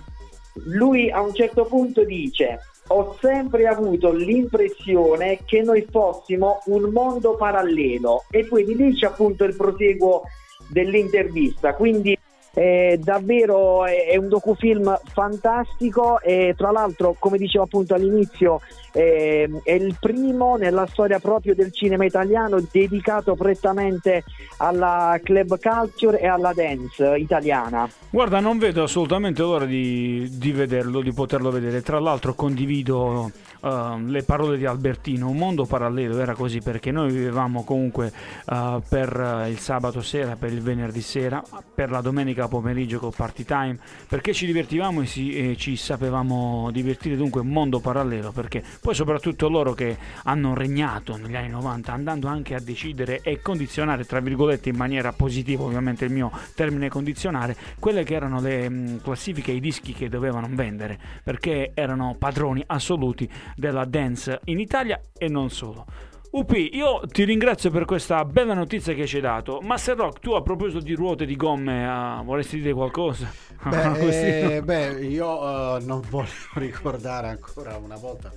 lui 0.64 1.08
a 1.08 1.20
un 1.20 1.32
certo 1.32 1.66
punto 1.66 2.02
dice 2.04 2.58
ho 2.88 3.16
sempre 3.20 3.68
avuto 3.68 4.10
l'impressione 4.10 5.38
che 5.44 5.62
noi 5.62 5.86
fossimo 5.88 6.62
un 6.66 6.90
mondo 6.92 7.36
parallelo 7.36 8.24
e 8.28 8.44
poi 8.44 8.64
di 8.64 8.74
lì 8.74 8.92
c'è 8.94 9.06
appunto 9.06 9.44
il 9.44 9.56
proseguo 9.56 10.22
dell'intervista 10.68 11.74
quindi 11.74 12.18
eh, 12.54 12.98
davvero 13.02 13.84
è, 13.84 14.06
è 14.06 14.16
un 14.16 14.28
docufilm 14.28 14.98
fantastico 15.04 16.20
e 16.20 16.54
tra 16.56 16.70
l'altro 16.70 17.16
come 17.18 17.36
dicevo 17.36 17.64
appunto 17.64 17.94
all'inizio 17.94 18.60
eh, 18.94 19.50
è 19.64 19.72
il 19.72 19.96
primo 19.98 20.56
nella 20.56 20.86
storia 20.86 21.18
proprio 21.18 21.54
del 21.54 21.72
cinema 21.72 22.04
italiano 22.04 22.64
dedicato 22.70 23.34
prettamente 23.34 24.22
alla 24.58 25.18
club 25.22 25.58
culture 25.58 26.20
e 26.20 26.26
alla 26.28 26.52
dance 26.54 27.16
italiana. 27.16 27.90
Guarda, 28.10 28.38
non 28.38 28.58
vedo 28.58 28.84
assolutamente 28.84 29.42
l'ora 29.42 29.64
di, 29.64 30.28
di 30.38 30.52
vederlo, 30.52 31.00
di 31.00 31.12
poterlo 31.12 31.50
vedere. 31.50 31.82
Tra 31.82 31.98
l'altro 31.98 32.34
condivido 32.34 33.32
eh, 33.60 34.02
le 34.04 34.22
parole 34.22 34.56
di 34.56 34.66
Albertino, 34.66 35.28
un 35.28 35.36
mondo 35.36 35.64
parallelo 35.64 36.18
era 36.20 36.34
così 36.34 36.60
perché 36.60 36.92
noi 36.92 37.10
vivevamo 37.10 37.64
comunque 37.64 38.12
eh, 38.46 38.80
per 38.88 39.42
eh, 39.44 39.50
il 39.50 39.58
sabato 39.58 40.00
sera, 40.02 40.36
per 40.36 40.52
il 40.52 40.60
venerdì 40.60 41.00
sera, 41.00 41.42
per 41.74 41.90
la 41.90 42.00
domenica 42.00 42.46
pomeriggio 42.46 42.98
con 43.00 43.10
party 43.10 43.44
time, 43.44 43.78
perché 44.08 44.32
ci 44.32 44.46
divertivamo 44.46 45.02
e, 45.02 45.06
si- 45.06 45.36
e 45.36 45.56
ci 45.56 45.74
sapevamo 45.76 46.70
divertire, 46.70 47.16
dunque 47.16 47.40
un 47.40 47.48
mondo 47.48 47.80
parallelo, 47.80 48.30
perché 48.30 48.62
poi 48.84 48.94
soprattutto 48.94 49.48
loro 49.48 49.72
che 49.72 49.96
hanno 50.24 50.52
regnato 50.52 51.16
negli 51.16 51.34
anni 51.34 51.48
90, 51.48 51.90
andando 51.90 52.28
anche 52.28 52.54
a 52.54 52.60
decidere 52.60 53.22
e 53.22 53.40
condizionare, 53.40 54.04
tra 54.04 54.20
virgolette, 54.20 54.68
in 54.68 54.76
maniera 54.76 55.10
positiva, 55.10 55.62
ovviamente 55.62 56.04
il 56.04 56.12
mio 56.12 56.30
termine 56.54 56.90
condizionare, 56.90 57.56
quelle 57.78 58.04
che 58.04 58.14
erano 58.14 58.42
le 58.42 58.68
mh, 58.68 59.00
classifiche 59.00 59.52
e 59.52 59.54
i 59.54 59.60
dischi 59.60 59.94
che 59.94 60.10
dovevano 60.10 60.48
vendere, 60.50 60.98
perché 61.22 61.70
erano 61.72 62.14
padroni 62.18 62.62
assoluti 62.66 63.26
della 63.56 63.86
dance 63.86 64.40
in 64.44 64.60
Italia 64.60 65.00
e 65.16 65.28
non 65.28 65.48
solo. 65.48 65.86
UP, 66.32 66.50
io 66.50 67.00
ti 67.06 67.24
ringrazio 67.24 67.70
per 67.70 67.86
questa 67.86 68.22
bella 68.26 68.52
notizia 68.52 68.92
che 68.92 69.06
ci 69.06 69.16
hai 69.16 69.22
dato. 69.22 69.60
Master 69.62 69.96
Rock, 69.96 70.18
tu 70.18 70.32
a 70.32 70.42
proposito 70.42 70.80
di 70.80 70.92
ruote 70.92 71.24
di 71.24 71.36
gomme, 71.36 71.88
ah, 71.88 72.20
vorresti 72.22 72.58
dire 72.60 72.74
qualcosa? 72.74 73.32
Beh, 73.62 74.56
eh, 74.56 74.62
beh, 74.62 75.06
io 75.06 75.76
eh, 75.76 75.84
non 75.84 76.02
voglio 76.10 76.28
ricordare 76.54 77.28
ancora 77.28 77.78
una 77.78 77.96
volta 77.96 78.30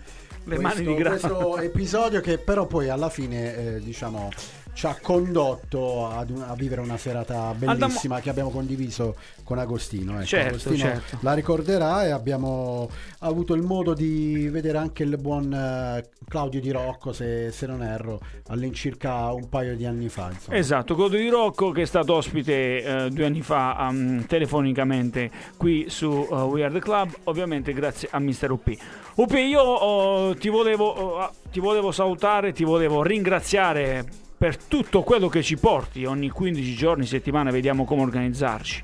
Le 0.47 0.59
mani 0.59 0.75
questo, 0.75 0.91
di 0.91 0.95
grano. 0.95 1.17
questo 1.19 1.57
episodio 1.57 2.21
che 2.21 2.37
però 2.37 2.65
poi 2.67 2.87
alla 2.87 3.09
fine 3.09 3.75
eh, 3.75 3.79
diciamo 3.81 4.29
ci 4.78 4.86
ha 4.86 4.95
condotto 5.01 6.07
ad 6.07 6.30
un- 6.30 6.43
a 6.43 6.53
vivere 6.53 6.82
una 6.82 6.97
serata 6.97 7.51
bellissima 7.57 8.19
che 8.19 8.30
abbiamo 8.30 8.51
condiviso 8.51 9.15
con 9.43 9.57
Agostino. 9.57 10.17
Ecco, 10.17 10.25
Certo, 10.25 10.47
Agostino 10.49 10.78
certo. 10.78 11.17
la 11.21 11.34
ricorderà 11.34 12.05
e 12.05 12.11
abbiamo 12.11 12.88
avuto 13.21 13.55
il 13.55 13.63
modo 13.63 13.95
di 13.95 14.47
vedere 14.49 14.78
anche 14.78 15.01
il 15.01 15.17
buon 15.17 15.51
eh, 15.51 16.07
Claudio 16.28 16.61
Di 16.61 16.69
Rocco, 16.69 17.11
se, 17.11 17.51
se 17.51 17.65
non 17.65 17.82
erro, 17.82 18.19
all'incirca 18.49 19.32
un 19.34 19.49
paio 19.49 19.75
di 19.75 19.84
anni 19.88 20.09
fa. 20.09 20.30
insomma. 20.32 20.55
Esatto, 20.55 20.93
Godo 20.93 21.17
di 21.17 21.28
Rocco 21.28 21.71
che 21.71 21.82
è 21.82 21.86
stato 21.86 22.13
ospite 22.13 22.84
eh, 22.84 23.09
due 23.09 23.25
anni 23.25 23.41
fa 23.41 23.88
um, 23.89 24.28
telefonicamente 24.28 25.32
qui 25.57 25.86
su 25.89 26.05
uh, 26.07 26.36
We 26.36 26.63
Are 26.63 26.71
The 26.71 26.82
Club, 26.82 27.15
ovviamente 27.23 27.73
grazie 27.73 28.09
a 28.11 28.19
Mr. 28.19 28.51
UP. 28.51 28.78
UP, 29.15 29.32
io 29.32 29.59
oh, 29.59 30.36
ti, 30.36 30.49
volevo, 30.49 30.86
oh, 30.86 31.32
ti 31.51 31.59
volevo 31.59 31.91
salutare, 31.91 32.53
ti 32.53 32.63
volevo 32.63 33.01
ringraziare 33.01 34.25
per 34.38 34.57
tutto 34.57 35.01
quello 35.01 35.27
che 35.27 35.41
ci 35.41 35.57
porti, 35.57 36.05
ogni 36.05 36.29
15 36.29 36.75
giorni, 36.75 37.05
settimana, 37.05 37.49
vediamo 37.49 37.85
come 37.85 38.03
organizzarci. 38.03 38.83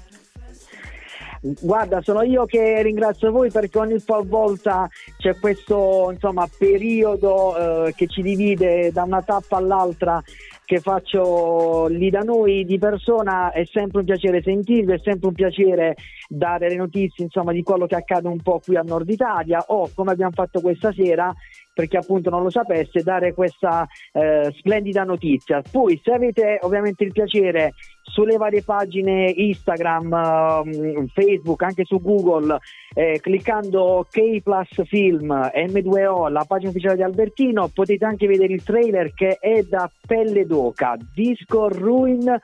Guarda, 1.60 2.02
sono 2.02 2.22
io 2.22 2.46
che 2.46 2.82
ringrazio 2.82 3.30
voi 3.30 3.52
perché 3.52 3.78
ogni 3.78 4.02
volta 4.06 4.88
c'è 5.18 5.38
questo 5.38 6.10
insomma, 6.10 6.48
periodo 6.58 7.88
eh, 7.88 7.94
che 7.98 8.08
ci 8.08 8.22
divide 8.22 8.94
da 8.94 9.04
una 9.04 9.22
tappa 9.22 9.58
all'altra 9.58 10.24
che 10.64 10.80
faccio 10.80 11.88
lì 11.88 12.10
da 12.10 12.22
noi 12.22 12.64
di 12.64 12.80
persona, 12.80 13.52
è 13.52 13.66
sempre 13.70 14.00
un 14.00 14.06
piacere 14.06 14.42
sentirvi, 14.42 14.94
è 14.94 15.00
sempre 15.04 15.28
un 15.28 15.34
piacere 15.34 15.96
dare 16.30 16.70
le 16.70 16.76
notizie 16.76 17.26
insomma, 17.26 17.52
di 17.52 17.62
quello 17.62 17.88
che 17.88 17.96
accade 17.96 18.30
un 18.30 18.42
po' 18.42 18.62
qui 18.64 18.78
a 18.78 18.82
Nord 18.82 19.10
Italia 19.10 19.66
o 19.68 19.90
come 19.94 20.14
abbiamo 20.14 20.32
fatto 20.32 20.62
questa 20.62 20.94
sera 20.94 21.34
perché 21.74 21.98
appunto 21.98 22.30
non 22.30 22.44
lo 22.44 22.50
sapesse 22.50 23.02
dare 23.02 23.34
questa 23.34 23.88
eh, 24.12 24.54
splendida 24.58 25.04
notizia. 25.04 25.62
Poi 25.70 26.00
se 26.04 26.12
avete 26.12 26.60
ovviamente 26.62 27.04
il 27.04 27.12
piacere 27.12 27.74
sulle 28.02 28.38
varie 28.38 28.64
pagine 28.64 29.32
Instagram, 29.36 30.14
ehm, 30.14 31.08
Facebook, 31.08 31.64
anche 31.64 31.84
su 31.86 32.00
Google, 32.00 32.58
eh, 32.94 33.20
cliccando 33.20 34.06
K 34.10 34.42
Plus 34.42 34.86
Film 34.86 35.32
M2O, 35.32 36.32
la 36.32 36.46
pagina 36.48 36.70
ufficiale 36.70 36.96
di 36.96 37.04
Albertino, 37.04 37.70
potete 37.74 38.06
anche 38.06 38.28
vedere 38.28 38.54
il 38.54 38.64
trailer 38.64 39.14
che 39.14 39.38
è 39.40 39.64
da 39.64 39.90
pelle 40.06 40.46
d'oca, 40.46 40.96
Disco 41.14 41.70
Ruin, 41.70 42.40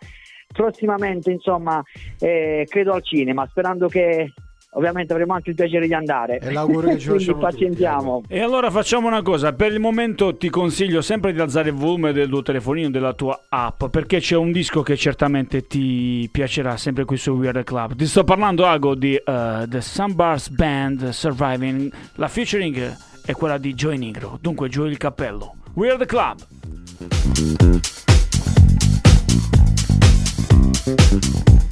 prossimamente 0.52 1.32
insomma 1.32 1.82
eh, 2.20 2.66
credo 2.68 2.94
al 2.94 3.04
cinema, 3.04 3.46
sperando 3.48 3.88
che 3.88 4.34
ovviamente 4.74 5.14
avremo 5.14 5.34
anche 5.34 5.50
il 5.50 5.56
piacere 5.56 5.88
di 5.88 5.94
andare. 5.94 6.40
E 6.40 6.52
l'augurio 6.52 6.92
che 6.92 7.00
ci 7.00 7.08
facciamo 7.08 7.40
tutti, 7.40 7.46
pazientiamo. 7.46 8.24
E 8.28 8.40
allora 8.42 8.70
facciamo 8.70 9.08
una 9.08 9.22
cosa, 9.22 9.54
per 9.54 9.72
il 9.72 9.80
momento 9.80 10.36
ti 10.36 10.50
consiglio 10.50 11.02
sempre 11.02 11.34
di 11.34 11.40
alzare 11.40 11.70
il 11.70 11.76
volume 11.76 12.12
del 12.12 12.30
tuo 12.30 12.42
telefonino, 12.42 12.90
della 12.90 13.14
tua 13.14 13.46
app, 13.50 13.86
perché 13.86 14.20
c'è 14.20 14.36
un 14.36 14.52
disco 14.52 14.82
che 14.82 14.96
certamente 14.98 15.66
ti 15.68 16.28
piacerà 16.32 16.78
sempre 16.78 17.06
qui 17.06 17.18
su 17.18 17.32
Weird 17.32 17.64
Club. 17.64 17.96
Ti 17.96 18.06
sto 18.06 18.24
parlando, 18.24 18.66
Ago, 18.66 18.96
di 18.96 19.16
eh, 19.16 19.66
The 19.68 19.82
Sunbars 19.82 20.50
Band 20.50 21.10
Surviving, 21.10 21.92
la 22.16 22.28
featuring 22.28 22.96
è 23.26 23.34
quella 23.34 23.58
di 23.58 23.74
Joy 23.74 23.98
Negro, 23.98 24.38
dunque 24.42 24.70
giù 24.70 24.86
il 24.86 24.98
cappello. 24.98 25.56
Weird 25.74 26.06
Club. 26.06 26.38
Thank 30.90 31.69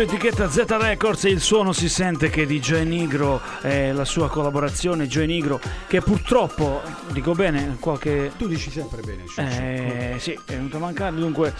Su 0.00 0.06
etichetta 0.06 0.48
Z 0.48 0.64
Records 0.80 1.24
e 1.26 1.28
il 1.30 1.40
suono 1.40 1.72
si 1.72 1.88
sente 1.90 2.30
che 2.30 2.46
di 2.46 2.58
Joe 2.58 2.84
Nigro 2.84 3.38
e 3.60 3.92
la 3.92 4.06
sua 4.06 4.30
collaborazione 4.30 5.06
Joe 5.06 5.26
Nigro 5.26 5.60
che 5.86 6.00
purtroppo, 6.00 6.80
dico 7.12 7.32
bene, 7.34 7.76
qualche... 7.78 8.32
Tu 8.38 8.46
dici 8.48 8.70
sempre 8.70 9.02
bene. 9.02 9.24
Ciccio. 9.26 9.40
Eh, 9.42 10.14
sì, 10.18 10.32
è 10.32 10.52
venuto 10.52 10.78
a 10.78 10.80
mancare, 10.80 11.16
dunque 11.16 11.52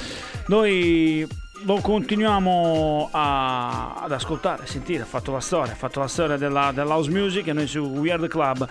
noi 0.46 1.26
lo 1.64 1.76
continuiamo 1.82 3.10
a- 3.12 3.92
ad 3.96 4.12
ascoltare, 4.12 4.62
a 4.62 4.66
sentire, 4.66 5.02
ha 5.02 5.06
fatto 5.06 5.32
la 5.32 5.40
storia, 5.40 5.72
ha 5.72 5.76
fatto 5.76 6.00
la 6.00 6.08
storia 6.08 6.38
della, 6.38 6.72
dell'house 6.72 7.10
music 7.10 7.46
e 7.48 7.52
noi 7.52 7.66
su 7.66 7.80
We 7.80 8.10
Are 8.10 8.22
The 8.22 8.28
Club 8.28 8.66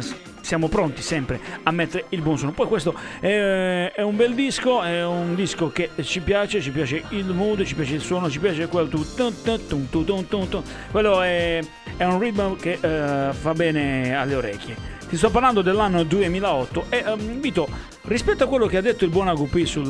s- 0.00 0.14
siamo 0.44 0.68
pronti 0.68 1.00
sempre 1.00 1.40
a 1.62 1.70
mettere 1.70 2.04
il 2.10 2.20
buon 2.20 2.36
suono. 2.36 2.52
Poi 2.52 2.66
questo 2.66 2.94
è, 3.18 3.92
è 3.94 4.02
un 4.02 4.14
bel 4.14 4.34
disco, 4.34 4.82
è 4.82 5.04
un 5.04 5.34
disco 5.34 5.70
che 5.70 5.90
ci 6.02 6.20
piace, 6.20 6.60
ci 6.60 6.70
piace 6.70 7.02
il 7.10 7.26
mood, 7.26 7.64
ci 7.64 7.74
piace 7.74 7.94
il 7.94 8.02
suono, 8.02 8.30
ci 8.30 8.38
piace 8.38 8.68
quel 8.68 8.88
tu, 8.88 9.04
tun, 9.14 9.34
tun, 9.42 9.66
tun, 9.66 9.88
tun, 9.88 10.04
tun, 10.04 10.28
tun, 10.28 10.48
tun. 10.48 10.62
quello 10.90 11.22
è, 11.22 11.60
è 11.96 12.04
un 12.04 12.18
ritmo 12.18 12.56
che 12.56 12.78
eh, 12.80 13.32
fa 13.32 13.52
bene 13.54 14.14
alle 14.14 14.34
orecchie. 14.34 14.92
Ti 15.08 15.16
sto 15.16 15.30
parlando 15.30 15.62
dell'anno 15.62 16.02
2008 16.02 16.86
e 16.90 17.04
ehm, 17.06 17.40
Vito, 17.40 17.68
rispetto 18.04 18.44
a 18.44 18.46
quello 18.46 18.66
che 18.66 18.76
ha 18.76 18.80
detto 18.80 19.04
il 19.04 19.10
buon 19.10 19.28
Agupi 19.28 19.66
su 19.66 19.82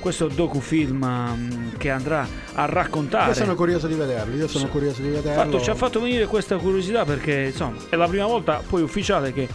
questo 0.00 0.28
docufilm 0.28 1.02
ehm, 1.02 1.76
che 1.76 1.90
andrà 1.90 2.26
a 2.54 2.64
raccontare 2.66 3.30
Io 3.30 3.34
sono 3.34 3.54
curioso 3.54 3.86
di 3.86 3.94
vederlo. 3.94 4.36
Io 4.36 4.48
sono 4.48 4.68
curioso 4.68 5.02
di 5.02 5.08
vederlo. 5.08 5.42
Fatto- 5.42 5.60
ci 5.60 5.70
ha 5.70 5.74
fatto 5.74 6.00
venire 6.00 6.26
questa 6.26 6.56
curiosità 6.56 7.04
perché 7.04 7.46
insomma 7.46 7.76
è 7.88 7.96
la 7.96 8.08
prima 8.08 8.26
volta 8.26 8.62
poi 8.66 8.82
ufficiale 8.82 9.32
che 9.32 9.48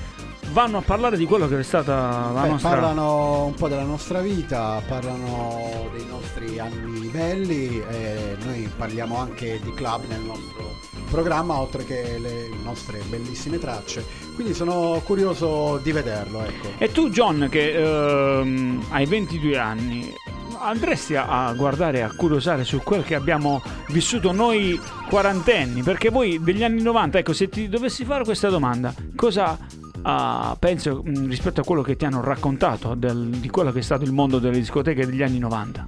vanno 0.51 0.77
a 0.77 0.81
parlare 0.81 1.17
di 1.17 1.25
quello 1.25 1.47
che 1.47 1.59
è 1.59 1.63
stata 1.63 2.31
la 2.31 2.41
Beh, 2.41 2.49
nostra 2.49 2.69
Parlano 2.69 3.45
un 3.45 3.53
po' 3.55 3.67
della 3.67 3.83
nostra 3.83 4.21
vita, 4.21 4.81
parlano 4.87 5.89
dei 5.95 6.05
nostri 6.05 6.59
anni 6.59 7.07
belli 7.07 7.83
e 7.89 8.37
noi 8.43 8.69
parliamo 8.75 9.17
anche 9.17 9.59
di 9.63 9.73
club 9.73 10.03
nel 10.07 10.21
nostro 10.21 10.92
programma, 11.13 11.59
oltre 11.59 11.85
che 11.85 12.17
le 12.19 12.49
nostre 12.63 12.99
bellissime 13.07 13.59
tracce. 13.59 14.03
Quindi 14.33 14.55
sono 14.55 14.99
curioso 15.05 15.79
di 15.83 15.91
vederlo. 15.91 16.41
Ecco. 16.43 16.69
E 16.79 16.91
tu 16.91 17.09
John 17.11 17.47
che 17.51 17.73
ehm, 17.73 18.85
hai 18.89 19.05
22 19.05 19.57
anni 19.59 20.11
andresti 20.59 21.15
a, 21.15 21.53
guardare, 21.55 22.01
a 22.01 22.11
curiosare 22.15 22.63
su 22.63 22.79
quel 22.83 23.03
che 23.03 23.13
abbiamo 23.13 23.61
vissuto 23.89 24.31
noi 24.31 24.79
quarantenni? 25.07 25.83
Perché 25.83 26.09
voi 26.09 26.41
degli 26.41 26.63
anni 26.63 26.81
90, 26.81 27.19
ecco, 27.19 27.33
se 27.33 27.47
ti 27.47 27.69
dovessi 27.69 28.05
fare 28.05 28.23
questa 28.23 28.49
domanda, 28.49 28.93
cosa 29.15 29.55
ah, 30.01 30.55
penso 30.57 31.03
mh, 31.03 31.27
rispetto 31.27 31.61
a 31.61 31.63
quello 31.63 31.83
che 31.83 31.95
ti 31.95 32.05
hanno 32.05 32.21
raccontato 32.21 32.95
del- 32.95 33.29
di 33.29 33.49
quello 33.49 33.71
che 33.71 33.79
è 33.79 33.83
stato 33.83 34.03
il 34.03 34.13
mondo 34.13 34.39
delle 34.39 34.57
discoteche 34.57 35.05
degli 35.05 35.21
anni 35.21 35.37
90? 35.37 35.85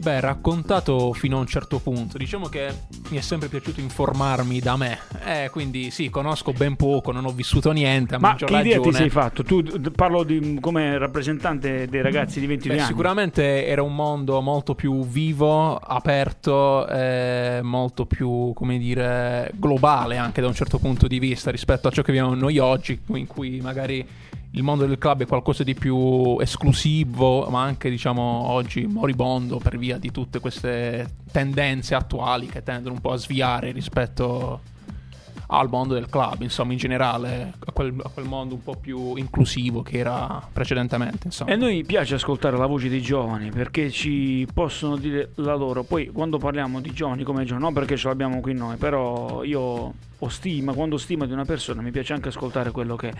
Beh, 0.00 0.20
raccontato 0.20 1.12
fino 1.12 1.36
a 1.36 1.40
un 1.40 1.46
certo 1.46 1.78
punto. 1.80 2.18
Diciamo 2.18 2.48
che 2.48 2.72
mi 3.10 3.18
è 3.18 3.20
sempre 3.20 3.48
piaciuto 3.48 3.80
informarmi 3.80 4.60
da 4.60 4.76
me. 4.76 4.98
Eh, 5.24 5.48
quindi 5.50 5.90
sì, 5.90 6.08
conosco 6.08 6.52
ben 6.52 6.76
poco, 6.76 7.10
non 7.10 7.24
ho 7.24 7.32
vissuto 7.32 7.72
niente. 7.72 8.18
Ma 8.18 8.34
che 8.34 8.44
idea 8.44 8.62
ti 8.62 8.68
ragione. 8.74 8.96
sei 8.96 9.10
fatto? 9.10 9.42
Tu 9.42 9.62
parlo 9.94 10.22
di, 10.22 10.58
come 10.60 10.96
rappresentante 10.98 11.86
dei 11.88 12.02
ragazzi 12.02 12.40
di 12.40 12.46
22 12.46 12.74
Beh, 12.74 12.80
anni. 12.80 12.90
sicuramente 12.90 13.66
era 13.66 13.82
un 13.82 13.94
mondo 13.94 14.40
molto 14.40 14.74
più 14.74 15.04
vivo, 15.06 15.76
aperto, 15.76 16.86
eh, 16.88 17.60
molto 17.62 18.06
più, 18.06 18.52
come 18.54 18.78
dire, 18.78 19.50
globale 19.54 20.16
anche 20.16 20.40
da 20.40 20.46
un 20.46 20.54
certo 20.54 20.78
punto 20.78 21.06
di 21.06 21.18
vista 21.18 21.50
rispetto 21.50 21.88
a 21.88 21.90
ciò 21.90 22.02
che 22.02 22.12
viviamo 22.12 22.34
noi 22.34 22.58
oggi, 22.58 23.00
in 23.06 23.26
cui 23.26 23.60
magari 23.60 24.06
il 24.52 24.62
mondo 24.62 24.86
del 24.86 24.98
club 24.98 25.22
è 25.22 25.26
qualcosa 25.26 25.62
di 25.62 25.74
più 25.74 26.38
esclusivo, 26.40 27.46
ma 27.50 27.62
anche, 27.62 27.90
diciamo, 27.90 28.22
oggi 28.22 28.86
moribondo 28.86 29.58
per 29.58 29.76
via 29.76 29.98
di 29.98 30.10
tutte 30.10 30.40
queste 30.40 31.16
tendenze 31.30 31.94
attuali 31.94 32.46
che 32.46 32.62
tendono 32.62 32.94
un 32.94 33.00
po' 33.00 33.12
a 33.12 33.16
sviare 33.16 33.72
rispetto 33.72 34.76
al 35.50 35.68
mondo 35.68 35.94
del 35.94 36.08
club, 36.08 36.42
insomma, 36.42 36.72
in 36.72 36.78
generale, 36.78 37.54
a 37.64 37.72
quel, 37.72 37.94
a 38.02 38.08
quel 38.08 38.26
mondo 38.26 38.54
un 38.54 38.62
po' 38.62 38.74
più 38.74 39.16
inclusivo 39.16 39.82
che 39.82 39.98
era 39.98 40.46
precedentemente, 40.52 41.26
insomma. 41.26 41.50
E 41.50 41.56
noi 41.56 41.84
piace 41.84 42.14
ascoltare 42.14 42.56
la 42.56 42.66
voce 42.66 42.88
dei 42.88 43.00
giovani 43.00 43.50
perché 43.50 43.90
ci 43.90 44.46
possono 44.52 44.96
dire 44.96 45.32
la 45.36 45.54
loro. 45.54 45.84
Poi 45.84 46.08
quando 46.08 46.38
parliamo 46.38 46.80
di 46.80 46.92
giovani 46.92 47.22
come 47.22 47.44
giovani, 47.44 47.64
non 47.64 47.72
perché 47.72 47.96
ce 47.96 48.08
l'abbiamo 48.08 48.40
qui 48.40 48.54
noi, 48.54 48.76
però 48.76 49.42
io 49.42 49.94
ho 50.20 50.28
stima, 50.28 50.72
quando 50.72 50.98
stima 50.98 51.26
di 51.26 51.32
una 51.32 51.44
persona 51.44 51.80
mi 51.80 51.90
piace 51.90 52.12
anche 52.12 52.28
ascoltare 52.28 52.70
quello 52.72 52.96
che 52.96 53.12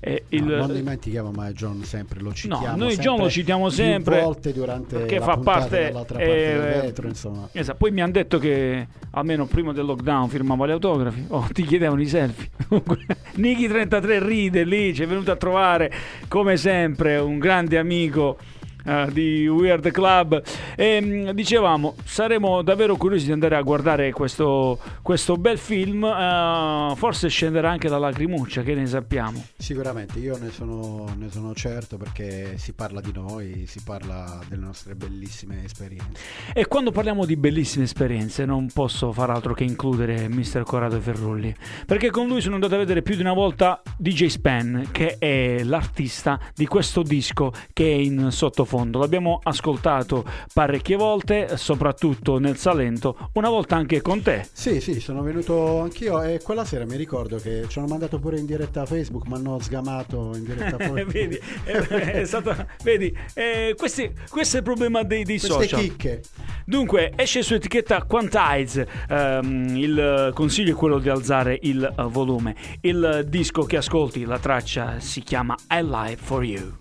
è 0.00 0.22
il... 0.30 0.44
No, 0.44 0.56
non 0.56 0.74
dimentichiamo 0.74 1.30
mai 1.30 1.52
John 1.52 1.82
sempre, 1.84 2.20
lo 2.20 2.32
citiamo. 2.32 2.76
noi 2.76 2.92
sempre 2.92 3.04
John 3.04 3.18
lo 3.18 3.30
citiamo 3.30 3.68
sempre 3.68 4.22
volte 4.22 4.52
durante 4.52 4.96
perché 4.96 5.20
fa 5.20 5.36
parte, 5.36 5.90
parte 5.92 6.22
eh, 6.22 6.26
del 6.26 6.80
vetro, 6.80 7.08
insomma. 7.08 7.48
Esatto. 7.52 7.76
Poi 7.76 7.90
mi 7.90 8.00
hanno 8.00 8.12
detto 8.12 8.38
che 8.38 8.86
almeno 9.10 9.46
prima 9.46 9.72
del 9.72 9.84
lockdown 9.84 10.28
firmava 10.28 10.66
gli 10.66 10.70
autografi 10.70 11.24
o 11.28 11.46
ti 11.52 11.64
chiedevano 11.64 12.00
i 12.00 12.06
selfie. 12.06 12.48
Comunque, 12.68 13.04
Niki33 13.36 14.24
ride 14.24 14.64
lì, 14.64 14.94
ci 14.94 15.02
è 15.02 15.06
venuto 15.06 15.30
a 15.30 15.36
trovare 15.36 15.92
come 16.28 16.56
sempre 16.56 17.18
un 17.18 17.38
grande 17.38 17.76
amico 17.76 18.38
eh, 18.84 19.08
di 19.12 19.46
Weird 19.48 19.90
Club 19.90 20.42
e 20.76 21.00
mh, 21.00 21.32
dicevamo 21.32 21.94
saremo 22.04 22.62
davvero 22.62 22.96
curiosi 22.96 23.26
di 23.26 23.32
andare 23.32 23.56
a 23.56 23.62
guardare 23.62 24.12
questo, 24.12 24.78
questo 25.02 25.36
bel 25.36 25.58
film 25.58 26.04
eh, 26.04 26.92
forse 26.96 27.28
scenderà 27.28 27.70
anche 27.70 27.88
la 27.88 27.98
lacrimuccia 27.98 28.62
che 28.62 28.74
ne 28.74 28.86
sappiamo 28.86 29.44
Sicuramente, 29.56 30.18
io 30.18 30.38
ne 30.38 30.50
sono, 30.50 31.12
ne 31.16 31.30
sono 31.30 31.52
certo 31.54 31.96
perché 31.96 32.56
si 32.58 32.72
parla 32.72 33.00
di 33.00 33.12
noi, 33.12 33.64
si 33.66 33.82
parla 33.82 34.40
delle 34.48 34.62
nostre 34.62 34.94
bellissime 34.94 35.64
esperienze. 35.64 36.20
E 36.54 36.66
quando 36.66 36.90
parliamo 36.90 37.24
di 37.24 37.36
bellissime 37.36 37.84
esperienze 37.84 38.44
non 38.44 38.70
posso 38.72 39.12
far 39.12 39.30
altro 39.30 39.54
che 39.54 39.64
includere 39.64 40.28
Mr. 40.28 40.62
Corrado 40.62 41.00
Ferrulli, 41.00 41.54
perché 41.84 42.10
con 42.10 42.28
lui 42.28 42.40
sono 42.40 42.54
andato 42.54 42.76
a 42.76 42.78
vedere 42.78 43.02
più 43.02 43.14
di 43.16 43.20
una 43.20 43.32
volta 43.32 43.82
DJ 43.96 44.26
Span, 44.26 44.88
che 44.92 45.18
è 45.18 45.62
l'artista 45.64 46.40
di 46.54 46.66
questo 46.66 47.02
disco 47.02 47.52
che 47.72 47.84
è 47.84 47.94
in 47.94 48.30
sottofondo. 48.30 48.77
L'abbiamo 48.84 49.40
ascoltato 49.42 50.24
parecchie 50.52 50.96
volte, 50.96 51.56
soprattutto 51.56 52.38
nel 52.38 52.56
Salento, 52.56 53.30
una 53.34 53.48
volta 53.48 53.76
anche 53.76 54.00
con 54.00 54.22
te. 54.22 54.46
Sì, 54.52 54.80
sì, 54.80 55.00
sono 55.00 55.22
venuto 55.22 55.80
anch'io 55.80 56.22
e 56.22 56.40
quella 56.42 56.64
sera 56.64 56.84
mi 56.84 56.96
ricordo 56.96 57.36
che 57.38 57.64
ci 57.68 57.78
hanno 57.78 57.88
mandato 57.88 58.18
pure 58.18 58.38
in 58.38 58.46
diretta 58.46 58.82
a 58.82 58.86
Facebook, 58.86 59.26
mi 59.26 59.34
hanno 59.34 59.58
sgamato 59.60 60.32
in 60.34 60.44
diretta 60.44 60.76
a 60.76 60.78
Facebook. 60.88 61.12
vedi, 61.12 61.38
è, 61.64 62.24
stato- 62.24 62.66
vedi 62.82 63.14
eh, 63.34 63.74
questi- 63.76 64.12
questo 64.30 64.56
è 64.56 64.58
il 64.60 64.64
problema 64.64 65.02
dei, 65.02 65.24
dei 65.24 65.38
social. 65.38 65.80
chicche. 65.80 66.22
Dunque, 66.64 67.12
esce 67.16 67.42
su 67.42 67.54
etichetta 67.54 68.02
Quantize. 68.04 68.86
ehm, 69.08 69.76
il 69.76 70.30
consiglio 70.34 70.72
è 70.72 70.74
quello 70.76 70.98
di 70.98 71.08
alzare 71.08 71.58
il 71.62 71.92
volume. 72.10 72.54
Il 72.82 73.24
disco 73.28 73.62
che 73.62 73.76
ascolti, 73.78 74.24
la 74.24 74.38
traccia 74.38 75.00
si 75.00 75.22
chiama 75.22 75.54
I 75.70 75.82
Lie 75.82 76.16
for 76.16 76.44
You. 76.44 76.72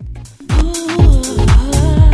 I 1.73 2.07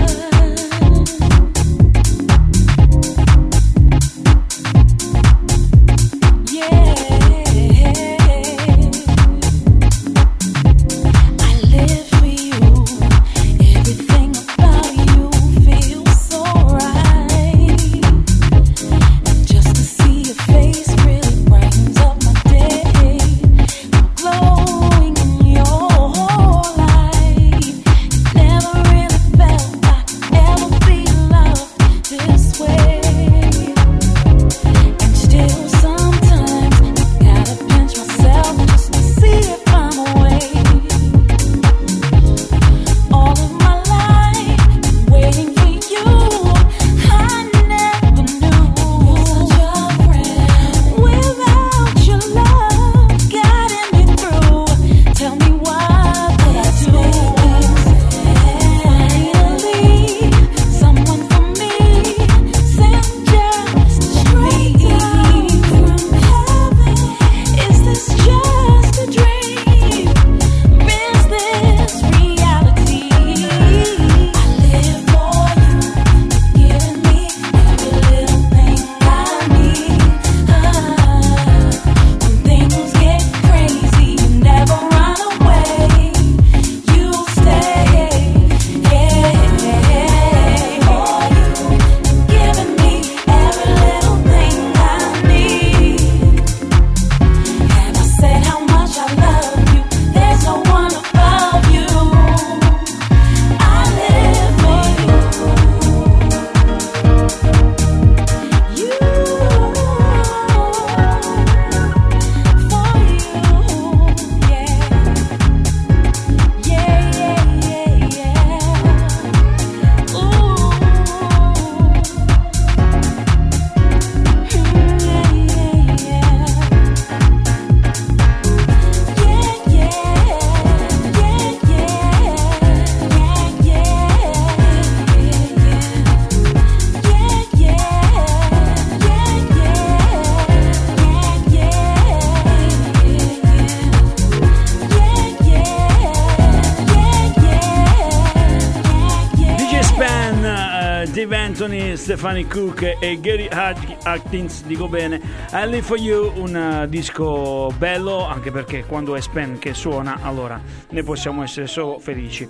Stefani 152.24 152.48
Cook 152.48 152.96
e 153.00 153.20
Gary 153.20 153.50
Atkins, 153.50 154.64
dico 154.64 154.88
bene. 154.88 155.20
I 155.52 155.82
For 155.82 155.98
You, 155.98 156.32
un 156.38 156.56
eh, 156.56 156.88
disco 156.88 157.70
bello, 157.78 158.26
anche 158.26 158.50
perché 158.50 158.86
quando 158.86 159.18
è 159.18 159.20
Spen 159.20 159.60
che 159.60 159.74
suona, 159.74 160.20
allora 160.22 160.58
ne 160.92 161.04
possiamo 161.04 161.44
essere 161.44 161.68
solo 161.68 162.00
felici. 162.00 162.48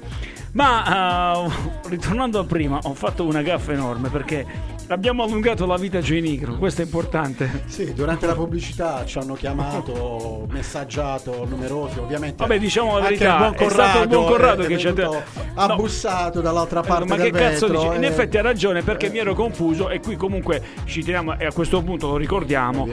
Ma 0.51 1.43
eh, 1.43 1.49
ritornando 1.89 2.37
a 2.37 2.43
prima, 2.43 2.81
ho 2.83 2.93
fatto 2.93 3.25
una 3.25 3.41
gaffa 3.41 3.71
enorme 3.71 4.09
perché 4.09 4.45
abbiamo 4.89 5.23
allungato 5.23 5.65
la 5.65 5.77
vita 5.77 5.97
a 5.97 6.01
Joy 6.01 6.21
Negro, 6.21 6.55
questo 6.57 6.81
è 6.81 6.85
importante. 6.85 7.63
Sì, 7.65 7.93
durante 7.93 8.27
la 8.27 8.35
pubblicità 8.35 9.03
ci 9.05 9.17
hanno 9.17 9.33
chiamato, 9.33 10.45
messaggiato 10.53 11.45
numerosi, 11.49 11.99
ovviamente. 11.99 12.35
Vabbè, 12.37 12.59
diciamo 12.59 12.97
la 12.97 13.03
verità, 13.03 13.37
buon 13.37 13.55
è 13.57 13.69
stato 13.69 14.01
il 14.03 14.07
buon 14.07 14.25
Corrado 14.25 14.63
che 14.63 14.77
ci 14.77 14.87
ha 14.87 14.91
No. 14.93 15.21
abbussato 15.55 16.41
dall'altra 16.41 16.81
parte 16.81 17.05
ma 17.05 17.15
del 17.15 17.31
che 17.31 17.37
cazzo 17.37 17.67
vetro, 17.67 17.81
dici? 17.83 17.95
In 17.97 18.03
eh. 18.03 18.07
effetti 18.07 18.37
ha 18.37 18.41
ragione 18.41 18.81
perché 18.83 19.09
mi 19.09 19.17
ero 19.19 19.33
confuso 19.33 19.89
e 19.89 19.99
qui 19.99 20.15
comunque 20.15 20.61
ci 20.85 21.03
teniamo 21.03 21.37
e 21.37 21.45
a 21.45 21.51
questo 21.51 21.81
punto 21.81 22.07
lo 22.07 22.17
ricordiamo. 22.17 22.87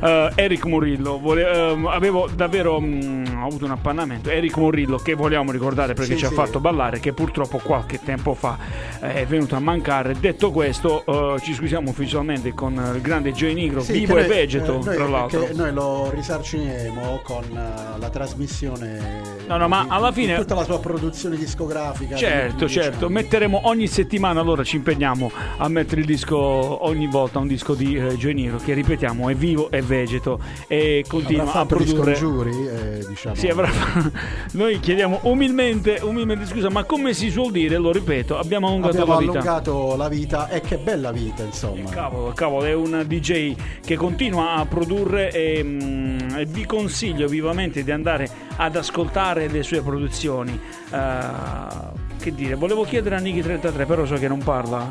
eh, 0.00 0.30
Eric 0.34 0.64
Murillo, 0.66 1.18
vole- 1.18 1.50
ehm, 1.50 1.86
avevo 1.86 2.28
davvero 2.34 2.80
mm, 2.80 3.42
ho 3.42 3.46
avuto 3.46 3.64
un 3.66 3.70
appannamento. 3.72 4.30
Eric 4.30 4.56
Murillo 4.56 4.96
che 4.96 5.14
vogliamo 5.14 5.52
ricordare 5.52 5.94
perché 5.94 6.12
Sì, 6.12 6.18
ci 6.18 6.24
ha 6.24 6.28
sì. 6.28 6.34
fatto 6.34 6.60
ballare, 6.60 7.00
che 7.00 7.12
purtroppo 7.12 7.58
qualche 7.58 8.00
tempo 8.02 8.34
fa 8.34 8.56
eh, 9.00 9.14
è 9.14 9.26
venuto 9.26 9.54
a 9.56 9.60
mancare. 9.60 10.14
Detto 10.18 10.50
questo, 10.50 11.04
eh, 11.06 11.40
ci 11.42 11.54
scusiamo 11.54 11.90
ufficialmente 11.90 12.52
con 12.54 12.78
eh, 12.78 12.96
il 12.96 13.00
grande 13.02 13.32
Joy 13.32 13.54
Nigro, 13.54 13.80
Sì, 13.82 13.92
vivo 13.92 14.14
che 14.14 14.20
e 14.20 14.26
noi- 14.26 14.36
vegeto, 14.36 14.74
eh, 14.80 14.84
noi- 14.84 14.96
tra 14.96 15.06
l'altro. 15.08 15.48
noi 15.52 15.72
lo 15.72 16.10
risarciremo 16.14 17.01
con 17.22 17.44
eh, 17.44 17.98
la 17.98 18.08
trasmissione 18.10 19.30
No, 19.48 19.56
no, 19.56 19.68
ma 19.68 19.82
di- 19.82 19.88
alla 19.90 20.12
fine- 20.12 20.36
tutta 20.36 20.54
la 20.54 20.64
sua 20.64 20.78
produzione 20.78 21.36
discografica 21.36 22.16
Certo, 22.16 22.56
dieci 22.66 22.74
certo, 22.74 23.04
anni. 23.06 23.14
metteremo 23.14 23.60
ogni 23.64 23.86
settimana, 23.86 24.40
allora 24.40 24.62
ci 24.64 24.76
impegniamo 24.76 25.30
a 25.58 25.68
mettere 25.68 26.00
il 26.00 26.06
disco 26.06 26.36
ogni 26.38 27.06
volta, 27.08 27.38
un 27.38 27.48
disco 27.48 27.74
di 27.74 27.96
eh, 27.96 28.16
Joy 28.16 28.32
Niro 28.34 28.56
che 28.58 28.72
ripetiamo 28.74 29.28
è 29.28 29.34
vivo 29.34 29.70
e 29.70 29.82
vegeto 29.82 30.40
e 30.68 31.04
continua 31.08 31.42
Avrà 31.44 31.60
a 31.60 31.66
produrre... 31.66 32.14
scongiuri, 32.14 32.66
eh, 32.68 33.04
diciamo. 33.08 33.34
Sì, 33.34 33.48
avrà... 33.48 33.68
Noi 34.52 34.78
chiediamo 34.80 35.20
umilmente, 35.22 35.98
umilmente 36.02 36.46
scusa, 36.46 36.70
ma 36.70 36.84
come 36.84 37.12
si 37.14 37.30
suol 37.30 37.50
dire, 37.52 37.76
lo 37.78 37.92
ripeto, 37.92 38.38
abbiamo 38.38 38.68
allungato 38.68 38.90
Abbiamo 39.02 39.12
la 39.14 39.18
vita. 39.18 39.32
allungato 39.32 39.96
la 39.96 40.08
vita 40.08 40.48
e 40.48 40.60
che 40.60 40.78
bella 40.78 41.10
vita, 41.12 41.42
insomma. 41.42 41.90
Cavolo, 41.90 42.32
cavolo, 42.32 42.64
è 42.64 42.72
un 42.74 43.04
DJ 43.06 43.54
che 43.84 43.96
continua 43.96 44.54
a 44.54 44.66
produrre 44.66 45.30
e, 45.32 45.62
mm, 45.62 46.18
e 46.36 46.44
vi 46.46 46.64
consiglio 46.64 46.90
vivamente 47.26 47.82
di 47.82 47.90
andare 47.90 48.28
ad 48.56 48.76
ascoltare 48.76 49.48
le 49.48 49.62
sue 49.62 49.82
produzioni. 49.82 50.58
Eh, 50.90 52.00
che 52.18 52.34
dire, 52.34 52.54
volevo 52.54 52.84
chiedere 52.84 53.16
a 53.16 53.18
Niki33, 53.18 53.86
però 53.86 54.04
so 54.04 54.14
che 54.14 54.28
non 54.28 54.38
parla. 54.42 54.88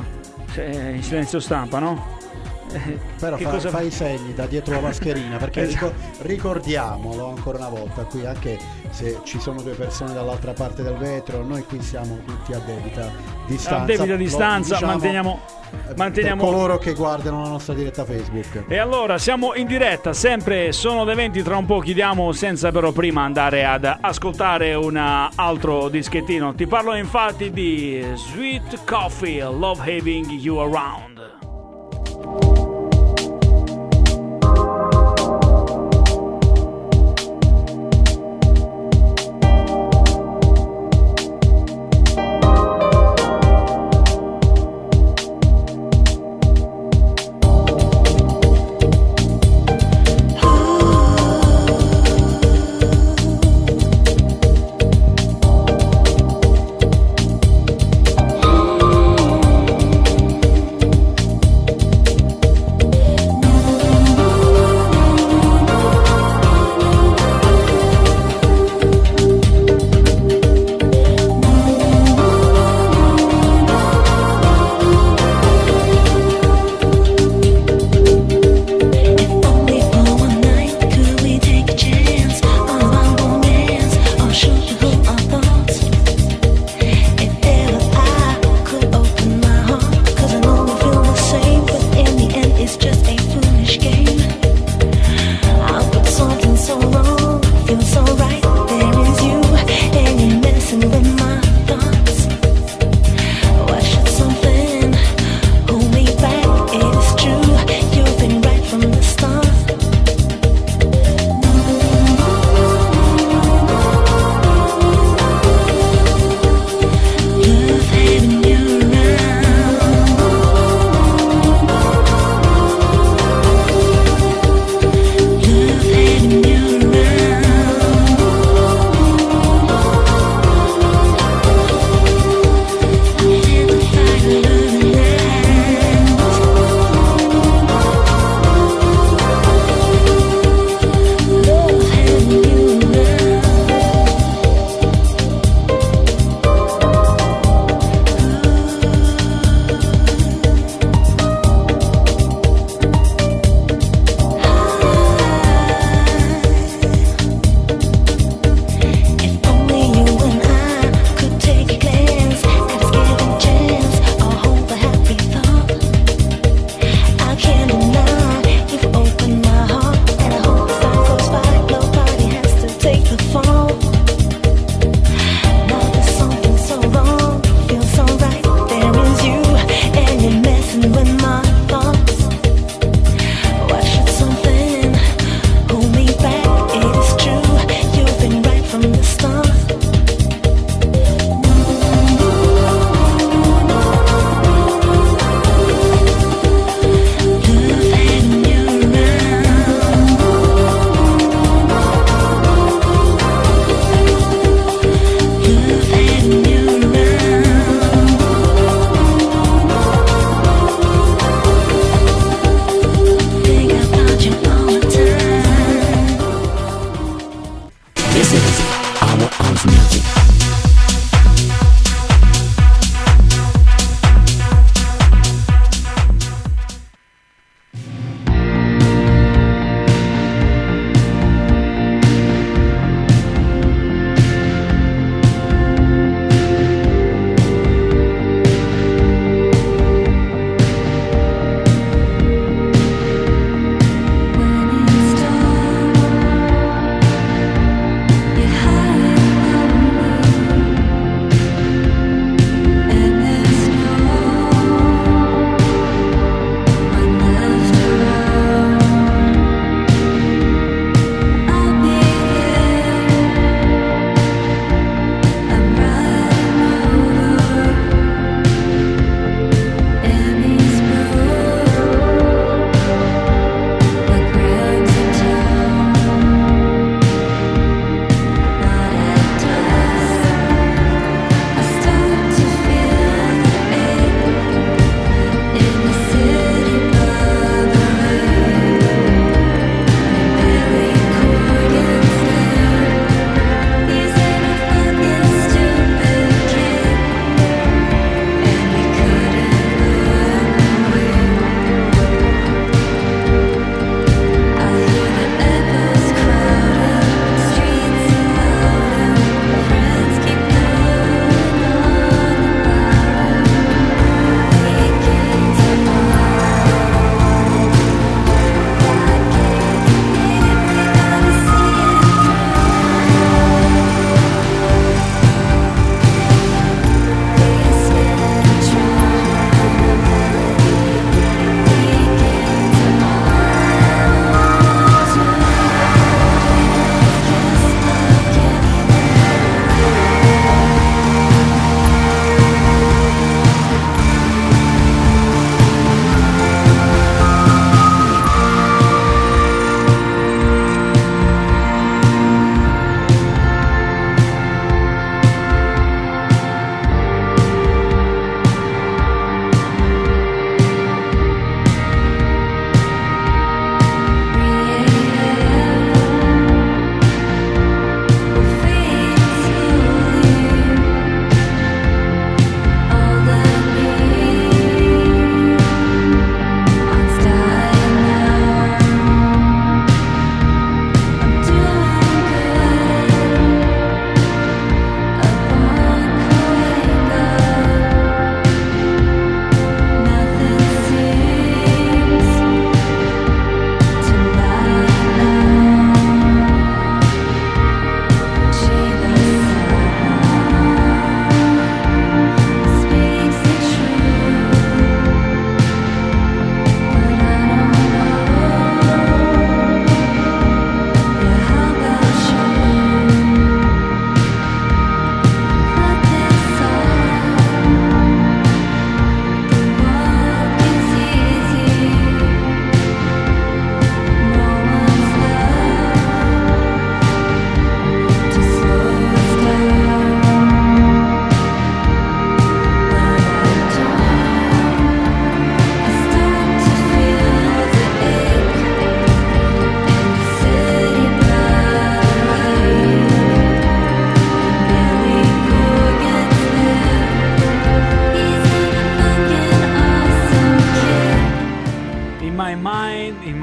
Cioè, 0.53 0.69
è 0.69 0.89
in 0.89 1.03
silenzio 1.03 1.39
stampa, 1.39 1.79
no? 1.79 2.20
Però 3.19 3.37
fa, 3.37 3.49
cosa- 3.49 3.69
fai 3.69 3.87
i 3.87 3.91
segni 3.91 4.33
da 4.33 4.45
dietro 4.45 4.73
la 4.75 4.81
mascherina 4.81 5.37
perché 5.37 5.61
Esatto. 5.71 5.93
rico- 6.19 6.51
ricordiamolo 6.51 7.29
ancora 7.29 7.57
una 7.57 7.69
volta 7.69 8.03
qui 8.03 8.25
anche 8.25 8.57
se 8.89 9.19
ci 9.23 9.39
sono 9.39 9.61
due 9.61 9.73
persone 9.73 10.13
dall'altra 10.13 10.53
parte 10.53 10.83
del 10.83 10.95
vetro 10.95 11.43
noi 11.43 11.63
qui 11.65 11.81
siamo 11.81 12.19
tutti 12.25 12.53
a 12.53 12.59
debita 12.59 13.11
distanza 13.47 13.83
A 13.83 13.85
debita 13.85 14.15
distanza, 14.15 14.73
diciamo, 14.75 14.91
manteniamo, 14.91 15.39
manteniamo 15.95 16.43
coloro 16.43 16.77
che 16.77 16.93
guardano 16.93 17.41
la 17.43 17.49
nostra 17.49 17.73
diretta 17.73 18.03
Facebook 18.05 18.63
E 18.67 18.77
allora 18.77 19.17
siamo 19.17 19.53
in 19.55 19.67
diretta, 19.67 20.13
sempre 20.13 20.71
sono 20.71 21.03
le 21.03 21.15
20, 21.15 21.41
tra 21.43 21.57
un 21.57 21.65
po' 21.65 21.79
chiudiamo 21.79 22.31
senza 22.31 22.71
però 22.71 22.91
prima 22.91 23.23
andare 23.23 23.65
ad 23.65 23.97
ascoltare 24.01 24.73
un 24.73 24.97
altro 24.97 25.89
dischettino. 25.89 26.53
Ti 26.53 26.67
parlo 26.67 26.95
infatti 26.95 27.51
di 27.51 28.03
Sweet 28.15 28.83
Coffee, 28.85 29.41
Love 29.41 29.81
Having 29.97 30.31
You 30.31 30.57
Around. 30.57 31.10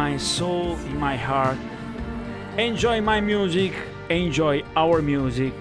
My 0.08 0.18
soul, 0.18 0.76
in 0.86 0.98
my 0.98 1.16
heart. 1.16 1.58
Enjoy 2.56 3.00
my 3.00 3.20
music, 3.20 3.72
enjoy 4.08 4.62
our 4.74 5.02
music. 5.02 5.52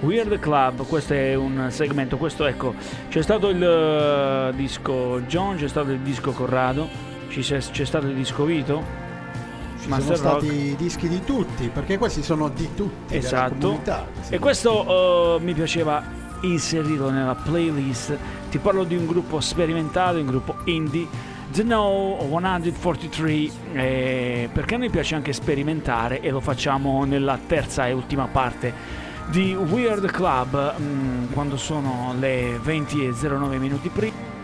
We 0.00 0.20
are 0.20 0.28
the 0.28 0.38
club, 0.38 0.86
questo 0.86 1.14
è 1.14 1.34
un 1.34 1.68
segmento, 1.70 2.16
questo 2.16 2.44
ecco, 2.46 2.74
c'è 3.08 3.22
stato 3.22 3.48
il 3.48 3.62
eh, 3.62 4.52
disco 4.54 5.20
John, 5.22 5.56
c'è 5.56 5.68
stato 5.68 5.90
il 5.90 6.00
disco 6.00 6.32
Corrado, 6.32 6.88
c'è, 7.28 7.58
c'è 7.58 7.84
stato 7.84 8.06
il 8.06 8.14
disco 8.14 8.44
Vito, 8.44 8.84
Ci 9.80 9.88
Master 9.88 10.16
sono 10.16 10.30
Rock. 10.30 10.44
stati 10.44 10.60
i 10.60 10.76
dischi 10.76 11.08
di 11.08 11.24
tutti, 11.24 11.68
perché 11.68 11.98
questi 11.98 12.22
sono 12.22 12.48
di 12.48 12.68
tutti. 12.74 13.16
Esatto. 13.16 13.54
comunità. 13.58 14.06
E 14.28 14.38
questo 14.38 15.36
eh, 15.36 15.42
mi 15.42 15.54
piaceva 15.54 16.02
inserirlo 16.42 17.10
nella 17.10 17.34
playlist. 17.34 18.16
Ti 18.50 18.58
parlo 18.58 18.84
di 18.84 18.94
un 18.94 19.06
gruppo 19.06 19.40
sperimentato, 19.40 20.18
un 20.18 20.26
gruppo 20.26 20.56
indie. 20.64 21.34
The 21.48 21.62
No 21.62 22.18
143 22.28 23.50
eh, 23.72 24.48
perché 24.52 24.74
a 24.74 24.78
noi 24.78 24.90
piace 24.90 25.14
anche 25.14 25.32
sperimentare 25.32 26.20
e 26.20 26.30
lo 26.30 26.40
facciamo 26.40 27.04
nella 27.04 27.38
terza 27.46 27.86
e 27.86 27.92
ultima 27.92 28.26
parte 28.26 28.72
di 29.28 29.54
Weird 29.54 30.10
Club 30.10 30.74
mm, 30.78 31.32
quando 31.32 31.56
sono 31.56 32.14
le 32.18 32.58
20 32.60 33.06
e 33.06 33.12
09 33.12 33.58
minuti 33.58 33.88
prima 33.88 34.34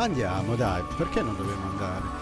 Ma 0.00 0.06
andiamo, 0.06 0.54
dai, 0.54 0.82
perché 0.96 1.20
non 1.20 1.36
dobbiamo 1.36 1.68
andare? 1.68 2.19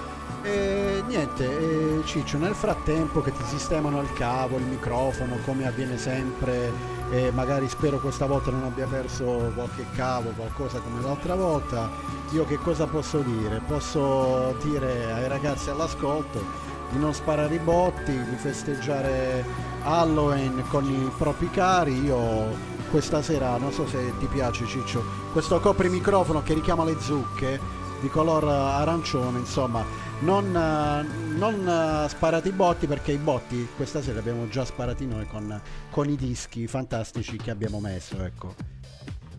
E 0.49 1.03
niente, 1.07 1.45
eh, 1.45 2.03
Ciccio, 2.07 2.39
nel 2.39 2.55
frattempo 2.55 3.21
che 3.21 3.33
ti 3.33 3.45
sistemano 3.45 4.01
il 4.01 4.11
cavo, 4.15 4.57
il 4.57 4.65
microfono, 4.65 5.37
come 5.45 5.67
avviene 5.67 5.99
sempre, 5.99 6.73
e 7.11 7.31
magari 7.33 7.69
spero 7.69 7.99
questa 7.99 8.25
volta 8.25 8.51
non 8.51 8.65
abbia 8.65 8.87
perso 8.87 9.53
qualche 9.55 9.85
cavo, 9.95 10.31
qualcosa 10.31 10.79
come 10.79 11.03
l'altra 11.03 11.35
volta, 11.35 11.91
io 12.31 12.47
che 12.47 12.57
cosa 12.57 12.87
posso 12.87 13.19
dire? 13.19 13.61
Posso 13.67 14.57
dire 14.63 15.13
ai 15.13 15.29
ragazzi 15.29 15.69
all'ascolto 15.69 16.43
di 16.91 16.99
non 16.99 17.13
sparare 17.13 17.55
i 17.55 17.59
botti, 17.59 18.13
di 18.13 18.37
festeggiare 18.37 19.45
Halloween 19.83 20.65
con 20.69 20.85
i 20.87 21.11
propri 21.19 21.51
cari, 21.51 22.05
io 22.05 22.77
questa 22.91 23.21
sera, 23.21 23.59
non 23.59 23.71
so 23.71 23.87
se 23.87 24.15
ti 24.19 24.27
piace 24.27 24.65
Ciccio, 24.65 25.05
questo 25.31 25.61
coprimicrofono 25.61 26.43
che 26.43 26.55
richiama 26.55 26.85
le 26.85 26.97
zucche 26.99 27.77
di 28.01 28.09
color 28.09 28.45
eh, 28.45 28.53
arancione, 28.53 29.39
insomma, 29.39 29.85
non, 30.21 30.55
eh, 30.55 31.37
non 31.37 31.69
eh, 32.05 32.09
sparate 32.09 32.49
i 32.49 32.53
botti 32.53 32.87
perché 32.87 33.13
i 33.13 33.19
botti 33.19 33.69
questa 33.77 34.01
sera 34.01 34.15
li 34.15 34.29
abbiamo 34.29 34.49
già 34.49 34.65
sparati 34.65 35.07
noi 35.07 35.27
con, 35.27 35.61
con 35.91 36.09
i 36.09 36.17
dischi 36.17 36.67
fantastici 36.67 37.37
che 37.37 37.51
abbiamo 37.51 37.81
messo, 37.81 38.23
ecco. 38.25 38.55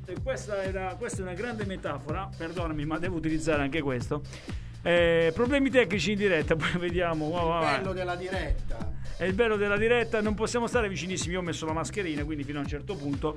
E 0.06 0.16
questa, 0.24 0.64
era- 0.64 0.96
questa 0.98 1.20
è 1.20 1.22
una 1.22 1.34
grande 1.34 1.66
metafora, 1.66 2.30
perdonami, 2.36 2.86
ma 2.86 2.98
devo 2.98 3.18
utilizzare 3.18 3.62
anche 3.62 3.82
questo. 3.82 4.22
Eh, 4.82 5.32
problemi 5.36 5.70
tecnici 5.70 6.14
in 6.14 6.18
diretta, 6.18 6.56
poi 6.58 6.72
vediamo. 6.80 7.30
va, 7.30 7.42
va, 7.42 7.60
va. 7.60 7.78
Bello 7.78 7.94
della 7.94 8.16
diretta. 8.16 8.98
È 9.18 9.26
il 9.26 9.34
bello 9.34 9.58
della 9.58 9.78
diretta, 9.78 10.22
non 10.22 10.34
possiamo 10.34 10.66
stare 10.66 10.88
vicinissimi. 10.88 11.34
Io 11.34 11.40
ho 11.40 11.44
messo 11.44 11.66
la 11.66 11.74
mascherina, 11.74 12.24
quindi 12.24 12.44
fino 12.46 12.60
a 12.60 12.62
un 12.62 12.68
certo 12.68 12.96
punto. 12.96 13.36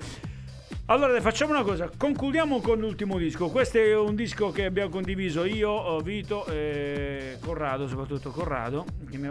Allora, 0.86 1.18
facciamo 1.20 1.52
una 1.52 1.62
cosa, 1.62 1.88
concludiamo 1.96 2.60
con 2.60 2.78
l'ultimo 2.78 3.16
disco. 3.16 3.48
Questo 3.48 3.78
è 3.78 3.96
un 3.96 4.16
disco 4.16 4.50
che 4.50 4.64
abbiamo 4.64 4.90
condiviso 4.90 5.44
io, 5.44 5.98
Vito 6.00 6.44
e 6.46 7.38
Corrado, 7.40 7.86
soprattutto 7.86 8.30
Corrado. 8.30 8.84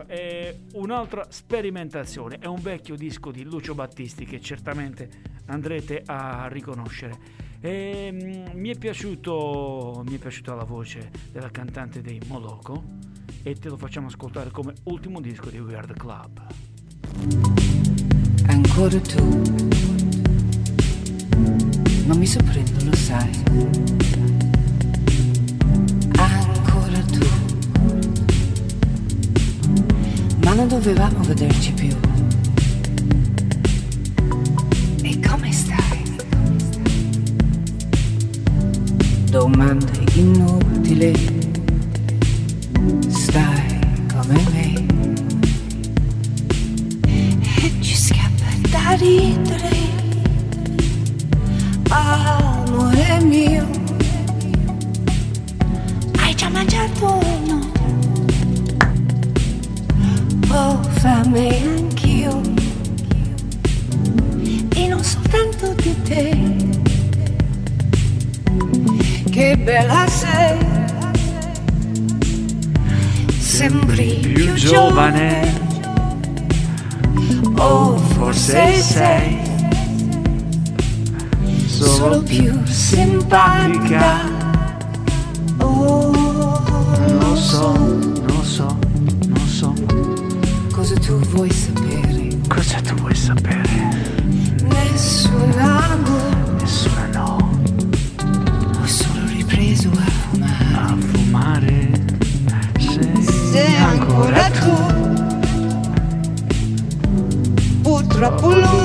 È 0.08 0.56
un'altra 0.74 1.26
sperimentazione, 1.30 2.38
è 2.40 2.46
un 2.46 2.62
vecchio 2.62 2.96
disco 2.96 3.32
di 3.32 3.44
Lucio 3.44 3.76
Battisti 3.76 4.26
che 4.26 4.40
certamente 4.40 5.10
andrete 5.48 6.04
a 6.06 6.48
riconoscere. 6.48 7.40
E, 7.60 8.10
mm, 8.12 8.58
mi, 8.58 8.70
è 8.70 8.78
piaciuto, 8.78 10.04
mi 10.06 10.16
è 10.16 10.18
piaciuta 10.18 10.56
la 10.56 10.64
voce 10.64 11.12
della 11.32 11.52
cantante 11.52 12.02
dei 12.02 12.20
Moloco 12.28 12.82
e 13.44 13.56
te 13.56 13.68
lo 13.68 13.76
facciamo 13.76 14.08
ascoltare 14.08 14.52
come 14.52 14.74
ultimo 14.86 15.20
disco 15.20 15.50
di 15.50 15.60
We 15.60 15.76
Are 15.76 15.86
The 15.86 15.94
Club. 15.94 16.42
Ancora 18.48 19.00
tu. 19.02 20.11
Non 22.06 22.18
mi 22.18 22.26
sorprendo, 22.26 22.84
lo 22.84 22.96
sai. 22.96 23.30
Ancora 26.18 27.00
tu. 27.12 27.26
Ma 30.44 30.54
non 30.54 30.68
dovevamo 30.68 31.24
vederci 31.24 31.72
più. 31.74 31.96
E 35.04 35.20
come 35.20 35.52
stai? 35.52 36.16
Domande 39.30 40.04
inutili. 40.16 41.14
Stai 43.08 43.80
come 44.14 44.44
me. 44.52 44.86
E 47.06 47.72
ci 47.80 47.96
scappa 47.96 48.70
da 48.70 48.96
ridere. 48.96 49.81
Amore 51.94 53.20
mio, 53.26 53.68
hai 56.20 56.34
già 56.36 56.48
mangiato 56.48 57.06
o 57.06 57.40
no? 57.46 57.72
Ho 60.54 60.82
fame 61.00 61.62
anch'io 61.62 62.42
e 64.74 64.88
non 64.88 65.04
soltanto 65.04 65.74
di 65.82 66.02
te. 66.04 66.56
Che 69.30 69.58
bella 69.58 70.08
sei, 70.08 70.58
sembri 73.38 74.32
più 74.34 74.54
giovane. 74.54 75.60
O 77.58 77.98
forse 77.98 78.82
sei 78.82 79.51
solo 82.02 82.24
più 82.24 82.60
simpatica. 82.66 84.22
Oh, 85.58 86.10
Non 87.20 87.38
so, 87.38 87.74
non 88.28 88.44
so, 88.44 88.76
non 89.28 89.48
so. 89.48 89.72
cosa 90.72 90.96
tu 90.96 91.20
vuoi 91.30 91.52
sapere? 91.52 92.30
Cosa 92.48 92.82
tu 92.82 92.96
vuoi 92.96 93.14
sapere? 93.14 93.70
Nessuna 94.64 95.96
no, 96.04 96.56
Nessuna 96.60 97.06
no. 97.14 97.38
ho 98.82 98.86
solo 98.88 99.20
ripreso 99.28 99.90
a 99.92 100.10
fumare. 100.10 100.74
A 100.74 100.96
fumare. 100.98 101.90
Sei, 102.80 103.24
Sei 103.52 103.76
ancora 103.78 104.50
tu. 104.50 104.74
Purtroppo 107.84 108.50
l'unica. 108.50 108.81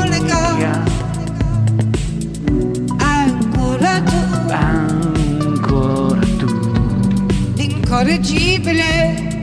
Incorreggibile. 7.99 9.41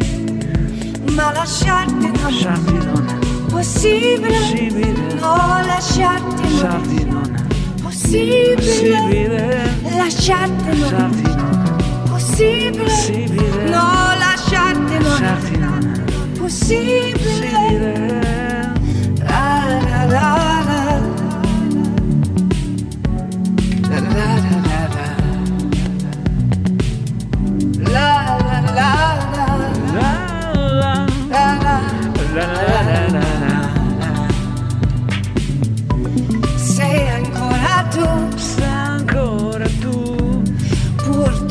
Ma 1.15 1.31
lasciarti 1.31 1.93
non 2.05 2.11
Lasciarti 2.21 2.73
non 2.85 3.07
è 3.07 3.47
possibile. 3.49 4.37
possibile. 4.37 5.13
No, 5.15 5.35
lasciarti 5.65 6.41
non 6.43 6.51
Lasciarti 6.61 7.05
non 7.05 7.35
è 7.35 7.81
possibile. 7.81 8.55
possibile. 8.55 9.95
Lasciarti 9.97 10.79
non 10.79 10.91
non 10.91 12.03
è 12.05 12.09
possibile. 12.11 12.83
possibile. 12.83 13.69
No, 13.69 13.81
non 13.81 14.17
Lasciarti 14.19 14.97
non 14.99 15.23
è 15.23 16.37
possibile. 16.37 17.17
possibile. 17.17 18.22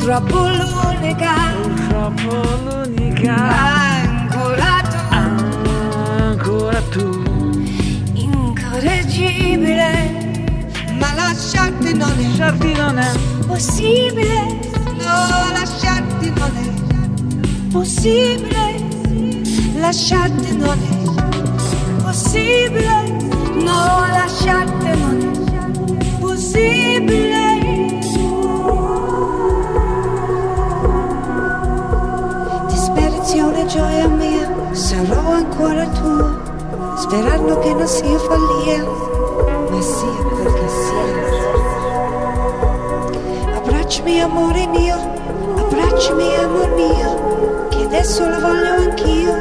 Purtroppo 0.03 0.37
l'unica. 0.49 1.33
Purtroppo 1.61 2.31
l'unica. 2.65 3.35
Ancora 4.27 4.81
tu, 4.91 4.97
Ancora 6.19 6.81
tu. 6.91 7.07
incorreggibile. 8.13 9.87
Ma 10.99 11.13
lasciarti 11.15 11.93
non 11.95 12.11
è 12.19 12.27
Lasciarti 12.27 12.73
non 12.73 12.97
è 12.97 13.11
possibile. 13.47 14.59
No, 14.97 15.51
lasciarti 15.53 16.33
non 16.37 16.51
è 16.57 16.69
possibile. 17.71 18.81
Lasciarti 19.75 20.57
non 20.57 20.77
è 20.81 22.01
possibile. 22.03 23.03
No, 23.55 24.05
lasciarti 24.11 24.99
non 24.99 25.17
è 25.21 25.32
Sperando 37.13 37.59
che 37.59 37.73
non 37.75 37.85
sia 37.85 38.17
follia, 38.17 38.83
ma 39.69 39.81
sia 39.81 40.23
quel 40.23 40.51
che 40.51 40.67
sia. 40.67 41.05
Abbracciami 43.55 44.19
amore 44.19 44.65
mio, 44.65 44.95
abbracciami 45.55 46.35
amor 46.37 46.73
mio, 46.73 47.67
che 47.69 47.83
adesso 47.83 48.27
lo 48.27 48.39
voglio 48.39 48.71
anch'io. 48.89 49.33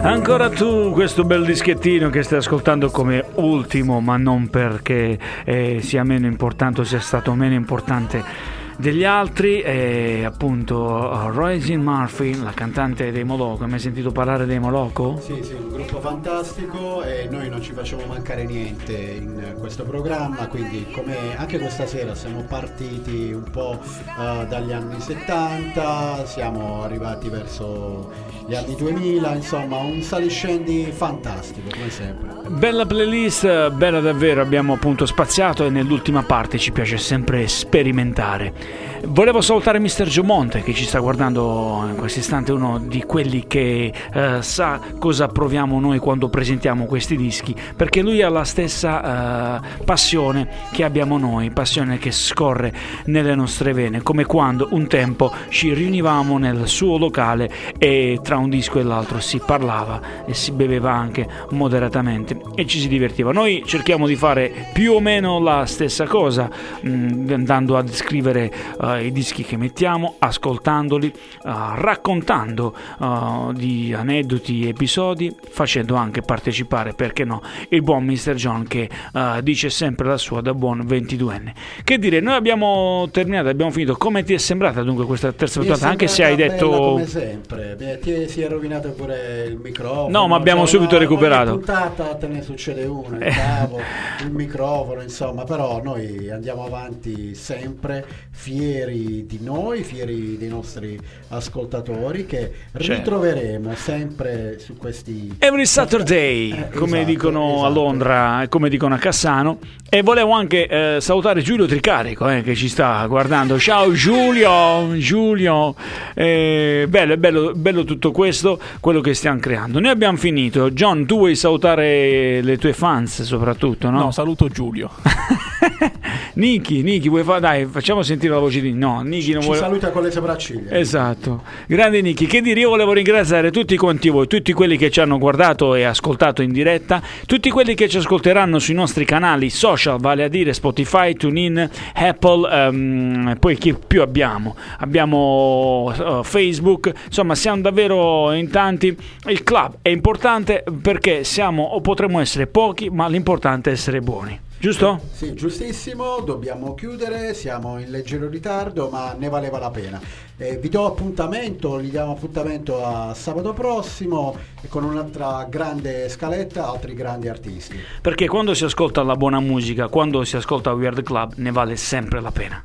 Ancora 0.00 0.48
tu, 0.48 0.92
questo 0.92 1.24
bel 1.24 1.44
dischettino 1.44 2.08
che 2.08 2.22
stai 2.22 2.38
ascoltando 2.38 2.88
come 2.88 3.22
ultimo, 3.34 4.00
ma 4.00 4.16
non 4.16 4.48
perché 4.48 5.18
eh, 5.44 5.80
sia 5.82 6.04
meno 6.04 6.26
importante 6.26 6.80
o 6.80 6.84
sia 6.84 7.00
stato 7.00 7.34
meno 7.34 7.52
importante 7.52 8.56
degli 8.78 9.02
altri, 9.02 9.60
è 9.60 10.22
appunto 10.22 10.76
uh, 10.76 11.30
Roisin 11.30 11.80
Murphy, 11.80 12.40
la 12.40 12.52
cantante 12.52 13.10
dei 13.10 13.24
Moloco. 13.24 13.64
Hai 13.64 13.70
mai 13.70 13.80
sentito 13.80 14.12
parlare 14.12 14.46
dei 14.46 14.60
Moloco? 14.60 15.20
Sì, 15.20 15.42
sì, 15.42 15.54
un 15.54 15.68
gruppo 15.68 16.00
fantastico 16.00 17.02
e 17.02 17.26
noi 17.28 17.48
non 17.48 17.60
ci 17.60 17.72
facciamo 17.72 18.04
mancare 18.06 18.44
niente 18.44 18.92
in 18.92 19.56
questo 19.58 19.82
programma, 19.82 20.46
quindi 20.46 20.86
come 20.92 21.36
anche 21.36 21.58
questa 21.58 21.86
sera 21.86 22.14
siamo 22.14 22.44
partiti 22.44 23.32
un 23.32 23.50
po' 23.50 23.80
eh, 23.82 24.46
dagli 24.46 24.72
anni 24.72 25.00
70, 25.00 26.24
siamo 26.24 26.84
arrivati 26.84 27.28
verso 27.28 28.12
gli 28.46 28.54
anni 28.54 28.76
2000, 28.76 29.34
insomma 29.34 29.78
un 29.78 30.00
saliscendi 30.02 30.90
fantastico 30.92 31.68
come 31.70 31.90
sempre. 31.90 32.28
Bella 32.48 32.86
playlist, 32.86 33.70
bella 33.72 34.00
davvero, 34.00 34.40
abbiamo 34.40 34.74
appunto 34.74 35.04
spaziato 35.04 35.66
e 35.66 35.70
nell'ultima 35.70 36.22
parte 36.22 36.58
ci 36.58 36.70
piace 36.70 36.96
sempre 36.96 37.46
sperimentare. 37.48 38.67
Volevo 39.06 39.40
salutare 39.40 39.78
Mr. 39.78 40.04
Giomonte 40.04 40.62
che 40.62 40.74
ci 40.74 40.84
sta 40.84 40.98
guardando 40.98 41.84
in 41.88 41.94
questo 41.96 42.18
istante, 42.18 42.50
uno 42.50 42.78
di 42.78 43.04
quelli 43.04 43.46
che 43.46 43.92
eh, 44.12 44.38
sa 44.42 44.80
cosa 44.98 45.28
proviamo 45.28 45.78
noi 45.78 45.98
quando 46.00 46.28
presentiamo 46.28 46.84
questi 46.84 47.16
dischi, 47.16 47.54
perché 47.76 48.02
lui 48.02 48.22
ha 48.22 48.28
la 48.28 48.42
stessa 48.42 49.60
eh, 49.62 49.84
passione 49.84 50.48
che 50.72 50.82
abbiamo 50.82 51.16
noi, 51.16 51.50
passione 51.50 51.98
che 51.98 52.10
scorre 52.10 52.72
nelle 53.04 53.36
nostre 53.36 53.72
vene, 53.72 54.02
come 54.02 54.24
quando 54.24 54.68
un 54.72 54.88
tempo 54.88 55.32
ci 55.48 55.72
riunivamo 55.72 56.36
nel 56.36 56.66
suo 56.66 56.98
locale 56.98 57.50
e 57.78 58.18
tra 58.20 58.36
un 58.36 58.50
disco 58.50 58.80
e 58.80 58.82
l'altro 58.82 59.20
si 59.20 59.40
parlava 59.44 60.24
e 60.26 60.34
si 60.34 60.50
beveva 60.50 60.92
anche 60.92 61.26
moderatamente 61.50 62.36
e 62.56 62.66
ci 62.66 62.80
si 62.80 62.88
divertiva. 62.88 63.30
Noi 63.30 63.62
cerchiamo 63.64 64.08
di 64.08 64.16
fare 64.16 64.66
più 64.72 64.94
o 64.94 65.00
meno 65.00 65.38
la 65.38 65.66
stessa 65.66 66.04
cosa, 66.04 66.50
mh, 66.80 67.32
andando 67.32 67.76
a 67.76 67.82
descrivere 67.82 68.52
eh, 68.82 69.06
i 69.06 69.12
dischi 69.12 69.44
che 69.44 69.56
mettiamo, 69.56 70.16
ascoltandoli, 70.18 71.08
eh, 71.08 71.12
raccontando 71.42 72.74
eh, 73.00 73.52
di 73.54 73.94
aneddoti, 73.94 74.68
episodi, 74.68 75.34
facendo 75.48 75.94
anche 75.96 76.22
partecipare, 76.22 76.92
perché 76.94 77.24
no, 77.24 77.42
il 77.70 77.82
buon 77.82 78.04
Mr. 78.04 78.34
John 78.34 78.66
che 78.66 78.88
eh, 79.14 79.40
dice 79.42 79.70
sempre 79.70 80.06
la 80.08 80.16
sua 80.16 80.40
da 80.40 80.54
buon 80.54 80.80
22enne. 80.80 81.52
Che 81.84 81.98
dire, 81.98 82.20
noi 82.20 82.34
abbiamo 82.34 83.08
terminato, 83.10 83.48
abbiamo 83.48 83.70
finito. 83.70 83.96
Come 83.96 84.22
ti 84.22 84.34
è 84.34 84.38
sembrata 84.38 84.82
dunque 84.82 85.04
questa 85.04 85.32
terza 85.32 85.60
puntata? 85.60 85.88
Anche 85.88 86.06
se 86.08 86.24
hai 86.24 86.36
detto... 86.36 86.68
come 86.68 87.06
sempre, 87.06 87.74
Beh, 87.76 87.98
ti 87.98 88.28
si 88.28 88.42
è 88.42 88.48
rovinato 88.48 88.90
pure 88.90 89.44
il 89.46 89.56
microfono. 89.56 90.08
No, 90.08 90.28
ma 90.28 90.36
abbiamo 90.36 90.66
cioè, 90.66 90.76
subito 90.76 90.98
recuperato. 90.98 91.52
Ogni 91.52 91.58
puntata 91.64 92.14
te 92.14 92.26
ne 92.26 92.42
succede 92.42 92.84
una, 92.84 93.26
il 93.26 93.34
cavo, 93.34 93.80
il 94.22 94.30
microfono, 94.32 95.02
insomma, 95.02 95.44
però 95.44 95.82
noi 95.82 96.30
andiamo 96.30 96.64
avanti 96.64 97.34
sempre 97.34 98.04
fieri 98.48 99.26
di 99.26 99.40
noi, 99.42 99.82
fieri 99.82 100.38
dei 100.38 100.48
nostri 100.48 100.98
ascoltatori 101.28 102.24
che 102.24 102.50
Certo. 102.78 102.94
ritroveremo 102.94 103.74
sempre 103.74 104.58
su 104.58 104.74
questi 104.78 105.34
Every 105.38 105.66
Saturday, 105.66 106.50
Eh, 106.52 106.68
come 106.70 106.98
esatto, 107.00 107.12
dicono 107.12 107.44
a 107.52 107.56
esatto. 107.66 107.72
Londra 107.74 108.42
e 108.42 108.48
come 108.48 108.70
dicono 108.70 108.94
a 108.94 108.98
Cassano. 108.98 109.58
E 109.90 110.00
volevo 110.02 110.32
anche 110.32 110.66
eh, 110.66 111.00
salutare 111.00 111.42
Giulio 111.42 111.66
Tricarico 111.66 112.26
eh, 112.28 112.42
che 112.42 112.54
ci 112.54 112.68
sta 112.68 113.04
guardando. 113.06 113.58
Ciao 113.58 113.92
Giulio, 113.92 114.96
Giulio. 114.96 115.74
Eh, 116.14 116.86
bello, 116.88 117.12
è 117.12 117.16
bello, 117.18 117.52
bello 117.54 117.84
tutto 117.84 118.12
questo, 118.12 118.58
quello 118.80 119.02
che 119.02 119.12
stiamo 119.12 119.40
creando. 119.40 119.78
Noi 119.78 119.90
abbiamo 119.90 120.16
finito. 120.16 120.70
John, 120.70 121.04
tu 121.04 121.18
vuoi 121.18 121.34
salutare 121.36 122.40
le 122.40 122.56
tue 122.56 122.72
fans 122.72 123.22
soprattutto, 123.22 123.90
no? 123.90 124.04
No, 124.04 124.10
saluto 124.10 124.48
Giulio. 124.48 124.90
Niki, 126.34 126.82
Niki, 126.82 127.08
vuoi 127.08 127.22
fare? 127.22 127.40
Dai, 127.40 127.66
facciamo 127.66 128.02
sentire 128.02 128.32
la 128.32 128.38
voce 128.38 128.60
di... 128.60 128.72
No, 128.72 129.00
Niki 129.00 129.32
non 129.32 129.40
ci 129.40 129.46
vuole... 129.46 129.60
saluta 129.60 129.90
con 129.90 130.02
le 130.02 130.10
sopracciglia. 130.10 130.76
Esatto, 130.76 131.42
grande 131.66 132.00
Niki. 132.00 132.26
Che 132.26 132.40
dire, 132.40 132.60
io 132.60 132.70
volevo 132.70 132.92
ringraziare 132.92 133.50
tutti 133.50 133.76
quanti 133.76 134.08
voi, 134.08 134.26
tutti 134.26 134.52
quelli 134.52 134.76
che 134.76 134.90
ci 134.90 135.00
hanno 135.00 135.18
guardato 135.18 135.74
e 135.74 135.84
ascoltato 135.84 136.42
in 136.42 136.52
diretta, 136.52 137.02
tutti 137.26 137.50
quelli 137.50 137.74
che 137.74 137.88
ci 137.88 137.98
ascolteranno 137.98 138.58
sui 138.58 138.74
nostri 138.74 139.04
canali 139.04 139.50
social, 139.50 139.98
vale 140.00 140.24
a 140.24 140.28
dire 140.28 140.52
Spotify, 140.52 141.14
TuneIn, 141.14 141.70
Apple, 141.94 142.50
ehm, 142.50 143.36
poi 143.38 143.56
chi 143.56 143.74
più 143.74 144.02
abbiamo? 144.02 144.56
Abbiamo 144.78 145.92
eh, 145.96 146.20
Facebook, 146.24 146.92
insomma 147.06 147.34
siamo 147.34 147.60
davvero 147.60 148.32
in 148.32 148.50
tanti. 148.50 148.96
Il 149.26 149.42
club 149.42 149.78
è 149.82 149.88
importante 149.88 150.64
perché 150.82 151.24
siamo 151.24 151.62
o 151.62 151.80
potremmo 151.80 152.20
essere 152.20 152.46
pochi, 152.46 152.90
ma 152.90 153.08
l'importante 153.08 153.70
è 153.70 153.72
essere 153.72 154.00
buoni. 154.00 154.46
Giusto? 154.60 155.00
Sì, 155.12 155.34
giustissimo, 155.34 156.18
dobbiamo 156.18 156.74
chiudere, 156.74 157.32
siamo 157.32 157.78
in 157.78 157.90
leggero 157.90 158.28
ritardo, 158.28 158.88
ma 158.88 159.14
ne 159.16 159.28
valeva 159.28 159.60
la 159.60 159.70
pena. 159.70 160.00
Eh, 160.36 160.56
vi 160.56 160.68
do 160.68 160.84
appuntamento, 160.84 161.80
gli 161.80 161.90
diamo 161.90 162.12
appuntamento 162.12 162.84
a 162.84 163.14
sabato 163.14 163.52
prossimo 163.52 164.36
con 164.68 164.82
un'altra 164.82 165.46
grande 165.48 166.08
scaletta, 166.08 166.68
altri 166.68 166.94
grandi 166.94 167.28
artisti. 167.28 167.78
Perché 168.00 168.26
quando 168.26 168.52
si 168.54 168.64
ascolta 168.64 169.04
la 169.04 169.14
buona 169.14 169.38
musica, 169.38 169.86
quando 169.86 170.24
si 170.24 170.34
ascolta 170.34 170.72
Weird 170.72 171.04
Club, 171.04 171.34
ne 171.36 171.52
vale 171.52 171.76
sempre 171.76 172.20
la 172.20 172.32
pena. 172.32 172.62